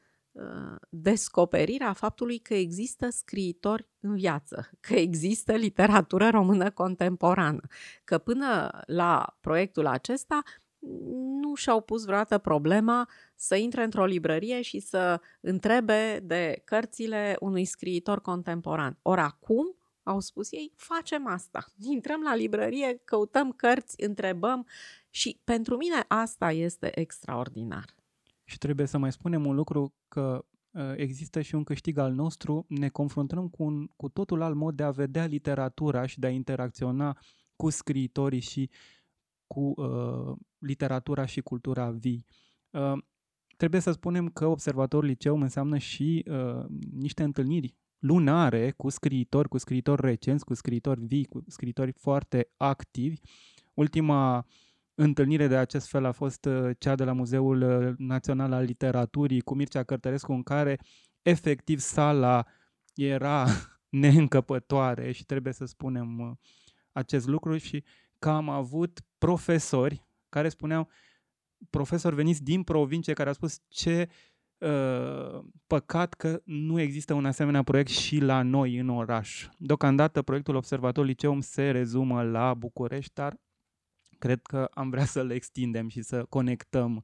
descoperirea 0.89 1.93
faptului 1.93 2.37
că 2.37 2.53
există 2.53 3.09
scriitori 3.09 3.87
în 3.99 4.15
viață, 4.15 4.69
că 4.79 4.93
există 4.93 5.53
literatură 5.53 6.29
română 6.29 6.71
contemporană, 6.71 7.61
că 8.03 8.17
până 8.17 8.79
la 8.85 9.37
proiectul 9.41 9.85
acesta 9.85 10.43
nu 11.41 11.55
și-au 11.55 11.81
pus 11.81 12.05
vreodată 12.05 12.37
problema 12.37 13.09
să 13.35 13.55
intre 13.55 13.83
într-o 13.83 14.05
librărie 14.05 14.61
și 14.61 14.79
să 14.79 15.21
întrebe 15.41 16.19
de 16.23 16.61
cărțile 16.65 17.35
unui 17.39 17.65
scriitor 17.65 18.21
contemporan. 18.21 18.97
Ori 19.01 19.21
acum, 19.21 19.75
au 20.03 20.19
spus 20.19 20.51
ei, 20.51 20.73
facem 20.75 21.27
asta. 21.27 21.65
Intrăm 21.93 22.21
la 22.21 22.35
librărie, 22.35 23.01
căutăm 23.03 23.51
cărți, 23.51 24.03
întrebăm 24.03 24.67
și 25.09 25.41
pentru 25.43 25.77
mine 25.77 26.05
asta 26.07 26.51
este 26.51 26.99
extraordinar. 26.99 27.95
Și 28.45 28.57
trebuie 28.57 28.85
să 28.85 28.97
mai 28.97 29.11
spunem 29.11 29.45
un 29.45 29.55
lucru 29.55 29.93
că 30.07 30.45
ă, 30.75 30.93
există 30.97 31.41
și 31.41 31.55
un 31.55 31.63
câștig 31.63 31.97
al 31.97 32.13
nostru, 32.13 32.65
ne 32.69 32.89
confruntăm 32.89 33.47
cu, 33.47 33.63
un, 33.63 33.87
cu 33.95 34.09
totul 34.09 34.41
alt 34.41 34.55
mod 34.55 34.75
de 34.75 34.83
a 34.83 34.91
vedea 34.91 35.25
literatura 35.25 36.05
și 36.05 36.19
de 36.19 36.27
a 36.27 36.29
interacționa 36.29 37.17
cu 37.55 37.69
scriitorii 37.69 38.39
și 38.39 38.69
cu 39.47 39.73
uh, 39.81 40.37
literatura 40.57 41.25
și 41.25 41.41
cultura 41.41 41.91
vii. 41.91 42.25
Uh, 42.69 42.97
trebuie 43.57 43.81
să 43.81 43.91
spunem 43.91 44.29
că 44.29 44.45
Observatorul 44.45 45.09
Liceum 45.09 45.41
înseamnă 45.41 45.77
și 45.77 46.25
uh, 46.27 46.65
niște 46.91 47.23
întâlniri 47.23 47.75
lunare 47.99 48.71
cu 48.71 48.89
scriitori, 48.89 49.47
cu 49.49 49.57
scriitori 49.57 50.01
recenți, 50.01 50.45
cu 50.45 50.53
scriitori 50.53 51.05
vii, 51.05 51.25
cu 51.25 51.43
scriitori 51.47 51.91
foarte 51.91 52.49
activi. 52.57 53.19
Ultima 53.73 54.45
întâlnire 54.95 55.47
de 55.47 55.57
acest 55.57 55.87
fel 55.87 56.05
a 56.05 56.11
fost 56.11 56.45
uh, 56.45 56.69
cea 56.77 56.95
de 56.95 57.03
la 57.03 57.13
Muzeul 57.13 57.61
uh, 57.61 57.93
Național 57.97 58.51
al 58.51 58.63
Literaturii 58.63 59.41
cu 59.41 59.55
Mircea 59.55 59.83
Cărtărescu, 59.83 60.31
în 60.31 60.43
care 60.43 60.79
efectiv 61.21 61.79
sala 61.79 62.45
era 62.95 63.45
neîncăpătoare 63.89 65.11
și 65.11 65.25
trebuie 65.25 65.53
să 65.53 65.65
spunem 65.65 66.19
uh, 66.19 66.31
acest 66.91 67.27
lucru 67.27 67.57
și 67.57 67.83
că 68.19 68.29
am 68.29 68.49
avut 68.49 68.99
profesori 69.17 70.05
care 70.29 70.49
spuneau, 70.49 70.89
profesori 71.69 72.15
veniți 72.15 72.43
din 72.43 72.63
provincie 72.63 73.13
care 73.13 73.27
au 73.27 73.33
spus 73.35 73.59
ce 73.67 74.09
uh, 74.57 75.43
păcat 75.67 76.13
că 76.13 76.41
nu 76.43 76.79
există 76.79 77.13
un 77.13 77.25
asemenea 77.25 77.63
proiect 77.63 77.89
și 77.89 78.19
la 78.19 78.41
noi 78.41 78.77
în 78.77 78.89
oraș. 78.89 79.47
Deocamdată 79.57 80.21
proiectul 80.21 80.55
Observator 80.55 81.05
Liceum 81.05 81.41
se 81.41 81.71
rezumă 81.71 82.23
la 82.23 82.53
București, 82.53 83.13
dar 83.13 83.37
cred 84.17 84.41
că 84.41 84.67
am 84.73 84.89
vrea 84.89 85.05
să 85.15 85.23
le 85.23 85.33
extindem 85.33 85.87
și 85.87 86.01
să 86.01 86.25
conectăm 86.29 87.03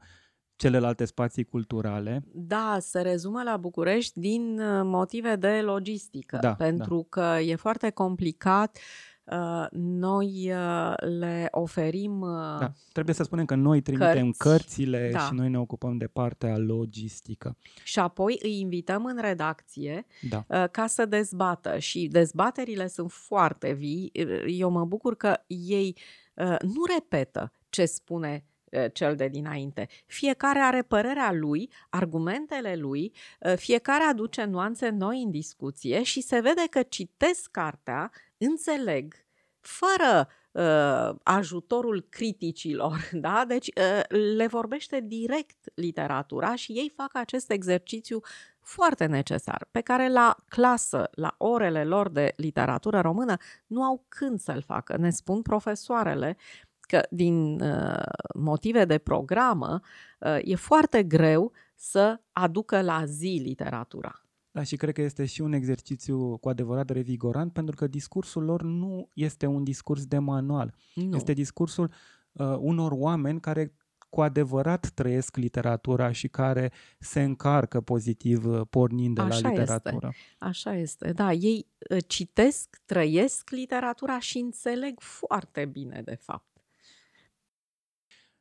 celelalte 0.61 1.05
spații 1.05 1.43
culturale. 1.43 2.23
Da, 2.33 2.77
se 2.79 3.01
rezumă 3.01 3.43
la 3.43 3.57
București 3.57 4.19
din 4.19 4.59
uh, 4.59 4.81
motive 4.83 5.35
de 5.35 5.61
logistică, 5.63 6.37
da, 6.41 6.53
pentru 6.53 7.07
da. 7.09 7.21
că 7.21 7.39
e 7.39 7.55
foarte 7.55 7.89
complicat 7.89 8.77
uh, 9.23 9.65
noi 9.71 10.51
uh, 10.51 10.93
le 10.97 11.47
oferim. 11.51 12.19
Da, 12.59 12.71
trebuie 12.91 13.15
să 13.15 13.23
spunem 13.23 13.45
că 13.45 13.55
noi 13.55 13.81
trimitem 13.81 14.31
cărți, 14.31 14.37
cărțile 14.37 15.09
da. 15.13 15.19
și 15.19 15.33
noi 15.33 15.49
ne 15.49 15.59
ocupăm 15.59 15.97
de 15.97 16.07
partea 16.07 16.57
logistică. 16.57 17.57
Și 17.83 17.99
apoi 17.99 18.39
îi 18.41 18.59
invităm 18.59 19.05
în 19.05 19.17
redacție 19.21 20.05
da. 20.29 20.67
ca 20.67 20.87
să 20.87 21.05
dezbată 21.05 21.77
și 21.77 22.07
dezbaterile 22.07 22.87
sunt 22.87 23.11
foarte 23.11 23.71
vii. 23.71 24.11
Eu 24.45 24.69
mă 24.69 24.85
bucur 24.85 25.15
că 25.15 25.37
ei 25.47 25.95
Uh, 26.30 26.30
nu 26.61 26.85
repetă 26.95 27.51
ce 27.69 27.85
spune 27.85 28.45
uh, 28.71 28.85
cel 28.93 29.15
de 29.15 29.27
dinainte. 29.27 29.87
Fiecare 30.05 30.59
are 30.59 30.81
părerea 30.81 31.31
lui, 31.31 31.71
argumentele 31.89 32.75
lui, 32.75 33.13
uh, 33.39 33.53
fiecare 33.55 34.03
aduce 34.03 34.43
nuanțe 34.43 34.89
noi 34.89 35.21
în 35.21 35.31
discuție 35.31 36.03
și 36.03 36.21
se 36.21 36.39
vede 36.39 36.63
că 36.69 36.81
citesc 36.81 37.51
cartea, 37.51 38.11
înțeleg, 38.37 39.13
fără 39.59 40.27
uh, 40.51 41.15
ajutorul 41.23 42.05
criticilor, 42.09 43.09
da? 43.27 43.43
Deci 43.47 43.67
uh, 43.67 44.17
le 44.35 44.47
vorbește 44.47 44.99
direct 44.99 45.71
literatura 45.73 46.55
și 46.55 46.71
ei 46.71 46.91
fac 46.95 47.09
acest 47.15 47.51
exercițiu 47.51 48.21
foarte 48.61 49.05
necesar, 49.05 49.67
pe 49.71 49.81
care 49.81 50.09
la 50.09 50.35
clasă, 50.47 51.09
la 51.11 51.35
orele 51.37 51.83
lor 51.83 52.09
de 52.09 52.33
literatură 52.35 52.99
română, 52.99 53.37
nu 53.67 53.83
au 53.83 54.05
când 54.07 54.39
să-l 54.39 54.61
facă. 54.61 54.97
Ne 54.97 55.09
spun 55.09 55.41
profesoarele 55.41 56.37
că 56.79 57.01
din 57.09 57.61
uh, 57.61 58.03
motive 58.35 58.85
de 58.85 58.97
programă 58.97 59.79
uh, 60.19 60.37
e 60.41 60.55
foarte 60.55 61.03
greu 61.03 61.51
să 61.75 62.21
aducă 62.31 62.81
la 62.81 63.05
zi 63.05 63.41
literatura. 63.43 64.21
Da, 64.51 64.63
și 64.63 64.75
cred 64.75 64.93
că 64.93 65.01
este 65.01 65.25
și 65.25 65.41
un 65.41 65.53
exercițiu 65.53 66.37
cu 66.37 66.49
adevărat 66.49 66.89
revigorant, 66.89 67.53
pentru 67.53 67.75
că 67.75 67.87
discursul 67.87 68.43
lor 68.43 68.61
nu 68.61 69.09
este 69.13 69.45
un 69.45 69.63
discurs 69.63 70.05
de 70.05 70.17
manual. 70.17 70.73
Nu. 70.93 71.15
Este 71.15 71.33
discursul 71.33 71.91
uh, 72.31 72.55
unor 72.59 72.91
oameni 72.95 73.39
care 73.39 73.73
cu 74.11 74.21
adevărat 74.21 74.91
trăiesc 74.93 75.35
literatura 75.35 76.11
și 76.11 76.27
care 76.27 76.71
se 76.99 77.21
încarcă 77.21 77.81
pozitiv 77.81 78.45
uh, 78.45 78.61
pornind 78.69 79.15
de 79.15 79.21
Așa 79.21 79.39
la 79.41 79.49
literatură. 79.49 80.09
Este. 80.11 80.35
Așa 80.39 80.75
este, 80.75 81.11
da. 81.11 81.31
Ei 81.31 81.67
uh, 81.89 81.97
citesc, 82.07 82.81
trăiesc 82.85 83.49
literatura 83.49 84.19
și 84.19 84.37
înțeleg 84.37 84.99
foarte 84.99 85.65
bine, 85.65 86.01
de 86.05 86.15
fapt. 86.15 86.49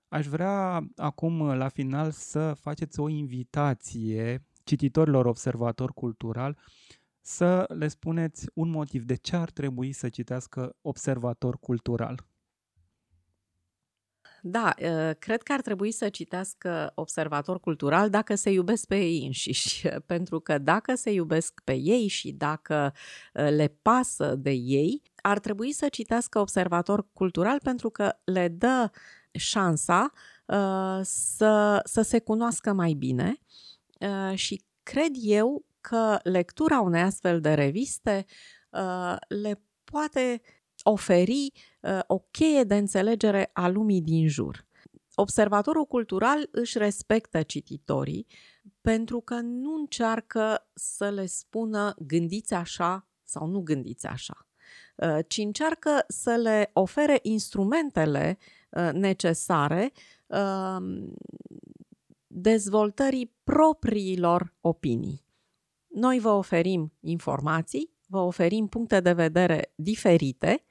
Aș 0.08 0.26
vrea 0.26 0.88
acum, 0.96 1.40
uh, 1.40 1.56
la 1.56 1.68
final, 1.68 2.10
să 2.10 2.52
faceți 2.60 3.00
o 3.00 3.08
invitație 3.08 4.44
cititorilor 4.64 5.26
observator 5.26 5.92
cultural 5.92 6.58
să 7.20 7.64
le 7.68 7.88
spuneți 7.88 8.46
un 8.54 8.70
motiv 8.70 9.02
de 9.02 9.14
ce 9.14 9.36
ar 9.36 9.50
trebui 9.50 9.92
să 9.92 10.08
citească 10.08 10.76
observator 10.82 11.58
cultural. 11.58 12.29
Da, 14.42 14.74
ă, 14.82 15.12
cred 15.12 15.42
că 15.42 15.52
ar 15.52 15.60
trebui 15.60 15.92
să 15.92 16.08
citească 16.08 16.92
observator 16.94 17.60
cultural 17.60 18.10
dacă 18.10 18.34
se 18.34 18.50
iubesc 18.50 18.86
pe 18.86 18.96
ei 18.96 19.24
înșiși, 19.26 19.88
pentru 20.06 20.40
că 20.40 20.58
dacă 20.58 20.94
se 20.94 21.10
iubesc 21.12 21.60
pe 21.64 21.72
ei 21.72 22.06
și 22.06 22.32
dacă 22.32 22.92
ă, 23.34 23.48
le 23.48 23.76
pasă 23.82 24.34
de 24.34 24.50
ei, 24.50 25.02
ar 25.22 25.38
trebui 25.38 25.72
să 25.72 25.88
citească 25.88 26.38
observator 26.38 27.06
cultural 27.12 27.58
pentru 27.62 27.90
că 27.90 28.12
le 28.24 28.48
dă 28.48 28.90
șansa 29.32 30.12
uh, 30.46 31.00
să, 31.02 31.80
să 31.84 32.02
se 32.02 32.18
cunoască 32.18 32.72
mai 32.72 32.92
bine. 32.92 33.38
Uh, 34.00 34.36
și 34.36 34.62
cred 34.82 35.12
eu 35.20 35.64
că 35.80 36.18
lectura 36.22 36.80
unei 36.80 37.02
astfel 37.02 37.40
de 37.40 37.54
reviste 37.54 38.24
uh, 38.70 39.16
le 39.28 39.62
poate 39.84 40.40
oferi 40.82 41.52
uh, 41.54 41.69
o 42.06 42.18
cheie 42.18 42.64
de 42.64 42.76
înțelegere 42.76 43.50
a 43.52 43.68
lumii 43.68 44.00
din 44.00 44.28
jur. 44.28 44.66
Observatorul 45.14 45.84
cultural 45.84 46.48
își 46.50 46.78
respectă 46.78 47.42
cititorii 47.42 48.26
pentru 48.80 49.20
că 49.20 49.34
nu 49.34 49.74
încearcă 49.74 50.68
să 50.74 51.08
le 51.08 51.26
spună 51.26 51.94
gândiți 51.98 52.54
așa 52.54 53.08
sau 53.24 53.46
nu 53.46 53.60
gândiți 53.60 54.06
așa, 54.06 54.46
uh, 54.96 55.18
ci 55.28 55.36
încearcă 55.36 56.04
să 56.08 56.30
le 56.34 56.70
ofere 56.72 57.18
instrumentele 57.22 58.38
uh, 58.70 58.90
necesare 58.92 59.92
um, 60.26 61.14
dezvoltării 62.26 63.34
propriilor 63.44 64.54
opinii. 64.60 65.24
Noi 65.86 66.18
vă 66.18 66.28
oferim 66.28 66.92
informații, 67.00 67.90
vă 68.06 68.18
oferim 68.18 68.66
puncte 68.66 69.00
de 69.00 69.12
vedere 69.12 69.72
diferite, 69.74 70.64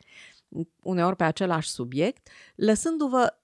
uneori 0.82 1.16
pe 1.16 1.24
același 1.24 1.70
subiect, 1.70 2.28
lăsându-vă 2.56 3.40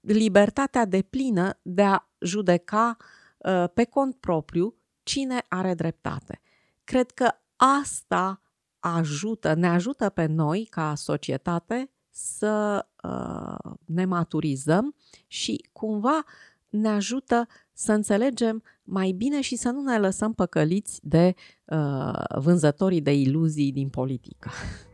libertatea 0.00 0.84
de 0.84 1.02
plină 1.02 1.58
de 1.62 1.82
a 1.82 2.08
judeca 2.18 2.96
uh, 3.38 3.64
pe 3.74 3.84
cont 3.84 4.14
propriu 4.14 4.74
cine 5.02 5.44
are 5.48 5.74
dreptate. 5.74 6.40
Cred 6.84 7.10
că 7.10 7.30
asta 7.56 8.42
ajută, 8.78 9.54
ne 9.54 9.68
ajută 9.68 10.08
pe 10.08 10.26
noi 10.26 10.66
ca 10.70 10.94
societate 10.94 11.90
să 12.10 12.86
uh, 13.02 13.72
ne 13.84 14.04
maturizăm 14.04 14.94
și 15.26 15.68
cumva 15.72 16.24
ne 16.68 16.88
ajută 16.88 17.46
să 17.72 17.92
înțelegem 17.92 18.62
mai 18.82 19.10
bine 19.10 19.40
și 19.40 19.56
să 19.56 19.70
nu 19.70 19.82
ne 19.82 19.98
lăsăm 19.98 20.32
păcăliți 20.34 21.00
de 21.02 21.34
uh, 21.64 22.24
vânzătorii 22.36 23.00
de 23.00 23.12
iluzii 23.12 23.72
din 23.72 23.88
politică. 23.88 24.50